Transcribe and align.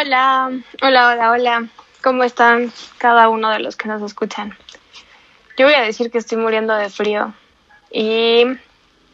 Hola, 0.00 0.52
hola, 0.80 1.08
hola, 1.08 1.30
hola. 1.32 1.68
¿Cómo 2.04 2.22
están 2.22 2.72
cada 2.98 3.28
uno 3.28 3.50
de 3.50 3.58
los 3.58 3.74
que 3.74 3.88
nos 3.88 4.00
escuchan? 4.00 4.56
Yo 5.56 5.66
voy 5.66 5.74
a 5.74 5.82
decir 5.82 6.12
que 6.12 6.18
estoy 6.18 6.38
muriendo 6.38 6.72
de 6.76 6.88
frío 6.88 7.34
y, 7.90 8.44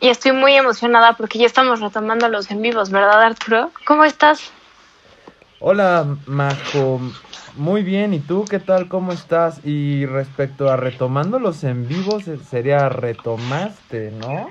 y 0.00 0.08
estoy 0.08 0.32
muy 0.32 0.52
emocionada 0.54 1.14
porque 1.14 1.38
ya 1.38 1.46
estamos 1.46 1.80
retomando 1.80 2.28
los 2.28 2.50
en 2.50 2.60
vivos, 2.60 2.90
¿verdad, 2.90 3.22
Arturo? 3.22 3.70
¿Cómo 3.86 4.04
estás? 4.04 4.52
Hola, 5.58 6.18
Majo. 6.26 7.00
Muy 7.56 7.82
bien, 7.82 8.12
¿y 8.12 8.20
tú 8.20 8.44
qué 8.44 8.58
tal? 8.58 8.88
¿Cómo 8.88 9.12
estás? 9.12 9.64
Y 9.64 10.04
respecto 10.04 10.68
a 10.68 10.76
retomando 10.76 11.38
los 11.38 11.64
en 11.64 11.88
vivos, 11.88 12.28
eh, 12.28 12.36
sería 12.50 12.90
retomaste, 12.90 14.10
¿no? 14.10 14.50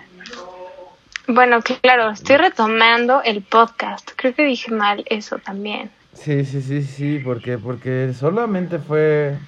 Bueno, 1.27 1.59
claro, 1.61 2.09
estoy 2.09 2.37
retomando 2.37 3.21
el 3.21 3.43
podcast. 3.43 4.09
Creo 4.15 4.33
que 4.33 4.45
dije 4.45 4.71
mal 4.71 5.03
eso 5.07 5.37
también. 5.37 5.91
Sí, 6.13 6.45
sí, 6.45 6.61
sí, 6.61 6.83
sí, 6.83 7.19
porque, 7.19 7.57
porque 7.57 8.13
solamente 8.13 8.79
fue, 8.79 9.39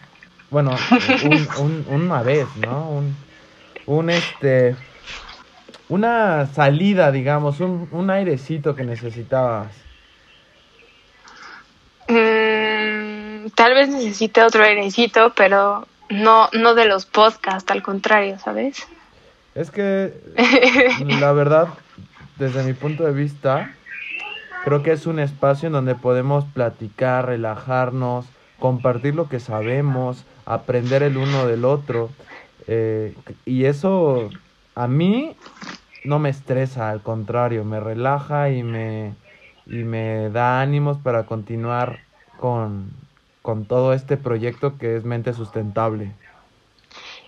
bueno, 0.50 0.88
un, 1.20 1.48
un- 1.56 1.86
una 1.88 2.24
vez, 2.24 2.58
¿no? 2.58 2.90
Un, 2.92 3.16
un 3.86 4.10
este, 4.10 4.78
una 5.88 6.46
salida, 6.46 7.12
digamos, 7.12 7.60
un, 7.60 7.90
un 7.92 8.10
airecito 8.12 8.76
que 8.76 8.84
necesitabas. 8.84 9.74
Mm, 12.08 13.50
tal 13.56 13.74
vez 13.74 13.90
necesite 13.90 14.42
otro 14.44 14.64
airecito, 14.64 15.34
pero 15.36 15.88
no, 16.10 16.50
no 16.54 16.76
de 16.76 16.86
los 16.86 17.06
podcasts, 17.06 17.72
al 17.72 17.82
contrario, 17.84 18.38
¿sabes? 18.40 18.88
Es 19.54 19.72
que, 19.72 20.14
la 21.00 21.32
verdad, 21.34 21.80
desde 22.38 22.64
mi 22.64 22.74
punto 22.74 23.04
de 23.06 23.14
vista, 23.14 23.70
creo 24.66 24.82
que 24.82 24.92
es 24.92 25.06
un 25.06 25.20
espacio 25.20 25.68
en 25.68 25.74
donde 25.74 25.94
podemos 25.94 26.44
platicar, 26.44 27.28
relajarnos, 27.28 28.26
compartir 28.60 29.14
lo 29.14 29.30
que 29.30 29.40
sabemos, 29.40 30.26
aprender 30.46 31.04
el 31.04 31.18
uno 31.18 31.46
del 31.46 31.66
otro. 31.66 32.10
eh, 32.68 33.14
y 33.46 33.66
eso 33.66 34.30
a 34.74 34.88
mí 34.88 35.36
no 36.04 36.18
me 36.18 36.30
estresa, 36.30 36.90
al 36.90 37.02
contrario, 37.02 37.64
me 37.64 37.80
relaja 37.80 38.50
y 38.50 38.64
me, 38.64 39.14
y 39.68 39.84
me 39.84 40.30
da 40.32 40.62
ánimos 40.62 40.98
para 40.98 41.28
continuar 41.28 42.00
con, 42.40 42.90
con 43.44 43.66
todo 43.66 43.94
este 43.94 44.18
proyecto 44.18 44.80
que 44.80 44.96
es 44.98 45.04
Mente 45.06 45.34
Sustentable. 45.34 46.12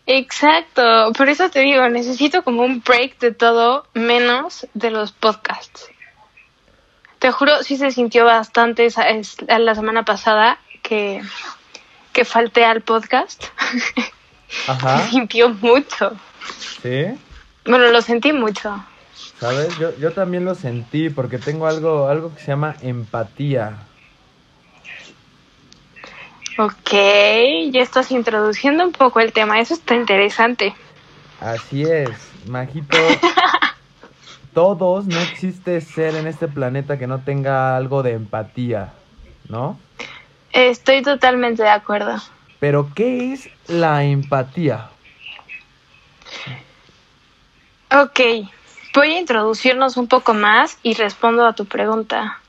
Exacto, 0.08 1.12
por 1.16 1.30
eso 1.30 1.50
te 1.52 1.60
digo, 1.60 1.88
necesito 1.90 2.44
como 2.44 2.64
un 2.64 2.82
break 2.82 3.20
de 3.20 3.32
todo 3.32 3.86
menos 3.94 4.68
de 4.74 4.90
los 4.90 5.12
podcasts. 5.12 5.92
Te 7.20 7.32
juro, 7.32 7.64
sí 7.64 7.78
se 7.78 7.92
sintió 7.92 8.26
bastante 8.26 8.86
esa, 8.86 9.10
es, 9.10 9.38
la 9.48 9.74
semana 9.76 10.04
pasada 10.04 10.60
que, 10.84 11.22
que 12.14 12.26
falté 12.26 12.66
al 12.66 12.82
podcast. 12.82 13.46
Ajá, 14.68 15.00
Se 15.00 15.10
sintió 15.10 15.50
mucho. 15.50 16.16
¿sí? 16.82 17.06
Bueno, 17.66 17.88
lo 17.88 18.02
sentí 18.02 18.34
mucho. 18.34 18.84
¿Sabes? 19.40 19.78
Yo, 19.78 19.96
yo 19.98 20.12
también 20.14 20.46
lo 20.46 20.56
sentí 20.56 21.10
porque 21.10 21.38
tengo 21.38 21.68
algo, 21.68 22.08
algo 22.08 22.34
que 22.34 22.42
se 22.42 22.48
llama 22.48 22.76
empatía. 22.82 23.78
Ok, 26.58 26.92
ya 27.72 27.82
estás 27.82 28.10
introduciendo 28.12 28.84
un 28.84 28.92
poco 28.92 29.20
el 29.20 29.32
tema, 29.32 29.60
eso 29.60 29.76
está 29.76 29.94
interesante. 29.94 30.74
Así 31.40 31.84
es, 31.84 32.10
Majito. 32.48 32.98
Todos, 34.58 35.06
no 35.06 35.20
existe 35.20 35.82
ser 35.82 36.16
en 36.16 36.26
este 36.26 36.48
planeta 36.48 36.98
que 36.98 37.06
no 37.06 37.20
tenga 37.20 37.78
algo 37.78 38.02
de 38.02 38.14
empatía, 38.14 38.92
¿no? 39.50 39.78
Estoy 40.52 41.04
totalmente 41.04 41.62
de 41.62 41.70
acuerdo. 41.70 42.16
Pero, 42.60 42.90
¿qué 42.96 43.34
es 43.34 43.52
la 43.68 44.04
empatía? 44.04 44.90
Ok, 47.92 48.20
voy 48.96 49.14
a 49.14 49.20
introducirnos 49.20 49.96
un 49.96 50.08
poco 50.08 50.34
más 50.34 50.80
y 50.82 50.96
respondo 50.96 51.46
a 51.46 51.54
tu 51.54 51.66
pregunta. 51.66 52.40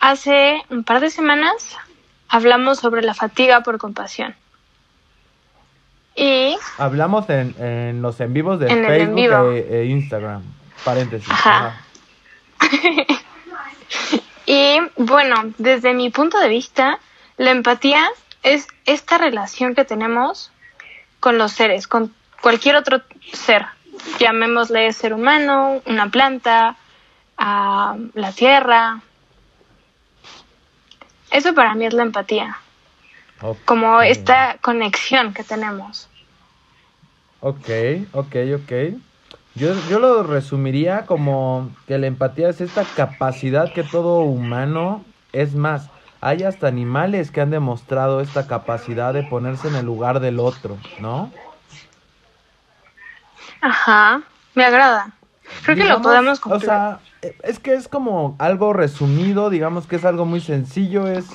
Hace 0.00 0.62
un 0.70 0.82
par 0.82 1.00
de 1.00 1.10
semanas 1.10 1.76
hablamos 2.30 2.78
sobre 2.78 3.02
la 3.02 3.12
fatiga 3.12 3.60
por 3.60 3.76
compasión. 3.76 4.34
Y, 6.16 6.56
Hablamos 6.78 7.28
en, 7.28 7.54
en 7.62 8.00
los 8.00 8.18
en 8.18 8.32
vivos 8.32 8.58
de 8.58 8.72
En 8.72 8.78
el 8.78 8.84
en 8.84 8.86
Facebook 8.86 9.14
vivo. 9.14 9.50
e, 9.52 9.82
e 9.82 9.84
Instagram. 9.84 10.61
Paréntesis. 10.84 11.30
Ajá. 11.30 11.80
y 14.46 14.78
bueno, 14.96 15.52
desde 15.58 15.94
mi 15.94 16.10
punto 16.10 16.38
de 16.38 16.48
vista, 16.48 16.98
la 17.36 17.50
empatía 17.50 18.08
es 18.42 18.66
esta 18.84 19.18
relación 19.18 19.74
que 19.74 19.84
tenemos 19.84 20.50
con 21.20 21.38
los 21.38 21.52
seres, 21.52 21.86
con 21.86 22.14
cualquier 22.40 22.76
otro 22.76 23.02
ser. 23.32 23.66
Llamémosle 24.18 24.92
ser 24.92 25.14
humano, 25.14 25.80
una 25.86 26.10
planta, 26.10 26.76
a 27.36 27.96
la 28.14 28.32
tierra. 28.32 29.00
Eso 31.30 31.54
para 31.54 31.74
mí 31.74 31.86
es 31.86 31.94
la 31.94 32.02
empatía, 32.02 32.58
como 33.64 34.02
esta 34.02 34.58
conexión 34.60 35.32
que 35.32 35.42
tenemos. 35.42 36.08
Ok, 37.40 37.68
ok, 38.12 38.36
ok. 38.56 38.72
Yo, 39.54 39.74
yo 39.88 39.98
lo 39.98 40.22
resumiría 40.22 41.04
como 41.06 41.70
que 41.86 41.98
la 41.98 42.06
empatía 42.06 42.48
es 42.48 42.60
esta 42.60 42.84
capacidad 42.84 43.72
que 43.72 43.84
todo 43.84 44.20
humano, 44.20 45.04
es 45.32 45.54
más, 45.54 45.90
hay 46.20 46.42
hasta 46.44 46.68
animales 46.68 47.30
que 47.30 47.40
han 47.42 47.50
demostrado 47.50 48.20
esta 48.20 48.46
capacidad 48.46 49.12
de 49.12 49.24
ponerse 49.24 49.68
en 49.68 49.76
el 49.76 49.84
lugar 49.86 50.20
del 50.20 50.40
otro, 50.40 50.78
¿no? 50.96 51.30
Ajá, 53.60 54.22
me 54.54 54.64
agrada. 54.64 55.12
Creo 55.62 55.76
que 55.76 55.84
lo 55.84 56.00
podemos 56.00 56.38
O 56.38 56.42
cumplir. 56.42 56.62
sea, 56.66 57.00
eh, 57.22 57.36
es 57.42 57.58
que 57.58 57.74
es 57.74 57.88
como 57.88 58.36
algo 58.38 58.72
resumido, 58.72 59.50
digamos 59.50 59.86
que 59.86 59.96
es 59.96 60.04
algo 60.04 60.24
muy 60.24 60.40
sencillo, 60.40 61.06
es, 61.08 61.26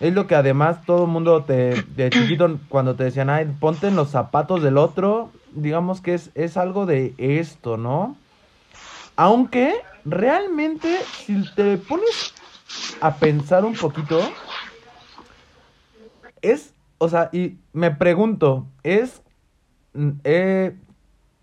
es 0.00 0.14
lo 0.14 0.26
que 0.26 0.34
además 0.36 0.84
todo 0.86 1.04
el 1.04 1.10
mundo 1.10 1.44
te, 1.44 1.82
de 1.82 2.10
chiquito 2.10 2.58
cuando 2.68 2.94
te 2.96 3.04
decían, 3.04 3.30
ay, 3.30 3.46
ponte 3.60 3.88
en 3.88 3.96
los 3.96 4.10
zapatos 4.10 4.62
del 4.62 4.78
otro, 4.78 5.32
digamos 5.54 6.00
que 6.00 6.14
es, 6.14 6.30
es 6.34 6.56
algo 6.56 6.86
de 6.86 7.14
esto, 7.18 7.76
¿no? 7.76 8.16
Aunque 9.16 9.74
realmente, 10.04 10.98
si 11.24 11.44
te 11.54 11.76
pones 11.76 12.34
a 13.00 13.16
pensar 13.16 13.64
un 13.64 13.74
poquito, 13.74 14.20
es, 16.42 16.74
o 16.98 17.08
sea, 17.08 17.28
y 17.32 17.58
me 17.72 17.90
pregunto, 17.90 18.66
es, 18.82 19.22
mm, 19.94 20.10
eh, 20.24 20.76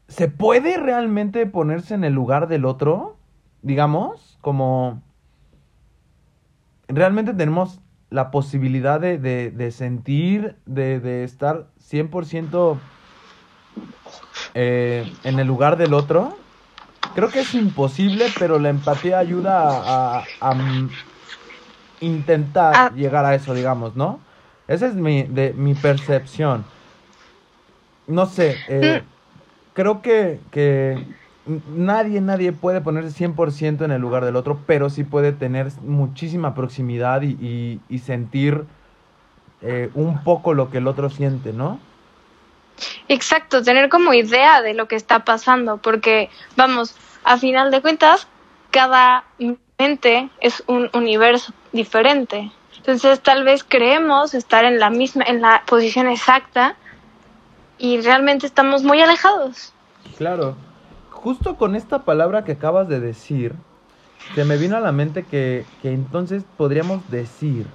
¿se 0.08 0.28
puede 0.28 0.78
realmente 0.78 1.46
ponerse 1.46 1.94
en 1.94 2.04
el 2.04 2.14
lugar 2.14 2.48
del 2.48 2.66
otro? 2.66 3.18
Digamos, 3.62 4.38
como, 4.42 5.02
realmente 6.88 7.34
tenemos 7.34 7.82
la 8.10 8.32
posibilidad 8.32 9.00
de, 9.00 9.18
de, 9.18 9.52
de 9.52 9.72
sentir, 9.72 10.56
de, 10.66 11.00
de 11.00 11.24
estar 11.24 11.68
100% 11.80 12.80
eh, 14.58 15.08
en 15.24 15.40
el 15.40 15.48
lugar 15.48 15.78
del 15.78 15.94
otro. 15.94 16.40
Creo 17.14 17.32
que 17.32 17.42
es 17.42 17.56
imposible, 17.56 18.32
pero 18.32 18.60
la 18.60 18.70
empatía 18.70 19.20
ayuda 19.20 19.60
a, 19.62 20.20
a- 20.22 20.30
a, 20.42 20.56
mm, 20.56 20.92
intentar 22.00 22.78
Ah. 22.78 22.92
llegar 22.96 23.26
a 23.26 23.36
eso, 23.36 23.54
digamos, 23.54 23.96
¿no? 23.96 24.24
Esa 24.68 24.88
es 24.88 24.96
mi, 24.96 25.24
de, 25.24 25.54
mi 25.54 25.76
percepción. 25.76 26.66
No 28.08 28.26
sé, 28.26 28.64
eh, 28.68 29.04
creo 29.74 30.02
que, 30.02 30.42
que 30.52 31.04
nadie, 31.46 32.22
nadie 32.22 32.54
puede 32.54 32.82
ponerse 32.82 33.12
100% 33.12 33.86
en 33.86 33.92
el 33.92 34.02
lugar 34.02 34.26
del 34.26 34.36
otro, 34.38 34.66
pero 34.68 34.90
sí 34.90 35.04
puede 35.06 35.34
tener 35.34 35.70
muchísima 35.82 36.56
proximidad 36.56 37.22
y, 37.24 37.38
y- 37.40 37.84
y 37.90 38.00
sentir 38.00 38.68
eh, 39.62 39.92
un 39.94 40.24
poco 40.24 40.54
lo 40.54 40.70
que 40.72 40.80
el 40.80 40.88
otro 40.88 41.10
siente, 41.10 41.54
¿no? 41.54 41.87
Exacto, 43.08 43.64
tener 43.64 43.90
como 43.90 44.14
idea 44.14 44.62
de 44.62 44.74
lo 44.74 44.88
que 44.88 44.96
está 44.96 45.26
pasando, 45.26 45.78
porque 45.78 46.30
vamos, 46.56 46.96
a 47.24 47.38
final 47.38 47.72
de 47.72 47.82
cuentas, 47.82 48.28
cada 48.72 49.24
mente 49.78 50.30
es 50.40 50.64
un 50.68 50.90
universo 50.94 51.54
diferente. 51.72 52.52
Entonces, 52.78 53.20
tal 53.22 53.44
vez 53.44 53.64
creemos 53.64 54.34
estar 54.34 54.64
en 54.64 54.80
la 54.80 54.90
misma, 54.90 55.24
en 55.26 55.42
la 55.42 55.64
posición 55.66 56.08
exacta 56.08 56.76
y 57.78 58.00
realmente 58.02 58.46
estamos 58.46 58.84
muy 58.84 59.02
alejados. 59.02 59.74
Claro. 60.18 60.56
Justo 61.12 61.58
con 61.58 61.76
esta 61.76 62.04
palabra 62.06 62.46
que 62.46 62.54
acabas 62.54 62.88
de 62.88 63.00
decir, 63.00 63.56
se 64.36 64.46
me 64.46 64.58
vino 64.58 64.78
a 64.78 64.80
la 64.80 64.92
mente 64.92 65.24
que, 65.24 65.66
que 65.82 65.92
entonces 65.92 66.44
podríamos 66.58 67.10
decir 67.10 67.66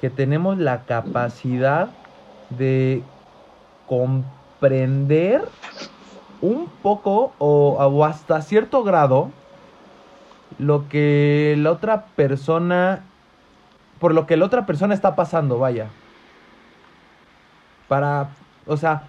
que 0.00 0.10
tenemos 0.10 0.58
la 0.58 0.84
capacidad 0.84 1.88
de 2.50 3.02
comprender 3.92 5.46
un 6.40 6.66
poco 6.82 7.34
o, 7.36 8.04
hasta 8.06 8.40
cierto 8.40 8.84
grado 8.84 9.30
lo 10.58 10.88
que 10.88 11.56
la 11.58 11.72
otra 11.72 12.06
persona 12.16 13.04
por 13.98 14.14
lo 14.14 14.26
que 14.26 14.38
la 14.38 14.46
otra 14.46 14.64
persona 14.64 14.94
está 14.94 15.14
pasando, 15.14 15.58
vaya. 15.58 15.88
Para, 17.86 18.30
o 18.66 18.78
sea, 18.78 19.02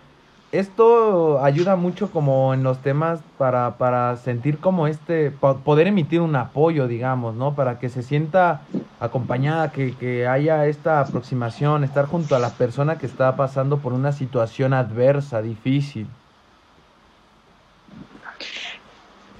esto 0.54 1.44
ayuda 1.44 1.76
mucho 1.76 2.12
como 2.12 2.54
en 2.54 2.62
los 2.62 2.78
temas 2.78 3.22
para, 3.40 3.78
para 3.78 4.16
sentir 4.18 4.60
como 4.60 4.86
este, 4.86 5.32
poder 5.32 5.88
emitir 5.88 6.22
un 6.22 6.36
apoyo, 6.36 6.88
digamos, 6.88 7.34
¿no? 7.34 7.56
Para 7.56 7.80
que 7.80 7.90
se 7.90 8.04
sienta 8.04 8.62
acompañada, 9.00 9.72
que, 9.72 9.96
que 9.96 10.28
haya 10.28 10.68
esta 10.68 11.00
aproximación, 11.00 11.84
estar 11.84 12.06
junto 12.06 12.36
a 12.36 12.40
la 12.40 12.52
persona 12.52 13.00
que 13.00 13.08
está 13.08 13.36
pasando 13.36 13.80
por 13.80 13.94
una 13.94 14.12
situación 14.12 14.74
adversa, 14.76 15.42
difícil. 15.42 16.06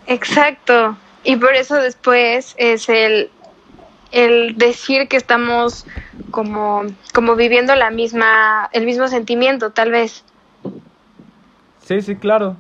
Exacto. 0.08 0.98
Y 1.24 1.36
por 1.36 1.54
eso 1.54 1.76
después 1.76 2.56
es 2.58 2.90
el, 2.90 3.30
el 4.12 4.58
decir 4.58 5.08
que 5.08 5.18
estamos 5.18 5.86
como, 6.32 6.86
como 7.14 7.36
viviendo 7.36 7.76
la 7.76 7.92
misma, 7.92 8.68
el 8.74 8.86
mismo 8.88 9.08
sentimiento, 9.08 9.70
tal 9.70 9.92
vez. 9.92 10.24
Sí, 11.84 12.02
sí, 12.02 12.16
claro. 12.16 12.56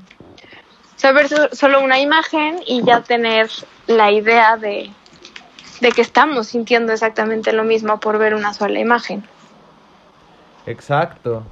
Saber 0.98 1.28
solo 1.54 1.84
una 1.84 2.00
imagen 2.00 2.60
y 2.66 2.84
ya 2.84 3.02
tener 3.02 3.50
la 3.88 4.12
idea 4.12 4.58
de, 4.58 4.90
de 5.81 5.92
que 5.92 6.02
estamos 6.02 6.48
sintiendo 6.48 6.94
exactamente 6.94 7.52
lo 7.54 7.64
mismo 7.64 8.00
por 8.00 8.18
ver 8.18 8.36
una 8.36 8.54
sola 8.54 8.80
imagen. 8.80 9.24
Exacto. 10.66 11.44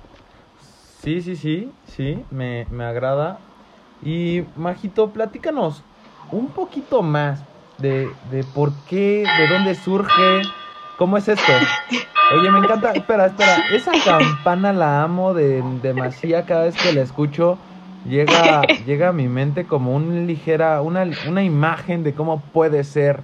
Sí, 1.02 1.22
sí, 1.22 1.36
sí, 1.36 1.72
sí, 1.86 2.24
me, 2.30 2.68
me 2.70 2.84
agrada. 2.86 3.40
Y 4.02 4.44
Majito, 4.56 5.12
platícanos 5.12 5.84
un 6.32 6.48
poquito 6.54 7.02
más 7.02 7.44
de, 7.78 8.16
de 8.30 8.44
por 8.44 8.72
qué, 8.86 9.24
de 9.40 9.48
dónde 9.48 9.76
surge, 9.76 10.42
cómo 11.02 11.18
es 11.18 11.28
esto. 11.28 11.52
Oye, 12.38 12.52
me 12.52 12.60
encanta. 12.60 12.92
Espera, 12.92 13.26
espera. 13.26 13.58
Esa 13.74 13.92
campana 14.06 14.72
la 14.72 15.02
amo 15.02 15.34
de 15.34 15.64
demasiado 15.82 16.46
cada 16.46 16.66
vez 16.66 16.76
que 16.76 16.94
la 16.94 17.02
escucho. 17.02 17.58
Llega, 18.08 18.62
llega 18.86 19.08
a 19.10 19.12
mi 19.12 19.28
mente 19.28 19.66
como 19.66 19.96
un 19.96 20.28
ligera, 20.28 20.80
una, 20.84 21.08
una 21.28 21.44
imagen 21.44 22.04
de 22.04 22.14
cómo 22.14 22.40
puede 22.54 22.84
ser 22.84 23.22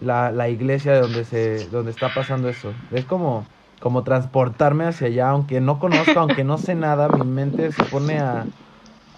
la, 0.00 0.32
la 0.32 0.48
iglesia 0.48 0.92
de 0.92 1.00
donde 1.00 1.24
se, 1.26 1.68
donde 1.68 1.90
está 1.90 2.08
pasando 2.14 2.48
eso. 2.48 2.72
Es 2.90 3.04
como, 3.04 3.44
como 3.80 4.02
transportarme 4.02 4.86
hacia 4.86 5.08
allá, 5.08 5.28
aunque 5.28 5.60
no 5.60 5.78
conozco, 5.78 6.18
aunque 6.18 6.42
no 6.42 6.56
sé 6.56 6.74
nada, 6.74 7.08
mi 7.08 7.26
mente 7.26 7.70
se 7.70 7.84
pone 7.84 8.18
a, 8.18 8.46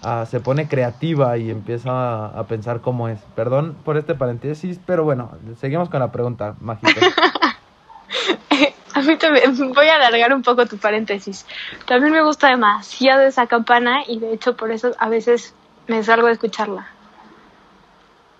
a 0.01 0.25
se 0.25 0.41
pone 0.41 0.67
creativa 0.67 1.37
y 1.37 1.49
empieza 1.49 1.89
a, 1.89 2.37
a, 2.37 2.43
pensar 2.47 2.81
cómo 2.81 3.07
es. 3.07 3.21
Perdón 3.33 3.77
por 3.85 3.95
este 3.95 4.13
paréntesis, 4.13 4.77
pero 4.85 5.05
bueno, 5.05 5.31
seguimos 5.57 5.87
con 5.87 6.01
la 6.01 6.11
pregunta, 6.11 6.55
Mágica. 6.59 6.99
A 8.95 9.01
mí 9.01 9.17
también, 9.17 9.73
voy 9.73 9.87
a 9.87 9.95
alargar 9.95 10.33
un 10.33 10.43
poco 10.43 10.67
tu 10.67 10.77
paréntesis. 10.77 11.47
También 11.87 12.13
me 12.13 12.21
gusta 12.21 12.49
demasiado 12.49 13.23
esa 13.23 13.47
campana 13.47 14.03
y 14.07 14.19
de 14.19 14.33
hecho 14.33 14.55
por 14.55 14.71
eso 14.71 14.91
a 14.99 15.09
veces 15.09 15.55
me 15.87 16.03
salgo 16.03 16.27
de 16.27 16.33
escucharla. 16.33 16.87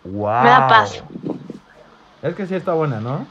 Wow. 0.03 0.43
Me 0.43 0.49
da 0.49 0.67
paz. 0.67 1.03
Es 2.21 2.35
que 2.35 2.45
sí 2.45 2.53
está 2.55 2.73
buena, 2.73 2.99
¿no? 2.99 3.25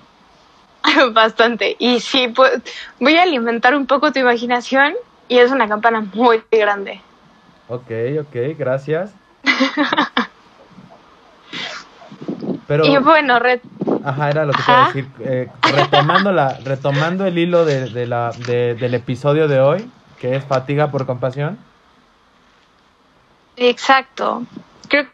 Bastante. 1.12 1.76
Y 1.78 2.00
sí, 2.00 2.26
pues, 2.28 2.60
voy 2.98 3.16
a 3.16 3.22
alimentar 3.22 3.76
un 3.76 3.86
poco 3.86 4.10
tu 4.12 4.18
imaginación 4.18 4.94
y 5.28 5.38
es 5.38 5.52
una 5.52 5.68
campana 5.68 6.04
muy 6.14 6.42
grande. 6.50 7.00
Ok, 7.68 7.90
ok, 8.20 8.58
gracias. 8.58 9.12
Pero... 12.66 12.84
Y 12.86 12.96
bueno, 12.98 13.38
red 13.38 13.60
Ajá, 14.04 14.30
era 14.30 14.44
lo 14.44 14.52
que 14.52 14.62
te 14.62 14.70
iba 14.70 14.84
a 14.84 14.86
decir. 14.86 15.08
Eh, 15.20 15.48
retomando, 15.62 16.32
la, 16.32 16.58
retomando 16.64 17.26
el 17.26 17.38
hilo 17.38 17.64
de, 17.64 17.88
de 17.90 18.06
la, 18.06 18.32
de, 18.46 18.74
del 18.74 18.94
episodio 18.94 19.48
de 19.48 19.60
hoy, 19.60 19.90
que 20.18 20.36
es 20.36 20.44
fatiga 20.44 20.90
por 20.90 21.06
compasión. 21.06 21.58
Exacto. 23.56 24.42
Creo 24.88 25.06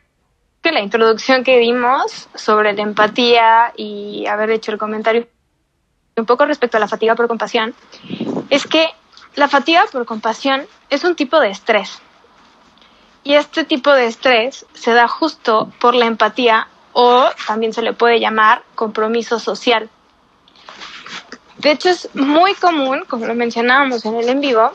que 0.63 0.73
la 0.73 0.81
introducción 0.81 1.45
que 1.45 1.59
dimos 1.59 2.29
sobre 2.35 2.73
la 2.73 2.83
empatía 2.83 3.73
y 3.77 4.27
haber 4.27 4.51
hecho 4.51 4.73
el 4.73 4.79
comentario 4.79 5.27
un 6.17 6.27
poco 6.27 6.47
respecto 6.47 6.77
a 6.77 6.81
la 6.81 6.89
fatiga 6.89 7.15
por 7.15 7.29
compasión, 7.29 7.75
es 8.51 8.67
que 8.67 8.89
la 9.37 9.49
fatiga 9.49 9.85
por 9.91 10.05
compasión 10.05 10.67
es 10.91 11.05
un 11.05 11.15
tipo 11.15 11.39
de 11.39 11.51
estrés. 11.51 12.01
Y 13.23 13.35
este 13.35 13.65
tipo 13.65 13.93
de 13.93 14.07
estrés 14.07 14.67
se 14.73 14.93
da 14.95 15.07
justo 15.07 15.71
por 15.81 15.95
la 15.95 16.07
empatía 16.07 16.67
o 17.01 17.31
también 17.47 17.73
se 17.73 17.81
le 17.81 17.93
puede 17.93 18.19
llamar 18.19 18.65
compromiso 18.75 19.39
social. 19.39 19.89
De 21.59 21.71
hecho, 21.71 21.91
es 21.91 22.13
muy 22.13 22.55
común, 22.55 23.05
como 23.09 23.25
lo 23.25 23.37
mencionábamos 23.37 24.05
en 24.05 24.17
el 24.17 24.29
en 24.29 24.41
vivo, 24.41 24.73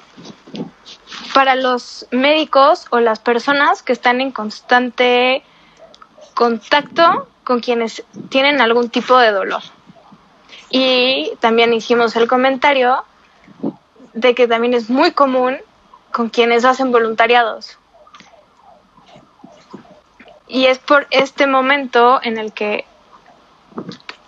para 1.33 1.55
los 1.55 2.07
médicos 2.11 2.85
o 2.91 3.01
las 3.01 3.19
personas 3.19 3.83
que 3.83 3.91
están 3.91 4.21
en 4.21 4.31
constante 4.31 5.43
contacto 6.33 7.27
con 7.43 7.59
quienes 7.59 8.05
tienen 8.29 8.61
algún 8.61 8.89
tipo 8.89 9.17
de 9.17 9.33
dolor. 9.33 9.61
Y 10.69 11.33
también 11.41 11.73
hicimos 11.73 12.15
el 12.15 12.29
comentario 12.29 13.03
de 14.13 14.33
que 14.33 14.47
también 14.47 14.73
es 14.73 14.89
muy 14.89 15.11
común 15.11 15.57
con 16.13 16.29
quienes 16.29 16.63
hacen 16.63 16.93
voluntariados. 16.93 17.77
Y 20.47 20.65
es 20.65 20.77
por 20.79 21.07
este 21.09 21.47
momento 21.47 22.19
en 22.21 22.37
el 22.37 22.53
que 22.53 22.85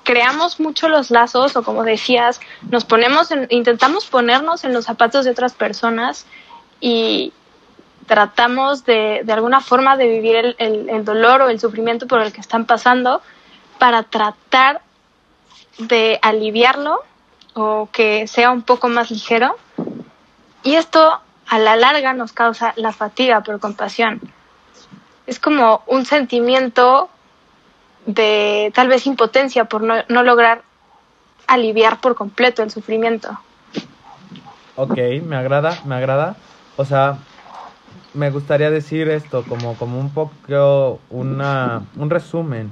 creamos 0.04 0.60
mucho 0.60 0.88
los 0.88 1.12
lazos 1.12 1.56
o 1.58 1.64
como 1.64 1.84
decías, 1.84 2.40
nos 2.70 2.86
ponemos 2.86 3.32
en, 3.32 3.48
intentamos 3.50 4.06
ponernos 4.06 4.64
en 4.64 4.74
los 4.74 4.86
zapatos 4.86 5.26
de 5.26 5.32
otras 5.32 5.54
personas 5.54 6.26
y 6.80 7.34
tratamos 8.06 8.86
de, 8.86 9.22
de 9.24 9.34
alguna 9.34 9.62
forma 9.62 9.98
de 9.98 10.08
vivir 10.08 10.36
el, 10.36 10.56
el, 10.60 10.90
el, 10.90 11.04
dolor 11.04 11.42
o 11.42 11.50
el 11.50 11.60
sufrimiento 11.60 12.08
por 12.08 12.22
el 12.22 12.32
que 12.32 12.40
están 12.40 12.66
pasando 12.66 13.22
para 13.80 14.04
tratar 14.04 14.82
de 15.80 16.20
aliviarlo 16.22 17.02
o 17.56 17.90
que 17.92 18.28
sea 18.28 18.52
un 18.52 18.62
poco 18.62 18.88
más 18.90 19.10
ligero. 19.10 19.58
Y 20.64 20.76
esto 20.76 21.20
a 21.48 21.60
la 21.60 21.76
larga 21.76 22.14
nos 22.14 22.32
causa 22.32 22.74
la 22.76 22.92
fatiga 22.92 23.42
por 23.42 23.60
compasión 23.60 24.22
es 25.28 25.40
como 25.40 25.84
un 25.88 26.06
sentimiento 26.06 27.10
de 28.06 28.72
tal 28.76 28.88
vez 28.88 29.08
impotencia 29.08 29.66
por 29.66 29.82
no, 29.82 29.96
no 30.10 30.24
lograr 30.24 30.64
aliviar 31.48 32.02
por 32.02 32.16
completo 32.16 32.64
el 32.64 32.72
sufrimiento. 32.72 33.38
Ok, 34.76 34.98
me 35.24 35.36
agrada, 35.36 35.80
me 35.86 35.96
agrada. 35.96 36.36
O 36.76 36.86
sea, 36.86 37.18
me 38.14 38.30
gustaría 38.30 38.70
decir 38.70 39.10
esto 39.10 39.44
como, 39.44 39.76
como 39.76 40.00
un 40.00 40.12
poco 40.12 41.00
una, 41.10 41.84
un 41.96 42.10
resumen. 42.10 42.70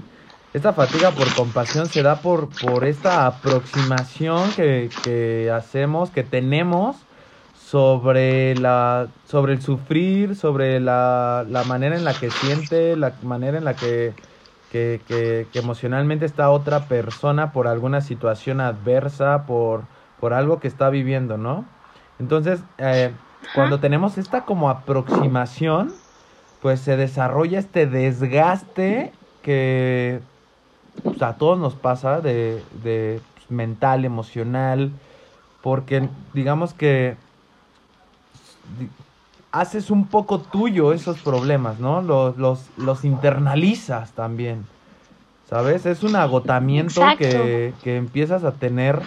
Esta 0.53 0.73
fatiga 0.73 1.11
por 1.11 1.33
compasión 1.33 1.87
se 1.87 2.03
da 2.03 2.17
por, 2.17 2.49
por 2.49 2.85
esta 2.85 3.25
aproximación 3.25 4.51
que, 4.53 4.89
que 5.03 5.49
hacemos, 5.51 6.11
que 6.11 6.23
tenemos 6.23 6.97
sobre 7.73 8.53
la 8.53 9.07
sobre 9.25 9.53
el 9.53 9.61
sufrir, 9.63 10.35
sobre 10.35 10.79
la, 10.79 11.43
la 11.49 11.63
manera 11.63 11.95
en 11.95 12.03
la 12.03 12.13
que 12.13 12.29
siente, 12.29 12.95
la 12.95 13.13
manera 13.23 13.57
en 13.57 13.65
la 13.65 13.73
que, 13.73 14.13
que, 14.71 15.01
que, 15.07 15.47
que, 15.51 15.57
emocionalmente 15.57 16.27
está 16.27 16.51
otra 16.51 16.87
persona 16.87 17.51
por 17.51 17.67
alguna 17.67 18.01
situación 18.01 18.61
adversa, 18.61 19.47
por, 19.47 19.85
por 20.19 20.35
algo 20.35 20.59
que 20.59 20.67
está 20.67 20.91
viviendo, 20.91 21.39
¿no? 21.39 21.65
Entonces, 22.19 22.59
eh, 22.77 23.11
cuando 23.55 23.79
tenemos 23.79 24.19
esta 24.19 24.45
como 24.45 24.69
aproximación, 24.69 25.91
pues 26.61 26.79
se 26.79 26.95
desarrolla 26.95 27.57
este 27.57 27.87
desgaste 27.87 29.13
que 29.41 30.19
pues, 31.01 31.19
a 31.23 31.37
todos 31.37 31.57
nos 31.57 31.73
pasa 31.73 32.21
de, 32.21 32.63
de 32.83 33.19
pues, 33.33 33.49
mental, 33.49 34.05
emocional, 34.05 34.91
porque 35.63 36.07
digamos 36.35 36.75
que 36.75 37.17
haces 39.51 39.91
un 39.91 40.07
poco 40.07 40.39
tuyo 40.39 40.93
esos 40.93 41.19
problemas, 41.19 41.79
¿no? 41.79 42.01
Los, 42.01 42.37
los, 42.37 42.65
los 42.77 43.05
internalizas 43.05 44.11
también, 44.13 44.65
¿sabes? 45.47 45.85
Es 45.85 46.03
un 46.03 46.15
agotamiento 46.15 47.01
que, 47.17 47.73
que, 47.83 47.97
empiezas 47.97 48.43
a 48.43 48.53
tener 48.53 48.99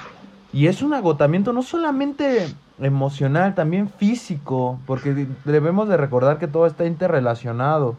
y 0.53 0.69
es 0.69 0.83
un 0.83 0.95
agotamiento 0.95 1.53
no 1.53 1.63
solamente 1.63 2.47
emocional, 2.81 3.55
también 3.55 3.91
físico, 3.91 4.79
porque 4.87 5.27
debemos 5.45 5.89
de 5.89 5.97
recordar 5.97 6.39
que 6.39 6.47
todo 6.47 6.67
está 6.67 6.87
interrelacionado. 6.87 7.97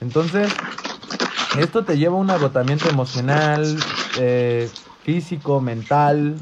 Entonces, 0.00 0.54
esto 1.58 1.84
te 1.84 1.96
lleva 1.96 2.16
a 2.16 2.20
un 2.20 2.30
agotamiento 2.30 2.90
emocional, 2.90 3.64
eh, 4.18 4.68
físico, 5.02 5.62
mental, 5.62 6.36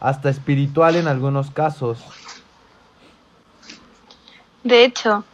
hasta 0.00 0.30
espiritual 0.30 0.96
en 0.96 1.06
algunos 1.06 1.50
casos. 1.52 2.04
De 4.68 4.84
hecho, 4.84 5.24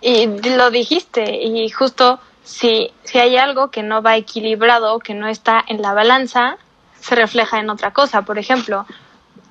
y 0.00 0.28
lo 0.28 0.70
dijiste, 0.70 1.42
y 1.42 1.68
justo 1.70 2.20
si, 2.44 2.92
si 3.02 3.18
hay 3.18 3.36
algo 3.36 3.72
que 3.72 3.82
no 3.82 4.00
va 4.00 4.16
equilibrado, 4.16 5.00
que 5.00 5.12
no 5.12 5.26
está 5.26 5.64
en 5.66 5.82
la 5.82 5.92
balanza, 5.92 6.56
se 7.00 7.16
refleja 7.16 7.58
en 7.58 7.68
otra 7.68 7.92
cosa. 7.92 8.22
Por 8.22 8.38
ejemplo, 8.38 8.86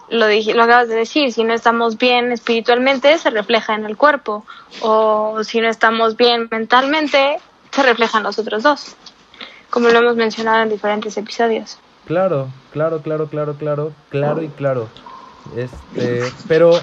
lo, 0.08 0.28
lo 0.30 0.64
acabas 0.64 0.88
de 0.88 0.96
decir, 0.96 1.34
si 1.34 1.44
no 1.44 1.54
estamos 1.54 1.98
bien 1.98 2.32
espiritualmente, 2.32 3.18
se 3.18 3.30
refleja 3.30 3.76
en 3.76 3.86
el 3.86 3.98
cuerpo, 3.98 4.46
o 4.80 5.44
si 5.44 5.60
no 5.60 5.68
estamos 5.68 6.16
bien 6.16 6.48
mentalmente, 6.50 7.38
se 7.72 7.84
refleja 7.84 8.20
en 8.20 8.24
los 8.24 8.40
otros 8.40 8.64
dos, 8.64 8.96
como 9.70 9.90
lo 9.90 10.00
hemos 10.00 10.16
mencionado 10.16 10.64
en 10.64 10.70
diferentes 10.70 11.18
episodios. 11.18 11.78
Claro, 12.06 12.48
claro, 12.72 13.02
claro, 13.02 13.28
claro, 13.28 13.56
claro, 13.56 13.92
claro 14.10 14.42
y 14.42 14.48
claro. 14.48 14.88
Este, 15.58 16.32
pero 16.48 16.80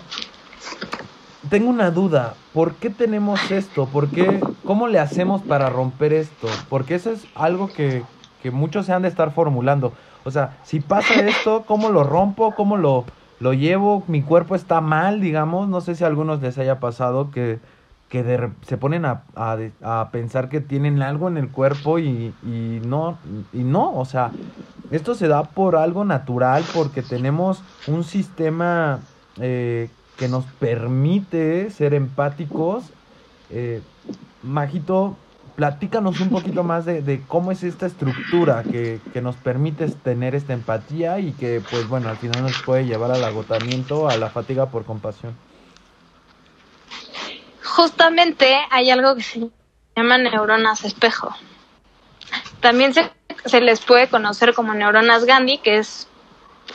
tengo 1.51 1.71
una 1.71 1.91
duda, 1.91 2.35
¿por 2.53 2.75
qué 2.75 2.91
tenemos 2.91 3.51
esto? 3.51 3.87
¿Por 3.87 4.09
qué, 4.09 4.41
cómo 4.65 4.89
le 4.89 4.99
hacemos 4.99 5.43
para 5.43 5.69
romper 5.69 6.13
esto? 6.13 6.49
Porque 6.69 6.95
eso 6.95 7.11
es 7.11 7.27
algo 7.35 7.69
que, 7.69 8.03
que 8.43 8.51
muchos 8.51 8.87
se 8.87 8.93
han 8.93 9.03
de 9.03 9.09
estar 9.09 9.33
formulando. 9.33 9.93
O 10.25 10.31
sea, 10.31 10.59
si 10.63 10.81
pasa 10.81 11.15
esto, 11.27 11.65
¿cómo 11.67 11.89
lo 11.89 12.05
rompo? 12.05 12.55
¿Cómo 12.55 12.77
lo, 12.77 13.05
lo 13.41 13.53
llevo? 13.53 14.05
Mi 14.07 14.23
cuerpo 14.23 14.55
está 14.55 14.81
mal, 14.81 15.21
digamos. 15.21 15.69
No 15.69 15.81
sé 15.81 15.95
si 15.95 16.05
a 16.05 16.07
algunos 16.07 16.41
les 16.41 16.59
haya 16.59 16.79
pasado 16.79 17.31
que, 17.33 17.59
que 18.09 18.51
se 18.67 18.77
ponen 18.77 19.05
a, 19.05 19.23
a, 19.35 20.09
pensar 20.13 20.49
que 20.49 20.61
tienen 20.61 21.03
algo 21.03 21.27
en 21.29 21.39
el 21.39 21.49
cuerpo 21.49 21.99
y, 21.99 22.33
y, 22.45 22.81
no, 22.85 23.19
y 23.53 23.65
no. 23.65 23.93
O 23.95 24.05
sea, 24.05 24.31
esto 24.93 25.17
se 25.17 25.27
da 25.27 25.43
por 25.43 25.75
algo 25.75 26.05
natural, 26.05 26.63
porque 26.73 27.03
tenemos 27.03 27.63
un 27.89 28.05
sistema 28.05 29.01
eh, 29.41 29.89
que 30.23 30.29
nos 30.29 30.45
permite 30.61 31.69
ser 31.73 31.95
empáticos. 31.95 32.85
Eh, 33.51 33.83
Majito, 34.45 35.17
platícanos 35.57 36.21
un 36.21 36.31
poquito 36.31 36.63
más 36.73 36.85
de, 36.85 37.25
cómo 37.27 37.51
es 37.51 37.65
esta 37.65 37.87
estructura 37.87 38.63
que, 38.63 39.01
nos 39.21 39.35
permite 39.35 39.89
tener 39.89 40.37
esta 40.37 40.53
empatía 40.53 41.19
y 41.19 41.33
que, 41.33 41.61
pues 41.69 41.89
bueno, 41.89 42.09
al 42.09 42.19
final 42.19 42.41
nos 42.41 42.63
puede 42.63 42.87
llevar 42.87 43.11
al 43.11 43.25
agotamiento, 43.25 44.09
a 44.09 44.17
la 44.17 44.31
fatiga 44.31 44.67
por 44.67 44.85
compasión. 44.85 45.35
Justamente 47.65 48.55
hay 48.71 48.91
algo 48.91 49.17
que 49.17 49.23
se 49.23 49.51
llama 49.97 50.19
neuronas 50.19 50.85
espejo. 50.85 51.35
También 52.61 52.95
se, 52.95 53.11
se 53.45 53.61
les 53.61 53.81
puede 53.81 54.07
conocer 54.07 54.55
como 54.55 54.73
neuronas 54.73 55.25
Gandhi, 55.25 55.59
que 55.59 55.79
es 55.79 56.07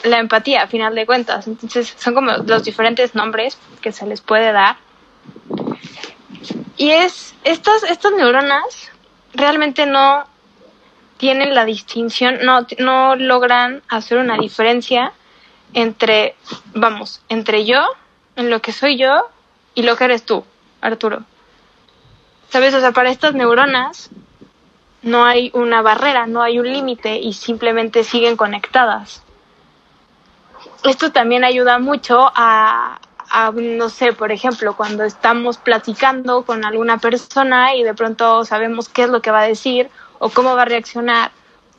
la 0.04 0.20
empatía, 0.20 0.64
a 0.64 0.68
final 0.68 0.96
de 0.96 1.06
cuentas. 1.06 1.48
Entonces, 1.48 1.94
son 1.98 2.14
como 2.14 2.32
los 2.32 2.64
diferentes 2.64 3.16
nombres 3.16 3.58
que 3.82 3.92
se 3.92 4.06
les 4.06 4.22
puede 4.22 4.52
dar. 4.52 4.78
Y 6.76 6.92
es, 6.92 7.36
estas, 7.44 7.84
estas 7.84 8.12
neuronas 8.14 8.92
realmente 9.34 9.86
no 9.86 10.28
tienen 11.18 11.56
la 11.56 11.66
distinción, 11.66 12.40
no, 12.44 12.68
no 12.78 13.16
logran 13.16 13.82
hacer 13.90 14.20
una 14.20 14.38
diferencia 14.38 15.14
entre, 15.74 16.36
vamos, 16.74 17.22
entre 17.30 17.66
yo, 17.66 17.84
en 18.36 18.50
lo 18.52 18.62
que 18.62 18.72
soy 18.72 18.98
yo, 18.98 19.28
y 19.74 19.84
lo 19.84 19.96
que 19.96 20.06
eres 20.06 20.24
tú, 20.24 20.46
Arturo. 20.82 21.24
¿Sabes? 22.50 22.74
O 22.74 22.80
sea, 22.80 22.92
para 22.92 23.10
estas 23.10 23.34
neuronas 23.34 24.10
no 25.02 25.26
hay 25.26 25.52
una 25.54 25.82
barrera, 25.82 26.28
no 26.28 26.42
hay 26.42 26.60
un 26.60 26.72
límite 26.72 27.18
y 27.18 27.34
simplemente 27.34 28.04
siguen 28.04 28.38
conectadas 28.38 29.24
esto 30.90 31.12
también 31.12 31.44
ayuda 31.44 31.80
mucho 31.80 32.32
a, 32.34 33.00
no 33.54 33.90
sé, 33.90 34.14
por 34.14 34.32
ejemplo, 34.32 34.76
cuando 34.76 35.04
estamos 35.04 35.58
platicando 35.58 36.44
con 36.44 36.66
alguna 36.66 36.98
persona 36.98 37.76
y 37.76 37.84
de 37.84 37.94
pronto 37.94 38.46
sabemos 38.46 38.90
qué 38.90 39.04
es 39.04 39.10
lo 39.10 39.22
que 39.22 39.32
va 39.32 39.42
a 39.42 39.48
decir 39.48 39.90
o 40.20 40.30
cómo 40.30 40.56
va 40.56 40.64
a 40.64 40.66
reaccionar 40.66 41.32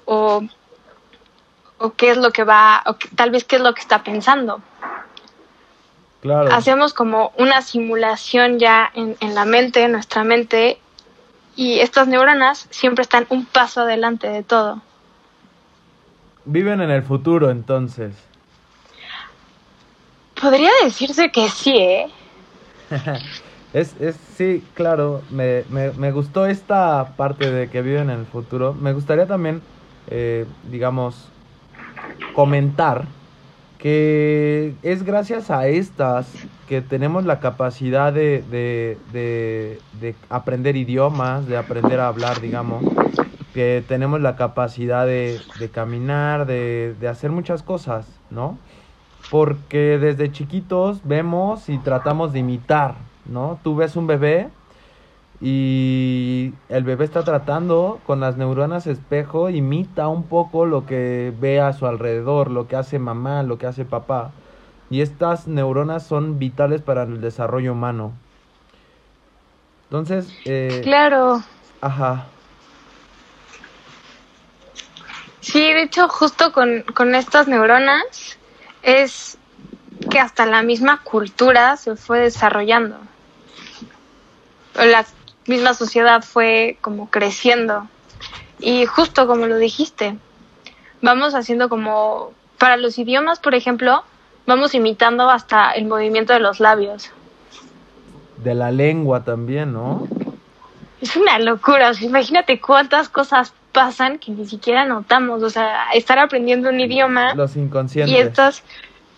o, 0.04 0.42
o 1.78 1.92
qué 1.94 2.10
es 2.10 2.16
lo 2.16 2.30
que 2.30 2.44
va, 2.44 2.82
o 2.86 2.96
tal 3.14 3.30
vez 3.30 3.44
qué 3.44 3.56
es 3.56 3.62
lo 3.62 3.74
que 3.74 3.80
está 3.80 4.02
pensando. 4.02 4.60
Claro. 6.20 6.52
Hacemos 6.52 6.94
como 6.94 7.32
una 7.36 7.62
simulación 7.62 8.58
ya 8.58 8.90
en, 8.94 9.16
en 9.20 9.34
la 9.34 9.44
mente, 9.44 9.84
en 9.84 9.92
nuestra 9.92 10.24
mente, 10.24 10.80
y 11.54 11.80
estas 11.80 12.08
neuronas 12.08 12.66
siempre 12.70 13.02
están 13.02 13.26
un 13.30 13.44
paso 13.46 13.82
adelante 13.82 14.28
de 14.28 14.42
todo. 14.42 14.80
Viven 16.44 16.80
en 16.80 16.90
el 16.90 17.02
futuro 17.02 17.50
entonces. 17.50 18.27
Podría 20.40 20.70
decirse 20.84 21.30
que 21.30 21.48
sí, 21.48 21.76
¿eh? 21.76 22.06
es, 23.72 23.94
es, 24.00 24.16
sí, 24.36 24.62
claro, 24.74 25.22
me, 25.30 25.64
me, 25.70 25.90
me, 25.92 26.12
gustó 26.12 26.46
esta 26.46 27.14
parte 27.16 27.50
de 27.50 27.68
que 27.68 27.82
viven 27.82 28.10
en 28.10 28.20
el 28.20 28.26
futuro. 28.26 28.74
Me 28.74 28.92
gustaría 28.92 29.26
también, 29.26 29.62
eh, 30.08 30.46
digamos, 30.70 31.28
comentar 32.34 33.06
que 33.78 34.74
es 34.82 35.04
gracias 35.04 35.50
a 35.50 35.68
estas 35.68 36.28
que 36.68 36.82
tenemos 36.82 37.24
la 37.24 37.38
capacidad 37.38 38.12
de, 38.12 38.42
de, 38.50 38.98
de, 39.12 39.80
de, 40.00 40.14
aprender 40.28 40.76
idiomas, 40.76 41.46
de 41.46 41.56
aprender 41.56 42.00
a 42.00 42.08
hablar, 42.08 42.40
digamos, 42.40 42.84
que 43.54 43.84
tenemos 43.86 44.20
la 44.20 44.36
capacidad 44.36 45.06
de, 45.06 45.40
caminar, 45.72 46.46
de 46.46 47.08
hacer 47.08 47.30
muchas 47.30 47.62
cosas, 47.62 48.06
¿no? 48.30 48.58
Porque 49.30 49.98
desde 49.98 50.32
chiquitos 50.32 51.00
vemos 51.04 51.68
y 51.68 51.78
tratamos 51.78 52.32
de 52.32 52.40
imitar, 52.40 52.94
¿no? 53.26 53.58
Tú 53.62 53.76
ves 53.76 53.96
un 53.96 54.06
bebé 54.06 54.48
y 55.40 56.52
el 56.68 56.82
bebé 56.84 57.04
está 57.04 57.22
tratando 57.24 58.00
con 58.06 58.20
las 58.20 58.36
neuronas 58.36 58.86
espejo, 58.86 59.50
imita 59.50 60.08
un 60.08 60.24
poco 60.24 60.66
lo 60.66 60.86
que 60.86 61.32
ve 61.38 61.60
a 61.60 61.72
su 61.72 61.86
alrededor, 61.86 62.50
lo 62.50 62.66
que 62.66 62.76
hace 62.76 62.98
mamá, 62.98 63.42
lo 63.42 63.58
que 63.58 63.66
hace 63.66 63.84
papá. 63.84 64.32
Y 64.90 65.02
estas 65.02 65.46
neuronas 65.46 66.06
son 66.06 66.38
vitales 66.38 66.80
para 66.80 67.02
el 67.02 67.20
desarrollo 67.20 67.72
humano. 67.72 68.12
Entonces... 69.84 70.32
Eh, 70.44 70.80
claro. 70.82 71.42
Ajá. 71.82 72.26
Sí, 75.40 75.60
de 75.60 75.82
hecho, 75.82 76.08
justo 76.08 76.52
con, 76.52 76.82
con 76.94 77.14
estas 77.14 77.46
neuronas 77.46 78.37
es 78.88 79.36
que 80.10 80.18
hasta 80.18 80.46
la 80.46 80.62
misma 80.62 81.02
cultura 81.02 81.76
se 81.76 81.94
fue 81.96 82.20
desarrollando. 82.20 82.96
La 84.74 85.04
misma 85.46 85.74
sociedad 85.74 86.22
fue 86.22 86.78
como 86.80 87.10
creciendo. 87.10 87.86
Y 88.58 88.86
justo 88.86 89.26
como 89.26 89.46
lo 89.46 89.58
dijiste, 89.58 90.16
vamos 91.02 91.34
haciendo 91.34 91.68
como, 91.68 92.32
para 92.56 92.78
los 92.78 92.98
idiomas, 92.98 93.40
por 93.40 93.54
ejemplo, 93.54 94.04
vamos 94.46 94.74
imitando 94.74 95.28
hasta 95.28 95.72
el 95.72 95.84
movimiento 95.84 96.32
de 96.32 96.40
los 96.40 96.58
labios. 96.58 97.10
De 98.38 98.54
la 98.54 98.70
lengua 98.70 99.22
también, 99.22 99.74
¿no? 99.74 100.08
Es 101.02 101.14
una 101.14 101.38
locura, 101.38 101.92
imagínate 102.00 102.58
cuántas 102.58 103.10
cosas 103.10 103.52
pasan 103.78 104.18
que 104.18 104.32
ni 104.32 104.44
siquiera 104.44 104.84
notamos, 104.84 105.40
o 105.44 105.50
sea, 105.50 105.90
estar 105.94 106.18
aprendiendo 106.18 106.68
un 106.68 106.80
idioma. 106.80 107.32
Los 107.34 107.54
inconscientes. 107.54 108.12
Y 108.12 108.18
estas, 108.18 108.64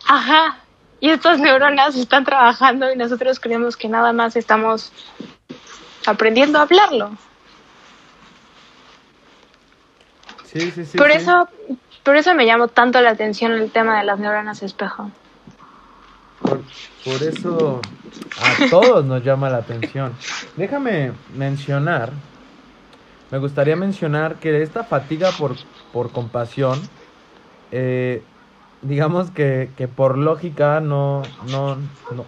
ajá, 0.07 0.59
y 1.01 1.09
estas 1.09 1.41
neuronas 1.41 1.97
están 1.97 2.27
trabajando 2.27 2.93
y 2.93 2.97
nosotros 2.97 3.41
creemos 3.41 3.75
que 3.79 3.89
nada 3.89 4.13
más 4.13 4.37
estamos 4.37 4.93
aprendiendo 6.05 6.59
a 6.59 6.63
hablarlo. 6.63 7.13
Sí, 10.45 10.71
sí, 10.73 10.85
sí. 10.85 10.99
Por 10.99 11.11
eso, 11.11 11.49
por 12.03 12.17
eso 12.17 12.35
me 12.35 12.45
llamó 12.45 12.69
tanto 12.69 13.01
la 13.01 13.13
atención 13.13 13.53
el 13.53 13.71
tema 13.71 13.99
de 13.99 14.05
las 14.05 14.19
neuronas 14.19 14.63
espejo. 14.63 15.11
Por, 16.43 16.61
por 17.03 17.23
eso 17.23 17.81
a 18.43 18.69
todos 18.69 19.07
nos 19.07 19.25
llama 19.25 19.49
la 19.49 19.57
atención. 19.57 20.15
Déjame 20.59 21.13
mencionar 21.35 22.13
me 23.31 23.39
gustaría 23.39 23.77
mencionar 23.77 24.39
que 24.39 24.63
esta 24.63 24.85
fatiga 24.85 25.37
por, 25.39 25.57
por 25.91 26.13
compasión, 26.13 26.91
eh, 27.71 28.25
digamos 28.81 29.31
que, 29.31 29.75
que, 29.77 29.89
por 29.89 30.19
lógica 30.19 30.81
no, 30.81 31.23
no, 31.41 31.79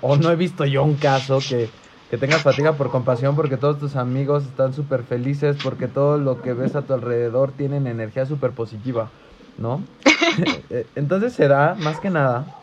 o 0.00 0.16
no 0.16 0.30
he 0.30 0.36
visto 0.36 0.64
yo 0.64 0.84
un 0.84 0.96
caso 0.96 1.46
que, 1.46 1.70
que 2.08 2.18
tengas 2.18 2.42
fatiga 2.42 2.76
por 2.76 2.90
compasión 2.90 3.34
porque 3.36 3.56
todos 3.56 3.78
tus 3.78 3.96
amigos 3.96 4.46
están 4.46 4.72
súper 4.72 5.04
felices, 5.04 5.56
porque 5.58 5.88
todo 5.88 6.18
lo 6.18 6.40
que 6.42 6.52
ves 6.52 6.76
a 6.76 6.86
tu 6.86 6.92
alrededor 6.94 7.56
tienen 7.56 7.86
energía 7.86 8.26
súper 8.26 8.54
positiva, 8.54 9.12
¿no? 9.56 9.88
Eh, 10.70 10.90
entonces 10.94 11.34
se 11.34 11.48
da, 11.48 11.74
más 11.74 12.00
que 12.00 12.08
nada, 12.08 12.54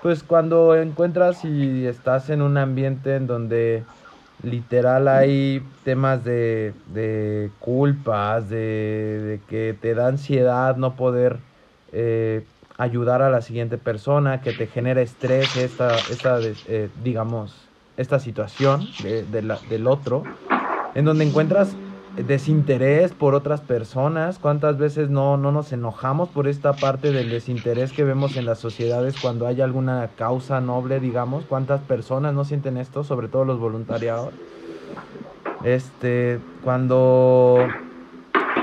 pues 0.00 0.22
cuando 0.24 0.74
encuentras 0.76 1.44
y 1.44 1.86
estás 1.86 2.28
en 2.30 2.42
un 2.42 2.58
ambiente 2.58 3.16
en 3.16 3.26
donde 3.26 3.88
literal 4.38 5.08
hay 5.08 5.72
temas 5.82 6.24
de, 6.24 6.76
de 6.86 7.54
culpas, 7.58 8.48
de, 8.48 8.56
de, 9.20 9.44
que 9.46 9.74
te 9.74 9.94
da 9.94 10.08
ansiedad 10.08 10.76
no 10.76 10.96
poder 10.96 11.44
eh, 11.88 12.48
ayudar 12.76 13.22
a 13.22 13.30
la 13.30 13.40
siguiente 13.42 13.78
persona, 13.78 14.40
que 14.40 14.52
te 14.52 14.66
genera 14.66 15.02
estrés 15.02 15.56
esta, 15.56 16.00
esta 16.08 16.40
eh, 16.42 16.90
digamos, 16.94 17.72
esta 17.96 18.18
situación 18.18 18.94
de, 18.98 19.24
del 19.26 19.86
otro, 19.86 20.32
en 20.94 21.04
donde 21.04 21.24
encuentras 21.24 21.78
desinterés 22.16 23.12
por 23.12 23.34
otras 23.34 23.60
personas, 23.60 24.38
cuántas 24.38 24.78
veces 24.78 25.10
no, 25.10 25.36
no 25.36 25.50
nos 25.50 25.72
enojamos 25.72 26.28
por 26.28 26.46
esta 26.46 26.72
parte 26.72 27.10
del 27.10 27.30
desinterés 27.30 27.92
que 27.92 28.04
vemos 28.04 28.36
en 28.36 28.46
las 28.46 28.58
sociedades 28.58 29.16
cuando 29.20 29.46
hay 29.46 29.60
alguna 29.60 30.08
causa 30.16 30.60
noble, 30.60 31.00
digamos, 31.00 31.44
cuántas 31.44 31.80
personas 31.80 32.32
no 32.34 32.44
sienten 32.44 32.76
esto, 32.76 33.02
sobre 33.02 33.28
todo 33.28 33.44
los 33.44 33.58
voluntariados. 33.58 34.32
Este, 35.64 36.38
cuando 36.62 37.58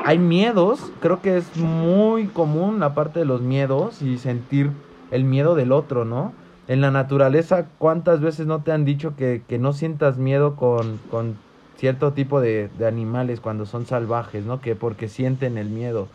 hay 0.06 0.18
miedos, 0.18 0.92
creo 1.02 1.22
que 1.22 1.38
es 1.38 1.58
muy 1.58 2.28
común 2.28 2.80
la 2.80 2.94
parte 2.94 3.20
de 3.20 3.26
los 3.26 3.42
miedos 3.42 4.02
y 4.02 4.18
sentir 4.18 4.72
el 5.12 5.26
miedo 5.26 5.56
del 5.56 5.72
otro, 5.72 6.06
¿no? 6.06 6.34
En 6.68 6.80
la 6.80 6.92
naturaleza, 6.92 7.66
¿cuántas 7.80 8.22
veces 8.22 8.48
no 8.48 8.62
te 8.62 8.72
han 8.72 8.86
dicho 8.86 9.16
que, 9.18 9.44
que 9.48 9.60
no 9.60 9.74
sientas 9.74 10.18
miedo 10.18 10.56
con, 10.56 11.00
con 11.10 11.36
cierto 11.82 12.14
tipo 12.14 12.40
de, 12.40 12.70
de, 12.78 12.86
animales 12.86 13.40
cuando 13.40 13.66
son 13.66 13.88
salvajes, 13.88 14.46
¿no? 14.46 14.62
Que 14.62 14.76
porque 14.76 15.10
sienten 15.10 15.58
el 15.58 15.70
miedo. 15.70 16.08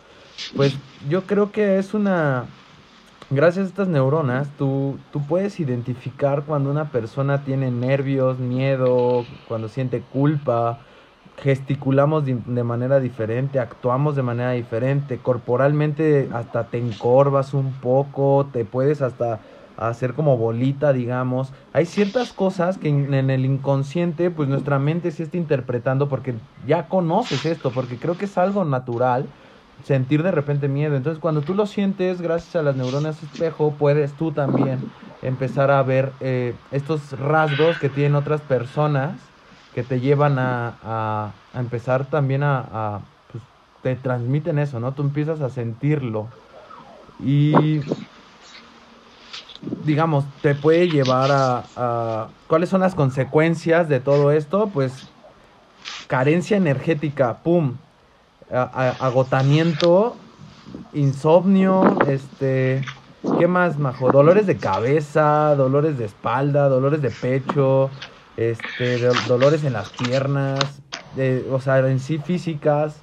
Pues 0.55 0.77
yo 1.09 1.23
creo 1.23 1.51
que 1.51 1.77
es 1.77 1.93
una... 1.93 2.45
Gracias 3.29 3.65
a 3.65 3.69
estas 3.69 3.87
neuronas, 3.89 4.47
tú, 4.57 4.97
tú 5.11 5.21
puedes 5.27 5.59
identificar 5.59 6.43
cuando 6.43 6.71
una 6.71 6.89
persona 6.89 7.43
tiene 7.43 7.69
nervios, 7.69 8.39
miedo, 8.39 9.25
cuando 9.49 9.67
siente 9.67 9.99
culpa, 9.99 10.79
gesticulamos 11.43 12.23
de, 12.25 12.63
manera 12.63 13.01
diferente, 13.01 13.59
actuamos 13.59 14.15
de 14.15 14.23
manera 14.23 14.51
diferente, 14.51 15.17
corporalmente 15.17 16.29
hasta 16.31 16.67
te 16.67 16.77
encorvas 16.77 17.53
un 17.53 17.73
poco, 17.73 18.47
te 18.53 18.63
puedes 18.63 19.01
hasta 19.01 19.41
hacer 19.77 20.13
como 20.13 20.37
bolita, 20.37 20.93
digamos. 20.93 21.53
Hay 21.73 21.85
ciertas 21.85 22.33
cosas 22.33 22.77
que 22.77 22.89
en, 22.89 23.13
el 23.29 23.45
inconsciente, 23.45 24.31
pues 24.31 24.49
nuestra 24.49 24.79
mente 24.79 25.11
sí 25.11 25.23
está 25.23 25.37
interpretando 25.37 26.07
porque 26.09 26.39
ya 26.63 26.87
conoces 26.89 27.45
esto, 27.45 27.73
porque 27.73 27.99
creo 27.99 28.17
que 28.17 28.25
es 28.25 28.37
algo 28.37 28.65
natural 28.65 29.31
sentir 29.81 30.23
de 30.23 30.31
repente 30.31 30.67
miedo. 30.69 30.95
Entonces, 30.95 31.19
cuando 31.19 31.43
tú 31.43 31.53
lo 31.53 31.65
sientes, 31.65 32.21
gracias 32.21 32.55
a 32.55 32.63
las 32.63 32.75
neuronas 32.75 33.21
espejo, 33.23 33.77
puedes 33.77 34.15
tú 34.15 34.33
también 34.33 34.87
empezar 35.21 35.71
a 35.71 35.83
ver 35.83 36.15
eh, 36.19 36.61
estos 36.71 37.11
rasgos 37.13 37.77
que 37.79 37.89
tienen 37.89 38.15
otras 38.15 38.41
personas 38.41 39.33
que 39.71 39.83
te 39.83 39.99
llevan 39.99 40.39
a, 40.39 40.79
a, 40.81 41.41
a 41.51 41.59
empezar 41.59 42.09
también 42.09 42.41
a, 42.43 42.59
a 42.95 43.07
pues, 43.27 43.43
te 43.81 43.95
transmiten 43.95 44.57
eso, 44.59 44.79
¿no? 44.79 44.93
Tú 44.95 45.03
empiezas 45.03 45.41
a 45.41 45.49
sentirlo. 45.49 46.33
Y 47.17 47.81
digamos, 49.83 50.25
te 50.41 50.55
puede 50.55 50.89
llevar 50.89 51.29
a, 51.31 52.27
¿Cuáles 52.47 52.69
son 52.69 52.81
las 52.81 52.95
consecuencias 52.95 53.89
de 53.89 53.99
todo 53.99 54.31
esto? 54.31 54.69
Pues 54.73 55.07
carencia 56.07 56.57
energética, 56.57 57.39
¡pum! 57.43 57.75
Agotamiento, 58.51 60.15
insomnio, 60.93 61.97
este... 62.07 62.83
¿Qué 63.39 63.47
más, 63.47 63.77
Majo? 63.77 64.11
Dolores 64.11 64.45
de 64.47 64.57
cabeza, 64.57 65.53
dolores 65.55 65.97
de 65.97 66.05
espalda, 66.05 66.69
dolores 66.69 67.01
de 67.01 67.09
pecho, 67.09 67.89
este, 68.37 68.99
do, 68.99 69.11
dolores 69.27 69.63
en 69.63 69.73
las 69.73 69.89
piernas, 69.89 70.59
o 71.51 71.59
sea, 71.59 71.79
en 71.79 71.99
sí 71.99 72.19
físicas, 72.19 73.01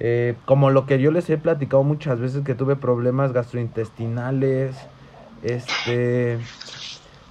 eh, 0.00 0.34
como 0.44 0.70
lo 0.70 0.84
que 0.84 1.00
yo 1.00 1.10
les 1.10 1.30
he 1.30 1.38
platicado 1.38 1.84
muchas 1.84 2.18
veces 2.18 2.44
que 2.44 2.54
tuve 2.54 2.76
problemas 2.76 3.32
gastrointestinales, 3.32 4.76
este 5.42 6.38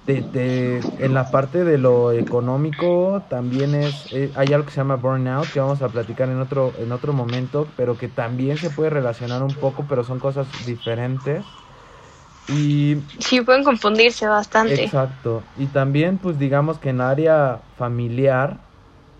de, 0.04 0.22
de, 0.22 0.84
en 0.98 1.14
la 1.14 1.30
parte 1.30 1.64
de 1.64 1.78
lo 1.78 2.12
económico 2.12 3.22
también 3.28 3.74
es 3.74 4.08
eh, 4.12 4.32
hay 4.34 4.52
algo 4.52 4.66
que 4.66 4.72
se 4.72 4.78
llama 4.78 4.96
burnout 4.96 5.48
que 5.52 5.60
vamos 5.60 5.80
a 5.80 5.88
platicar 5.88 6.28
en 6.28 6.40
otro 6.40 6.72
en 6.78 6.90
otro 6.92 7.12
momento 7.12 7.66
pero 7.76 7.96
que 7.96 8.08
también 8.08 8.56
se 8.56 8.70
puede 8.70 8.90
relacionar 8.90 9.42
un 9.42 9.54
poco 9.54 9.84
pero 9.88 10.02
son 10.02 10.18
cosas 10.18 10.46
diferentes. 10.66 11.44
Y 12.48 12.96
sí 13.20 13.40
pueden 13.40 13.62
confundirse 13.62 14.26
bastante. 14.26 14.82
Exacto. 14.82 15.44
Y 15.56 15.66
también 15.68 16.18
pues 16.18 16.38
digamos 16.38 16.78
que 16.78 16.90
en 16.90 17.00
área 17.00 17.60
familiar 17.76 18.58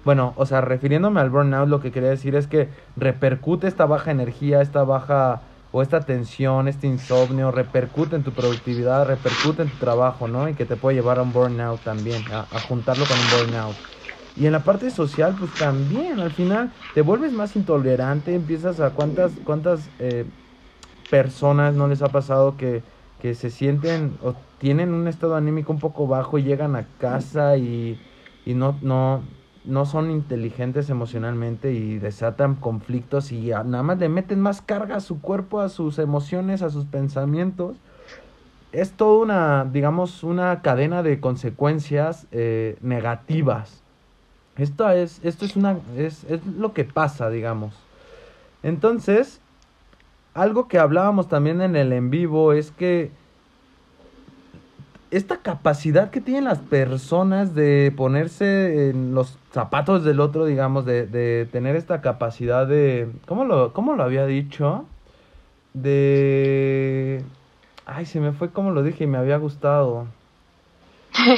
bueno 0.05 0.33
o 0.37 0.46
sea 0.46 0.61
refiriéndome 0.61 1.20
al 1.20 1.31
burnout 1.31 1.68
lo 1.68 1.78
que 1.78 1.92
quería 1.92 2.11
decir 2.11 2.35
es 2.35 2.48
que 2.48 2.70
repercute 2.96 3.68
esta 3.68 3.87
baja 3.87 4.11
energía 4.11 4.61
esta 4.61 4.83
baja 4.83 5.42
o 5.72 5.82
esta 5.82 6.06
tensión, 6.06 6.68
este 6.68 6.87
insomnio 6.88 7.50
repercute 7.52 8.16
en 8.16 8.24
tu 8.24 8.35
productividad, 8.35 9.06
repercute 9.06 9.62
en 9.62 9.70
tu 9.70 9.78
trabajo, 9.78 10.28
¿no? 10.28 10.48
Y 10.48 10.54
que 10.54 10.66
te 10.66 10.76
puede 10.76 10.96
llevar 10.96 11.18
a 11.18 11.22
un 11.22 11.32
burnout 11.32 11.82
también, 11.85 12.26
a, 12.32 12.61
juntarlo 12.61 13.08
con 13.08 13.20
un 13.20 13.30
burnout. 13.30 13.82
Y 14.35 14.46
en 14.46 14.52
la 14.52 14.64
parte 14.64 14.90
social, 14.90 15.37
pues 15.37 15.56
también, 15.56 16.20
al 16.20 16.32
final 16.32 16.74
te 16.92 17.02
vuelves 17.02 17.32
más 17.35 17.56
intolerante, 17.56 18.35
empiezas 18.35 18.80
a 18.80 18.94
cuántas, 18.94 19.40
cuántas 19.40 19.92
eh, 19.98 20.30
personas 21.08 21.74
no 21.74 21.88
les 21.88 22.02
ha 22.02 22.12
pasado 22.12 22.56
que, 22.56 22.85
que 23.18 23.35
se 23.35 23.50
sienten 23.50 24.18
o 24.20 24.37
tienen 24.58 24.94
un 24.94 25.08
estado 25.08 25.37
anímico 25.37 25.72
un 25.72 25.80
poco 25.80 26.06
bajo 26.06 26.38
y 26.38 26.44
llegan 26.44 26.76
a 26.76 26.96
casa 26.96 27.56
y, 27.56 28.02
y 28.44 28.54
no, 28.54 28.78
no, 28.82 29.28
no 29.64 29.87
son 29.87 30.11
inteligentes 30.11 30.90
emocionalmente 30.90 31.72
y 31.72 31.98
desatan 31.98 32.57
conflictos 32.57 33.31
y 33.31 33.51
nada 33.51 33.83
más 33.83 33.98
le 33.98 34.09
meten 34.09 34.40
más 34.40 34.61
carga 34.61 34.96
a 34.96 35.01
su 35.01 35.20
cuerpo, 35.20 35.61
a 35.61 35.68
sus 35.68 35.98
emociones, 35.98 36.62
a 36.62 36.70
sus 36.70 36.85
pensamientos. 36.85 37.77
Es 38.72 38.92
toda 38.92 39.22
una, 39.22 39.64
digamos, 39.70 40.25
una 40.25 40.62
cadena 40.62 41.03
de 41.03 41.20
consecuencias 41.20 42.27
eh, 42.33 42.77
negativas. 42.81 43.83
Esto 44.57 44.88
es, 44.90 45.20
esto 45.22 45.44
es 45.44 45.57
una, 45.57 45.79
es, 45.96 46.25
es 46.25 46.44
lo 46.46 46.72
que 46.72 46.85
pasa, 46.85 47.31
digamos. 47.31 47.75
Entonces, 48.62 49.40
algo 50.35 50.68
que 50.68 50.79
hablábamos 50.79 51.29
también 51.29 51.61
en 51.61 51.77
el 51.77 51.92
en 51.92 52.11
vivo 52.11 52.53
es 52.53 52.70
que 52.70 53.11
esta 55.12 55.37
capacidad 55.42 56.11
que 56.11 56.22
tienen 56.22 56.44
las 56.44 56.59
personas 56.59 57.55
de 57.55 57.92
ponerse 57.94 58.88
en 58.88 59.14
los 59.14 59.38
zapatos 59.53 60.05
del 60.05 60.20
otro, 60.20 60.46
digamos, 60.46 60.87
de, 60.87 61.07
de 61.07 61.46
tener 61.53 61.77
esta 61.77 62.01
capacidad 62.01 62.66
de... 62.66 63.11
¿cómo 63.27 63.44
lo, 63.44 63.75
¿Cómo 63.75 63.94
lo 63.94 64.05
había 64.05 64.25
dicho? 64.25 64.87
De... 65.75 67.22
Ay, 67.85 68.07
se 68.07 68.20
me 68.20 68.33
fue 68.33 68.51
como 68.51 68.70
lo 68.70 68.83
dije 68.83 69.05
y 69.05 69.07
me 69.07 69.18
había 69.18 69.37
gustado. 69.37 70.07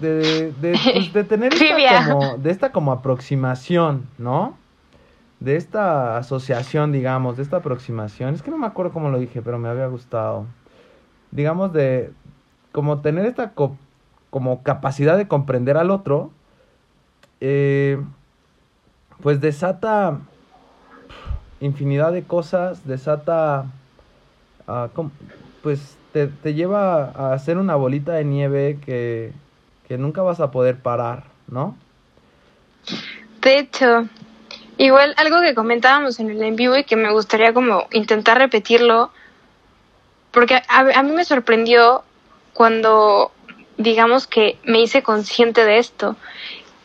De, 0.00 0.52
de, 0.60 0.76
pues, 0.92 1.12
de 1.12 1.22
tener 1.22 1.54
esta 1.54 2.04
como, 2.08 2.36
de 2.36 2.50
esta 2.50 2.72
como 2.72 2.90
aproximación, 2.90 4.08
¿no? 4.18 4.58
De 5.38 5.54
esta 5.54 6.16
asociación, 6.16 6.90
digamos, 6.90 7.36
de 7.36 7.44
esta 7.44 7.58
aproximación. 7.58 8.34
Es 8.34 8.42
que 8.42 8.50
no 8.50 8.58
me 8.58 8.66
acuerdo 8.66 8.92
cómo 8.92 9.08
lo 9.08 9.20
dije, 9.20 9.40
pero 9.40 9.56
me 9.56 9.68
había 9.68 9.86
gustado. 9.86 10.46
Digamos 11.30 11.72
de, 11.72 12.10
como 12.74 13.00
tener 13.02 13.24
esta 13.24 13.52
co 13.52 13.76
como 14.30 14.64
capacidad 14.64 15.16
de 15.16 15.28
comprender 15.28 15.76
al 15.76 15.92
otro, 15.92 16.32
eh, 17.40 18.02
pues 19.22 19.40
desata 19.40 20.18
infinidad 21.60 22.10
de 22.10 22.24
cosas, 22.24 22.84
desata, 22.84 23.66
uh, 24.66 24.88
pues 25.62 25.96
te, 26.12 26.26
te, 26.26 26.54
lleva 26.54 27.10
a 27.10 27.32
hacer 27.32 27.58
una 27.58 27.76
bolita 27.76 28.14
de 28.14 28.24
nieve 28.24 28.80
que, 28.84 29.30
que 29.86 29.96
nunca 29.96 30.22
vas 30.22 30.40
a 30.40 30.50
poder 30.50 30.78
parar, 30.80 31.22
¿no? 31.46 31.76
De 33.40 33.60
hecho, 33.60 34.08
igual 34.78 35.14
algo 35.16 35.40
que 35.42 35.54
comentábamos 35.54 36.18
en 36.18 36.30
el 36.30 36.42
en 36.42 36.56
vivo 36.56 36.76
y 36.76 36.82
que 36.82 36.96
me 36.96 37.12
gustaría 37.12 37.54
como 37.54 37.86
intentar 37.92 38.36
repetirlo, 38.38 39.12
porque 40.32 40.56
a, 40.56 40.98
a 40.98 41.02
mí 41.04 41.12
me 41.12 41.24
sorprendió 41.24 42.02
cuando 42.54 43.32
digamos 43.76 44.26
que 44.26 44.58
me 44.64 44.80
hice 44.80 45.02
consciente 45.02 45.64
de 45.64 45.78
esto. 45.78 46.16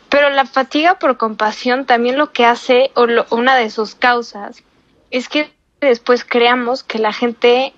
Pero 0.08 0.28
la 0.28 0.44
fatiga 0.44 0.98
por 0.98 1.16
compasión 1.16 1.86
también 1.86 2.18
lo 2.18 2.32
que 2.32 2.44
hace, 2.44 2.90
o 2.94 3.06
lo, 3.06 3.26
una 3.30 3.56
de 3.56 3.70
sus 3.70 3.94
causas, 3.94 4.62
es 5.10 5.28
que 5.28 5.52
después 5.80 6.24
creamos 6.24 6.82
que 6.82 6.98
la 6.98 7.12
gente 7.12 7.72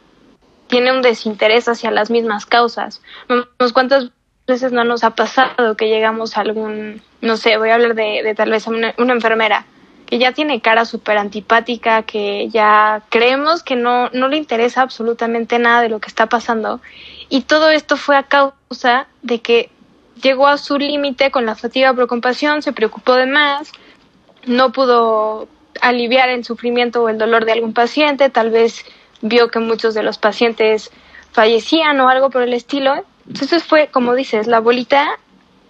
tiene 0.66 0.92
un 0.92 1.02
desinterés 1.02 1.68
hacia 1.68 1.90
las 1.90 2.11
mismas 2.11 2.46
causas. 2.46 3.02
¿Cuántas 3.74 4.11
veces 4.46 4.72
no 4.72 4.85
nos 4.85 5.05
ha 5.05 5.11
pasado 5.11 5.76
que 5.76 5.88
llegamos 5.88 6.37
a 6.37 6.40
algún, 6.40 7.02
no 7.20 7.37
sé, 7.37 7.59
voy 7.59 7.68
a 7.68 7.74
hablar 7.74 7.94
de, 7.94 8.33
tal 8.35 8.50
vez 8.50 8.66
una, 8.66 8.94
una 8.96 9.12
enfermera, 9.12 9.66
que 10.07 10.18
ya 10.18 10.33
tiene 10.33 10.61
cara 10.62 10.87
súper 10.87 11.18
antipática, 11.18 12.02
que 12.02 12.48
ya 12.48 13.02
creemos 13.11 13.62
que 13.62 13.76
no, 13.76 14.09
no 14.11 14.28
le 14.28 14.38
interesa 14.38 14.81
absolutamente 14.81 15.59
nada 15.59 15.83
de 15.83 15.90
lo 15.90 16.00
que 16.00 16.09
está 16.09 16.26
pasando 16.26 16.81
y 17.33 17.40
todo 17.40 17.71
esto 17.71 17.97
fue 17.97 18.14
a 18.18 18.25
causa 18.25 19.07
de 19.23 19.40
que 19.40 19.71
llegó 20.23 20.49
a 20.49 20.59
su 20.59 20.77
límite 20.77 21.31
con 21.31 21.47
la 21.47 21.55
fatiga 21.55 21.95
por 21.95 22.07
compasión, 22.07 22.61
se 22.61 22.75
preocupó 22.75 23.14
de 23.14 23.25
más, 23.25 23.73
no 24.45 24.71
pudo 24.71 25.49
aliviar 25.81 26.29
el 26.29 26.45
sufrimiento 26.45 27.03
o 27.03 27.09
el 27.09 27.16
dolor 27.16 27.47
de 27.47 27.53
algún 27.53 27.73
paciente, 27.73 28.29
tal 28.29 28.51
vez 28.51 28.85
vio 29.23 29.49
que 29.49 29.61
muchos 29.61 29.95
de 29.95 30.03
los 30.03 30.18
pacientes 30.18 30.90
fallecían 31.33 31.99
o 32.01 32.11
algo 32.11 32.29
por 32.29 32.42
el 32.42 32.53
estilo. 32.53 33.03
Entonces 33.27 33.64
fue, 33.64 33.87
como 33.87 34.14
dices, 34.14 34.47
la 34.47 34.61
bolita, 34.61 35.18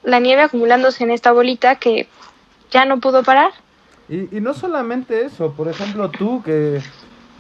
la 0.03 0.19
nieve 0.19 0.43
acumulándose 0.43 1.05
en 1.05 1.13
esta 1.13 1.31
bolita 1.31 1.77
que 1.77 2.09
ya 2.73 2.87
no 2.87 2.99
pudo 2.99 3.23
parar. 3.23 3.53
Y, 4.09 4.37
y 4.37 4.41
no 4.41 4.53
solamente 4.53 5.27
eso, 5.27 5.53
por 5.53 5.69
ejemplo, 5.69 6.11
tú 6.11 6.43
que, 6.43 6.81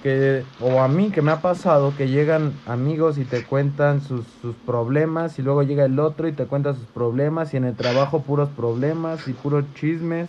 que, 0.02 0.44
o 0.60 0.80
a 0.80 0.88
mí 0.88 1.10
que 1.10 1.22
me 1.22 1.30
ha 1.30 1.40
pasado, 1.40 1.94
que 1.96 2.08
llegan 2.08 2.52
amigos 2.66 3.18
y 3.18 3.24
te 3.24 3.44
cuentan 3.44 4.00
sus, 4.00 4.26
sus 4.42 4.54
problemas 4.56 5.38
y 5.38 5.42
luego 5.42 5.62
llega 5.62 5.84
el 5.84 5.98
otro 5.98 6.28
y 6.28 6.32
te 6.32 6.46
cuenta 6.46 6.74
sus 6.74 6.86
problemas 6.86 7.54
y 7.54 7.56
en 7.56 7.64
el 7.64 7.76
trabajo 7.76 8.22
puros 8.22 8.48
problemas 8.50 9.28
y 9.28 9.32
puros 9.32 9.64
chismes. 9.74 10.28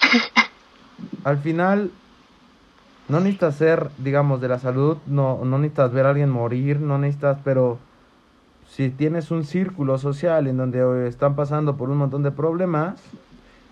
Al 1.24 1.38
final, 1.38 1.90
no 3.08 3.20
necesitas 3.20 3.56
ser, 3.56 3.90
digamos, 3.98 4.40
de 4.40 4.48
la 4.48 4.58
salud, 4.58 4.98
no, 5.06 5.40
no 5.44 5.58
necesitas 5.58 5.92
ver 5.92 6.06
a 6.06 6.10
alguien 6.10 6.30
morir, 6.30 6.80
no 6.80 6.98
necesitas, 6.98 7.38
pero 7.42 7.78
si 8.68 8.90
tienes 8.90 9.30
un 9.30 9.44
círculo 9.44 9.98
social 9.98 10.46
en 10.46 10.56
donde 10.56 11.08
están 11.08 11.36
pasando 11.36 11.76
por 11.76 11.90
un 11.90 11.98
montón 11.98 12.22
de 12.22 12.30
problemas 12.30 13.00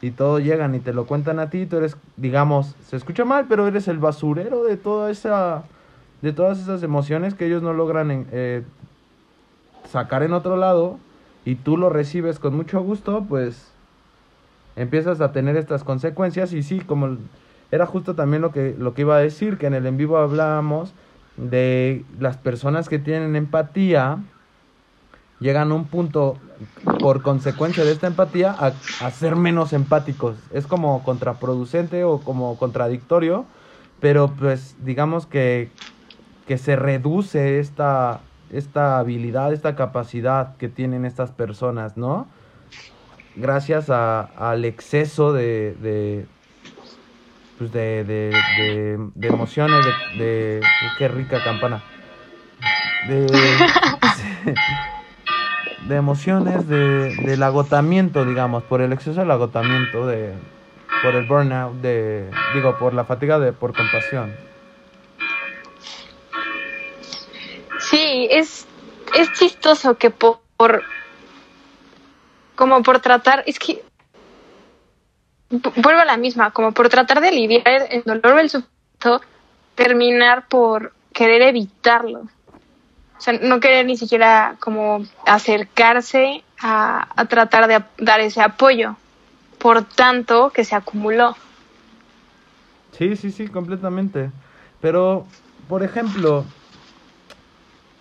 y 0.02 0.10
todos 0.10 0.42
llegan 0.42 0.74
y 0.74 0.80
te 0.80 0.92
lo 0.92 1.06
cuentan 1.06 1.38
a 1.38 1.48
ti, 1.48 1.64
tú 1.64 1.76
eres, 1.76 1.96
digamos, 2.16 2.74
se 2.84 2.96
escucha 2.96 3.24
mal, 3.24 3.46
pero 3.48 3.68
eres 3.68 3.86
el 3.86 3.98
basurero 3.98 4.64
de 4.64 4.76
toda 4.76 5.10
esa, 5.10 5.62
de 6.20 6.32
todas 6.32 6.58
esas 6.58 6.82
emociones 6.82 7.34
que 7.34 7.46
ellos 7.46 7.62
no 7.62 7.72
logran 7.72 8.26
eh, 8.32 8.64
sacar 9.88 10.24
en 10.24 10.32
otro 10.32 10.56
lado 10.56 10.98
y 11.44 11.54
tú 11.54 11.76
lo 11.76 11.88
recibes 11.88 12.40
con 12.40 12.56
mucho 12.56 12.82
gusto, 12.82 13.24
pues 13.28 13.72
empiezas 14.74 15.20
a 15.20 15.30
tener 15.30 15.56
estas 15.56 15.84
consecuencias 15.84 16.52
y 16.52 16.64
sí, 16.64 16.80
como 16.80 17.16
era 17.70 17.86
justo 17.86 18.16
también 18.16 18.42
lo 18.42 18.50
que, 18.50 18.74
lo 18.76 18.94
que 18.94 19.02
iba 19.02 19.16
a 19.16 19.20
decir, 19.20 19.56
que 19.56 19.66
en 19.66 19.74
el 19.74 19.86
en 19.86 19.96
vivo 19.96 20.18
hablábamos 20.18 20.94
de 21.36 22.04
las 22.18 22.36
personas 22.36 22.88
que 22.88 22.98
tienen 22.98 23.36
empatía, 23.36 24.18
llegan 25.42 25.70
a 25.72 25.74
un 25.74 25.84
punto, 25.84 26.38
por 26.98 27.22
consecuencia 27.22 27.84
de 27.84 27.92
esta 27.92 28.06
empatía, 28.06 28.52
a, 28.52 29.10
ser 29.10 29.36
menos 29.36 29.72
empáticos. 29.72 30.36
Es 30.52 30.66
como 30.66 31.02
contraproducente 31.04 32.04
o 32.04 32.20
como 32.20 32.56
contradictorio, 32.56 33.44
pero 34.00 34.28
pues 34.28 34.76
digamos 34.84 35.26
que, 35.26 35.70
que 36.46 36.58
se 36.58 36.76
reduce 36.76 37.58
esta, 37.58 38.20
esta 38.50 38.98
habilidad, 38.98 39.52
esta 39.52 39.74
capacidad 39.74 40.56
que 40.56 40.68
tienen 40.68 41.04
estas 41.04 41.30
personas, 41.30 41.96
¿no? 41.96 42.26
Gracias 43.34 43.90
a, 43.90 44.20
al 44.20 44.64
exceso 44.64 45.32
de, 45.32 46.26
pues 47.58 47.72
de, 47.72 48.04
de, 48.04 49.08
de, 49.14 49.28
emociones, 49.28 49.86
de, 50.18 50.60
qué 50.98 51.08
rica 51.08 51.42
campana, 51.42 51.82
de, 53.08 53.26
de 55.88 55.96
emociones, 55.96 56.68
de, 56.68 57.14
del 57.16 57.42
agotamiento, 57.42 58.24
digamos, 58.24 58.62
por 58.64 58.80
el 58.80 58.92
exceso 58.92 59.20
del 59.20 59.30
agotamiento, 59.30 60.06
de, 60.06 60.32
por 61.02 61.14
el 61.14 61.26
burnout, 61.26 61.74
de, 61.74 62.30
digo, 62.54 62.78
por 62.78 62.94
la 62.94 63.04
fatiga 63.04 63.38
de, 63.38 63.52
por 63.52 63.76
compasión. 63.76 64.34
Sí, 67.78 68.28
es, 68.30 68.66
es 69.14 69.32
chistoso 69.32 69.96
que 69.96 70.10
por, 70.10 70.40
por 70.56 70.82
como 72.54 72.82
por 72.82 73.00
tratar, 73.00 73.42
es 73.46 73.58
que 73.58 73.82
vuelvo 75.50 76.00
a 76.00 76.04
la 76.04 76.16
misma, 76.16 76.52
como 76.52 76.72
por 76.72 76.88
tratar 76.88 77.20
de 77.20 77.28
aliviar 77.28 77.88
el 77.90 78.02
dolor 78.04 78.36
o 78.36 78.38
el 78.38 78.50
sufrimiento, 78.50 79.20
terminar 79.74 80.46
por 80.48 80.94
querer 81.12 81.42
evitarlo. 81.42 82.28
Sea, 83.22 83.34
no 83.34 83.60
querer 83.60 83.86
ni 83.86 83.96
siquiera 83.96 84.56
como 84.60 85.04
acercarse 85.26 86.42
a, 86.60 87.08
a 87.14 87.24
tratar 87.26 87.68
de 87.68 87.82
dar 87.98 88.20
ese 88.20 88.42
apoyo, 88.42 88.96
por 89.58 89.84
tanto 89.84 90.50
que 90.50 90.64
se 90.64 90.74
acumuló. 90.74 91.36
Sí, 92.98 93.16
sí, 93.16 93.30
sí, 93.30 93.48
completamente. 93.48 94.30
Pero, 94.80 95.24
por 95.68 95.82
ejemplo, 95.82 96.44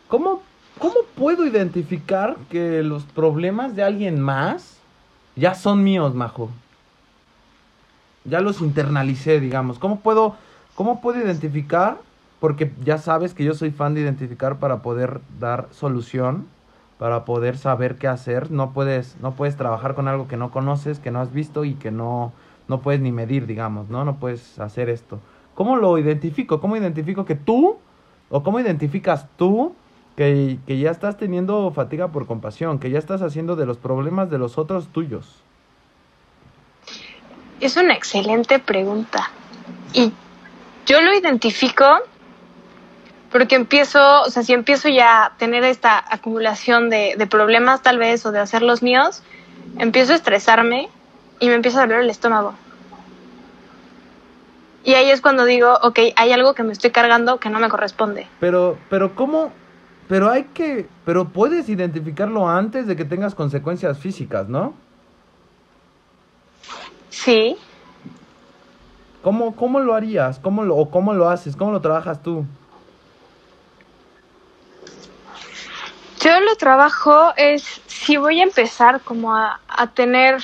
¿cómo, 0.08 0.42
¿cómo 0.80 0.96
puedo 1.16 1.46
identificar 1.46 2.36
que 2.50 2.82
los 2.84 3.04
problemas 3.04 3.76
de 3.76 3.84
alguien 3.84 4.20
más 4.20 4.78
ya 5.36 5.54
son 5.54 5.84
míos, 5.84 6.16
Majo? 6.16 6.50
ya 8.24 8.42
los 8.42 8.62
internalicé, 8.62 9.40
digamos. 9.40 9.80
¿Cómo 9.80 10.00
puedo, 10.00 10.36
cómo 10.76 11.02
puedo 11.02 11.20
identificar? 11.20 11.98
Porque 12.42 12.74
ya 12.84 12.98
sabes 12.98 13.36
que 13.36 13.44
yo 13.46 13.54
soy 13.54 13.70
fan 13.70 13.94
de 13.94 14.02
identificar 14.02 14.58
para 14.58 14.82
poder 14.82 15.22
dar 15.40 15.68
solución, 15.72 16.48
para 16.98 17.24
poder 17.24 17.56
saber 17.56 17.96
qué 17.96 18.08
hacer. 18.08 18.50
No 18.50 18.74
puedes, 18.74 19.16
no 19.22 19.34
puedes 19.34 19.56
trabajar 19.56 19.94
con 19.94 20.08
algo 20.08 20.28
que 20.28 20.38
no 20.38 20.50
conoces, 20.50 21.00
que 21.00 21.12
no 21.12 21.22
has 21.22 21.32
visto 21.32 21.66
y 21.66 21.76
que 21.76 21.92
no, 21.92 22.34
no 22.68 22.82
puedes 22.82 23.00
ni 23.00 23.12
medir, 23.12 23.46
digamos, 23.46 23.90
¿no? 23.90 24.06
No 24.06 24.16
puedes 24.16 24.58
hacer 24.58 24.90
esto. 24.90 25.20
¿Cómo 25.54 25.76
lo 25.76 26.00
identifico? 26.00 26.60
¿Cómo 26.60 26.76
identifico 26.76 27.26
que 27.26 27.36
tú, 27.36 27.78
o 28.32 28.42
cómo 28.42 28.60
identificas 28.60 29.28
tú 29.38 29.76
que, 30.16 30.58
que 30.66 30.80
ya 30.80 30.90
estás 30.90 31.18
teniendo 31.18 31.70
fatiga 31.72 32.08
por 32.08 32.26
compasión, 32.26 32.80
que 32.80 32.90
ya 32.90 32.98
estás 32.98 33.22
haciendo 33.22 33.56
de 33.56 33.68
los 33.68 33.78
problemas 33.78 34.32
de 34.32 34.40
los 34.40 34.58
otros 34.58 34.88
tuyos? 34.88 35.44
Es 37.60 37.78
una 37.78 37.94
excelente 37.94 38.58
pregunta. 38.58 39.30
Y 39.94 40.12
yo 40.88 41.02
lo 41.02 41.14
identifico 41.14 41.86
porque 43.32 43.56
empiezo, 43.56 44.24
o 44.24 44.30
sea, 44.30 44.44
si 44.44 44.54
empiezo 44.54 44.90
ya 44.90 45.26
a 45.26 45.38
tener 45.38 45.64
esta 45.64 46.04
acumulación 46.14 46.90
de, 46.90 47.28
problemas 47.30 47.82
tal 47.82 47.98
vez 47.98 48.26
o 48.26 48.32
de 48.32 48.40
hacer 48.40 48.62
los 48.62 48.84
míos, 48.84 49.24
empiezo 49.78 50.12
a 50.12 50.16
estresarme 50.16 50.90
y 51.40 51.48
me 51.48 51.56
empieza 51.56 51.80
a 51.80 51.82
doler 51.88 52.02
el 52.02 52.10
estómago. 52.10 52.54
Y 54.84 54.96
ahí 54.96 55.10
es 55.12 55.22
cuando 55.22 55.46
digo, 55.46 55.78
ok, 55.82 56.00
hay 56.16 56.32
algo 56.34 56.54
que 56.54 56.64
me 56.64 56.74
estoy 56.74 56.92
cargando 56.92 57.40
que 57.40 57.50
no 57.50 57.60
me 57.60 57.70
corresponde. 57.70 58.28
Pero, 58.40 58.78
pero 58.90 59.16
¿cómo? 59.16 59.54
Pero 60.10 60.30
hay 60.30 60.46
que, 60.54 60.88
pero 61.06 61.30
puedes 61.30 61.70
identificarlo 61.70 62.50
antes 62.50 62.86
de 62.86 62.96
que 62.96 63.06
tengas 63.06 63.34
consecuencias 63.34 63.98
físicas, 63.98 64.50
¿no? 64.50 64.74
Sí. 67.10 67.56
¿Cómo, 69.22 69.56
cómo 69.56 69.80
lo 69.80 69.94
harías? 69.94 70.40
¿Cómo 70.40 70.64
lo, 70.64 70.76
¿O 70.76 70.90
cómo 70.90 71.14
lo 71.14 71.30
haces? 71.30 71.56
¿Cómo 71.56 71.72
lo 71.72 71.80
trabajas 71.80 72.22
tú? 72.24 72.46
Yo 76.24 76.40
lo 76.40 76.56
trabajo 76.56 77.34
es 77.36 77.82
si 77.88 78.18
voy 78.18 78.42
a 78.42 78.44
empezar 78.44 79.02
como 79.02 79.36
a, 79.36 79.60
a 79.68 79.88
tener, 79.88 80.44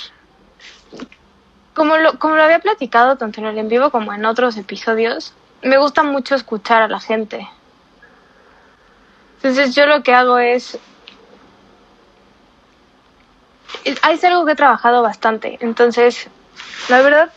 como 1.75 1.97
lo, 1.97 2.17
como 2.17 2.35
lo 2.35 2.43
había 2.43 2.59
platicado 2.59 3.15
tanto 3.17 3.41
en 3.41 3.47
el 3.47 3.57
en 3.59 3.69
vivo 3.69 3.91
como 3.91 4.11
en 4.11 4.25
otros 4.25 4.57
episodios, 4.57 5.33
me 5.61 5.77
gusta 5.77 6.01
mucho 6.01 6.33
escuchar 6.33 6.81
a 6.81 6.87
la 6.87 6.99
gente. 6.99 7.47
Entonces 9.35 9.75
yo 9.75 9.85
lo 9.85 10.01
que 10.01 10.13
hago 10.13 10.39
es 10.39 10.79
es 13.85 14.23
algo 14.23 14.45
que 14.45 14.53
he 14.53 14.55
trabajado 14.55 15.01
bastante. 15.01 15.57
Entonces, 15.61 16.27
la 16.89 17.01
verdad, 17.01 17.31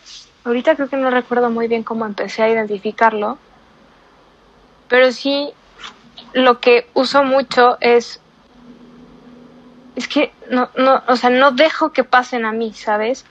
ahorita 0.44 0.76
creo 0.76 0.88
que 0.88 0.96
no 0.96 1.10
recuerdo 1.10 1.50
muy 1.50 1.68
bien 1.68 1.82
cómo 1.82 2.06
empecé 2.06 2.42
a 2.42 2.48
identificarlo, 2.48 3.38
pero 4.88 5.12
sí 5.12 5.52
lo 6.32 6.60
que 6.60 6.88
uso 6.94 7.22
mucho 7.22 7.76
es 7.80 8.20
es 10.00 10.08
que 10.08 10.32
no 10.50 10.70
no, 10.76 11.02
o 11.06 11.16
sea, 11.16 11.30
no 11.30 11.52
dejo 11.52 11.92
que 11.92 12.04
pasen 12.04 12.44
a 12.44 12.52
mí, 12.52 12.72
¿sabes? 12.72 13.24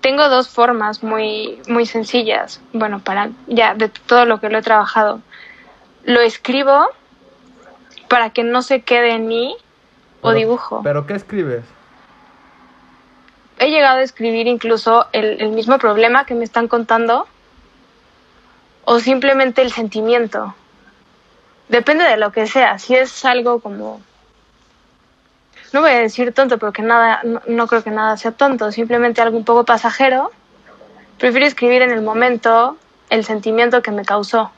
Tengo 0.00 0.28
dos 0.28 0.48
formas 0.48 1.02
muy 1.02 1.60
muy 1.68 1.86
sencillas, 1.86 2.60
bueno, 2.72 3.00
para 3.00 3.30
ya 3.46 3.74
de 3.74 3.88
todo 3.88 4.24
lo 4.24 4.40
que 4.40 4.48
lo 4.48 4.58
he 4.58 4.62
trabajado. 4.62 5.20
Lo 6.04 6.20
escribo 6.20 6.88
para 8.08 8.30
que 8.30 8.44
no 8.44 8.62
se 8.62 8.82
quede 8.82 9.12
en 9.12 9.26
mí 9.26 9.56
o 10.20 10.32
dibujo. 10.32 10.80
¿Pero 10.82 11.06
qué 11.06 11.14
escribes? 11.14 11.64
he 13.58 13.70
llegado 13.70 13.98
a 13.98 14.02
escribir 14.02 14.46
incluso 14.46 15.06
el, 15.12 15.50
mismo 15.50 15.78
problema 15.78 16.24
que 16.24 16.34
me 16.34 16.44
están 16.44 16.68
contando 16.68 17.26
o 18.84 19.00
simplemente 19.00 19.62
el 19.62 19.72
sentimiento. 19.72 20.54
Depende 21.68 22.04
de 22.04 22.16
lo 22.16 22.32
que 22.32 22.46
sea. 22.46 22.78
Si 22.78 22.94
es 22.94 23.24
algo 23.24 23.60
como... 23.60 24.00
No 25.72 25.80
voy 25.82 25.90
a 25.90 25.98
decir 25.98 26.32
tonto 26.32 26.58
porque 26.58 26.82
nada, 26.82 27.22
no, 27.46 27.66
creo 27.66 27.82
que 27.82 27.90
nada 27.90 28.16
sea 28.16 28.32
tonto, 28.32 28.72
simplemente 28.72 29.20
algo 29.20 29.36
un 29.36 29.44
poco 29.44 29.64
pasajero. 29.64 30.30
Prefiero 31.18 31.46
escribir 31.46 31.82
en 31.82 31.90
el 31.90 32.02
momento 32.02 32.76
el 33.10 33.24
sentimiento 33.24 33.82
que 33.82 33.90
me 33.90 34.04
causó. 34.04 34.50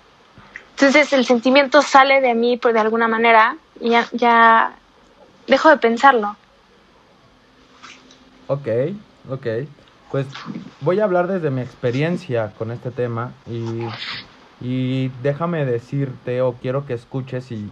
Entonces 0.72 1.12
el 1.12 1.26
sentimiento 1.26 1.82
sale 1.82 2.20
de 2.20 2.34
mí 2.34 2.56
por 2.56 2.72
de 2.72 2.80
alguna 2.80 3.08
manera 3.08 3.56
y 3.80 3.90
ya, 4.12 4.72
dejo 5.46 5.68
de 5.70 5.76
pensarlo. 5.78 6.36
Ok, 8.46 8.68
ok. 9.30 9.46
Pues 10.10 10.26
voy 10.80 11.00
a 11.00 11.04
hablar 11.04 11.26
desde 11.26 11.50
mi 11.50 11.60
experiencia 11.60 12.52
con 12.56 12.70
este 12.70 12.90
tema 12.90 13.32
y, 14.60 15.08
déjame 15.22 15.64
decirte 15.64 16.42
o 16.42 16.54
quiero 16.54 16.86
que 16.86 16.94
escuches 16.94 17.50
y, 17.52 17.70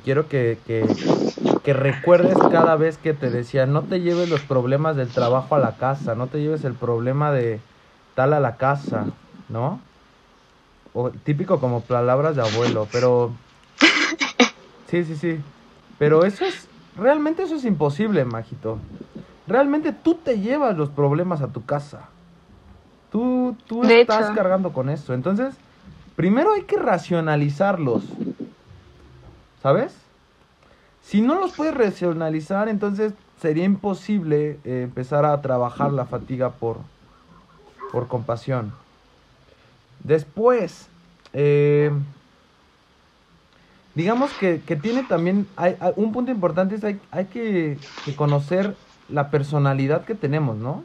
quiero 0.00 0.28
que, 0.28 0.58
que, 0.66 0.96
que, 1.62 1.72
recuerdes 1.72 2.38
cada 2.50 2.76
vez 2.76 2.98
que 2.98 3.14
te 3.14 3.30
decía, 3.30 3.66
no 3.66 3.84
te 3.84 4.00
lleves 4.00 4.28
los 4.28 4.40
problemas 4.40 4.96
del 4.96 5.08
trabajo 5.08 5.54
a 5.54 5.58
la 5.58 5.76
casa, 5.76 6.14
no 6.14 6.28
te 6.28 6.40
lleves 6.40 6.64
el 6.64 6.74
problema 6.74 7.32
de, 7.32 7.60
tala 8.14 8.40
la 8.40 8.56
casa, 8.56 9.06
¿no? 9.48 9.80
O 10.92 11.10
típico 11.10 11.58
como 11.60 11.80
palabras 11.82 12.36
de 12.36 12.42
abuelo, 12.42 12.86
pero 12.92 13.30
Sí, 14.86 15.04
sí, 15.04 15.16
sí. 15.16 15.40
Pero 15.98 16.24
eso 16.24 16.44
es 16.44 16.68
realmente 16.96 17.42
eso 17.42 17.56
es 17.56 17.64
imposible, 17.64 18.24
Majito. 18.24 18.78
Realmente 19.46 19.92
tú 19.92 20.14
te 20.14 20.38
llevas 20.38 20.76
los 20.76 20.90
problemas 20.90 21.42
a 21.42 21.48
tu 21.48 21.64
casa. 21.64 22.08
Tú, 23.10 23.56
tú 23.66 23.84
estás 23.84 24.30
cargando 24.30 24.72
con 24.72 24.88
eso. 24.88 25.14
Entonces, 25.14 25.54
primero 26.16 26.52
hay 26.52 26.62
que 26.62 26.76
racionalizarlos. 26.76 28.02
¿Sabes? 29.64 29.96
Si 31.00 31.22
no 31.22 31.40
los 31.40 31.52
puedes 31.52 31.72
racionalizar, 31.72 32.68
entonces 32.68 33.14
sería 33.40 33.64
imposible 33.64 34.58
eh, 34.62 34.82
empezar 34.82 35.24
a 35.24 35.40
trabajar 35.40 35.90
la 35.90 36.04
fatiga 36.04 36.50
por, 36.50 36.76
por 37.90 38.06
compasión. 38.06 38.74
Después, 40.02 40.88
eh, 41.32 41.90
digamos 43.94 44.34
que, 44.34 44.58
tiene 44.58 45.02
también, 45.04 45.48
hay, 45.56 45.78
un 45.96 46.12
punto 46.12 46.30
importante 46.30 46.74
es 46.74 46.84
hay, 46.84 47.00
hay 47.10 47.24
que, 47.24 47.78
conocer 48.16 48.76
la 49.08 49.30
personalidad 49.30 50.04
que 50.04 50.14
tenemos, 50.14 50.58
¿no? 50.58 50.84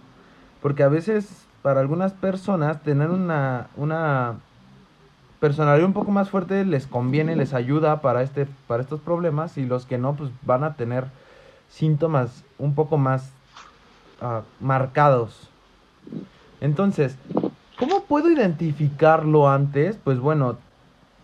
Porque 0.62 0.84
a 0.84 0.88
veces 0.88 1.28
para 1.62 1.82
algunas 1.82 2.14
personas 2.14 2.82
tener 2.82 3.10
una, 3.10 3.68
una 3.76 4.38
personalidad 5.40 5.88
un 5.88 5.94
poco 5.94 6.12
más 6.12 6.30
fuerte 6.30 6.66
les 6.66 6.88
conviene, 6.88 7.36
les 7.36 7.54
ayuda 7.54 8.02
para, 8.02 8.22
este, 8.22 8.48
para 8.68 8.84
estos 8.84 9.00
problemas 9.00 9.58
y 9.58 9.66
los 9.66 9.86
que 9.86 9.98
no, 9.98 10.16
pues 10.16 10.32
van 10.44 10.64
a 10.64 10.76
tener 10.76 11.06
síntomas 11.70 12.44
un 12.58 12.76
poco 12.76 12.98
más 12.98 13.32
ah, 14.22 14.42
marcados. 14.60 15.50
Entonces, 16.62 17.16
¿cómo 17.78 18.04
puedo 18.04 18.30
identificarlo 18.32 19.50
antes? 19.50 19.98
Pues 20.04 20.20
bueno, 20.20 20.58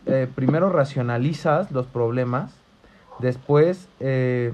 eh, 0.05 0.27
primero 0.33 0.69
racionalizas 0.69 1.71
los 1.71 1.87
problemas, 1.87 2.53
después, 3.19 3.89
eh, 3.99 4.53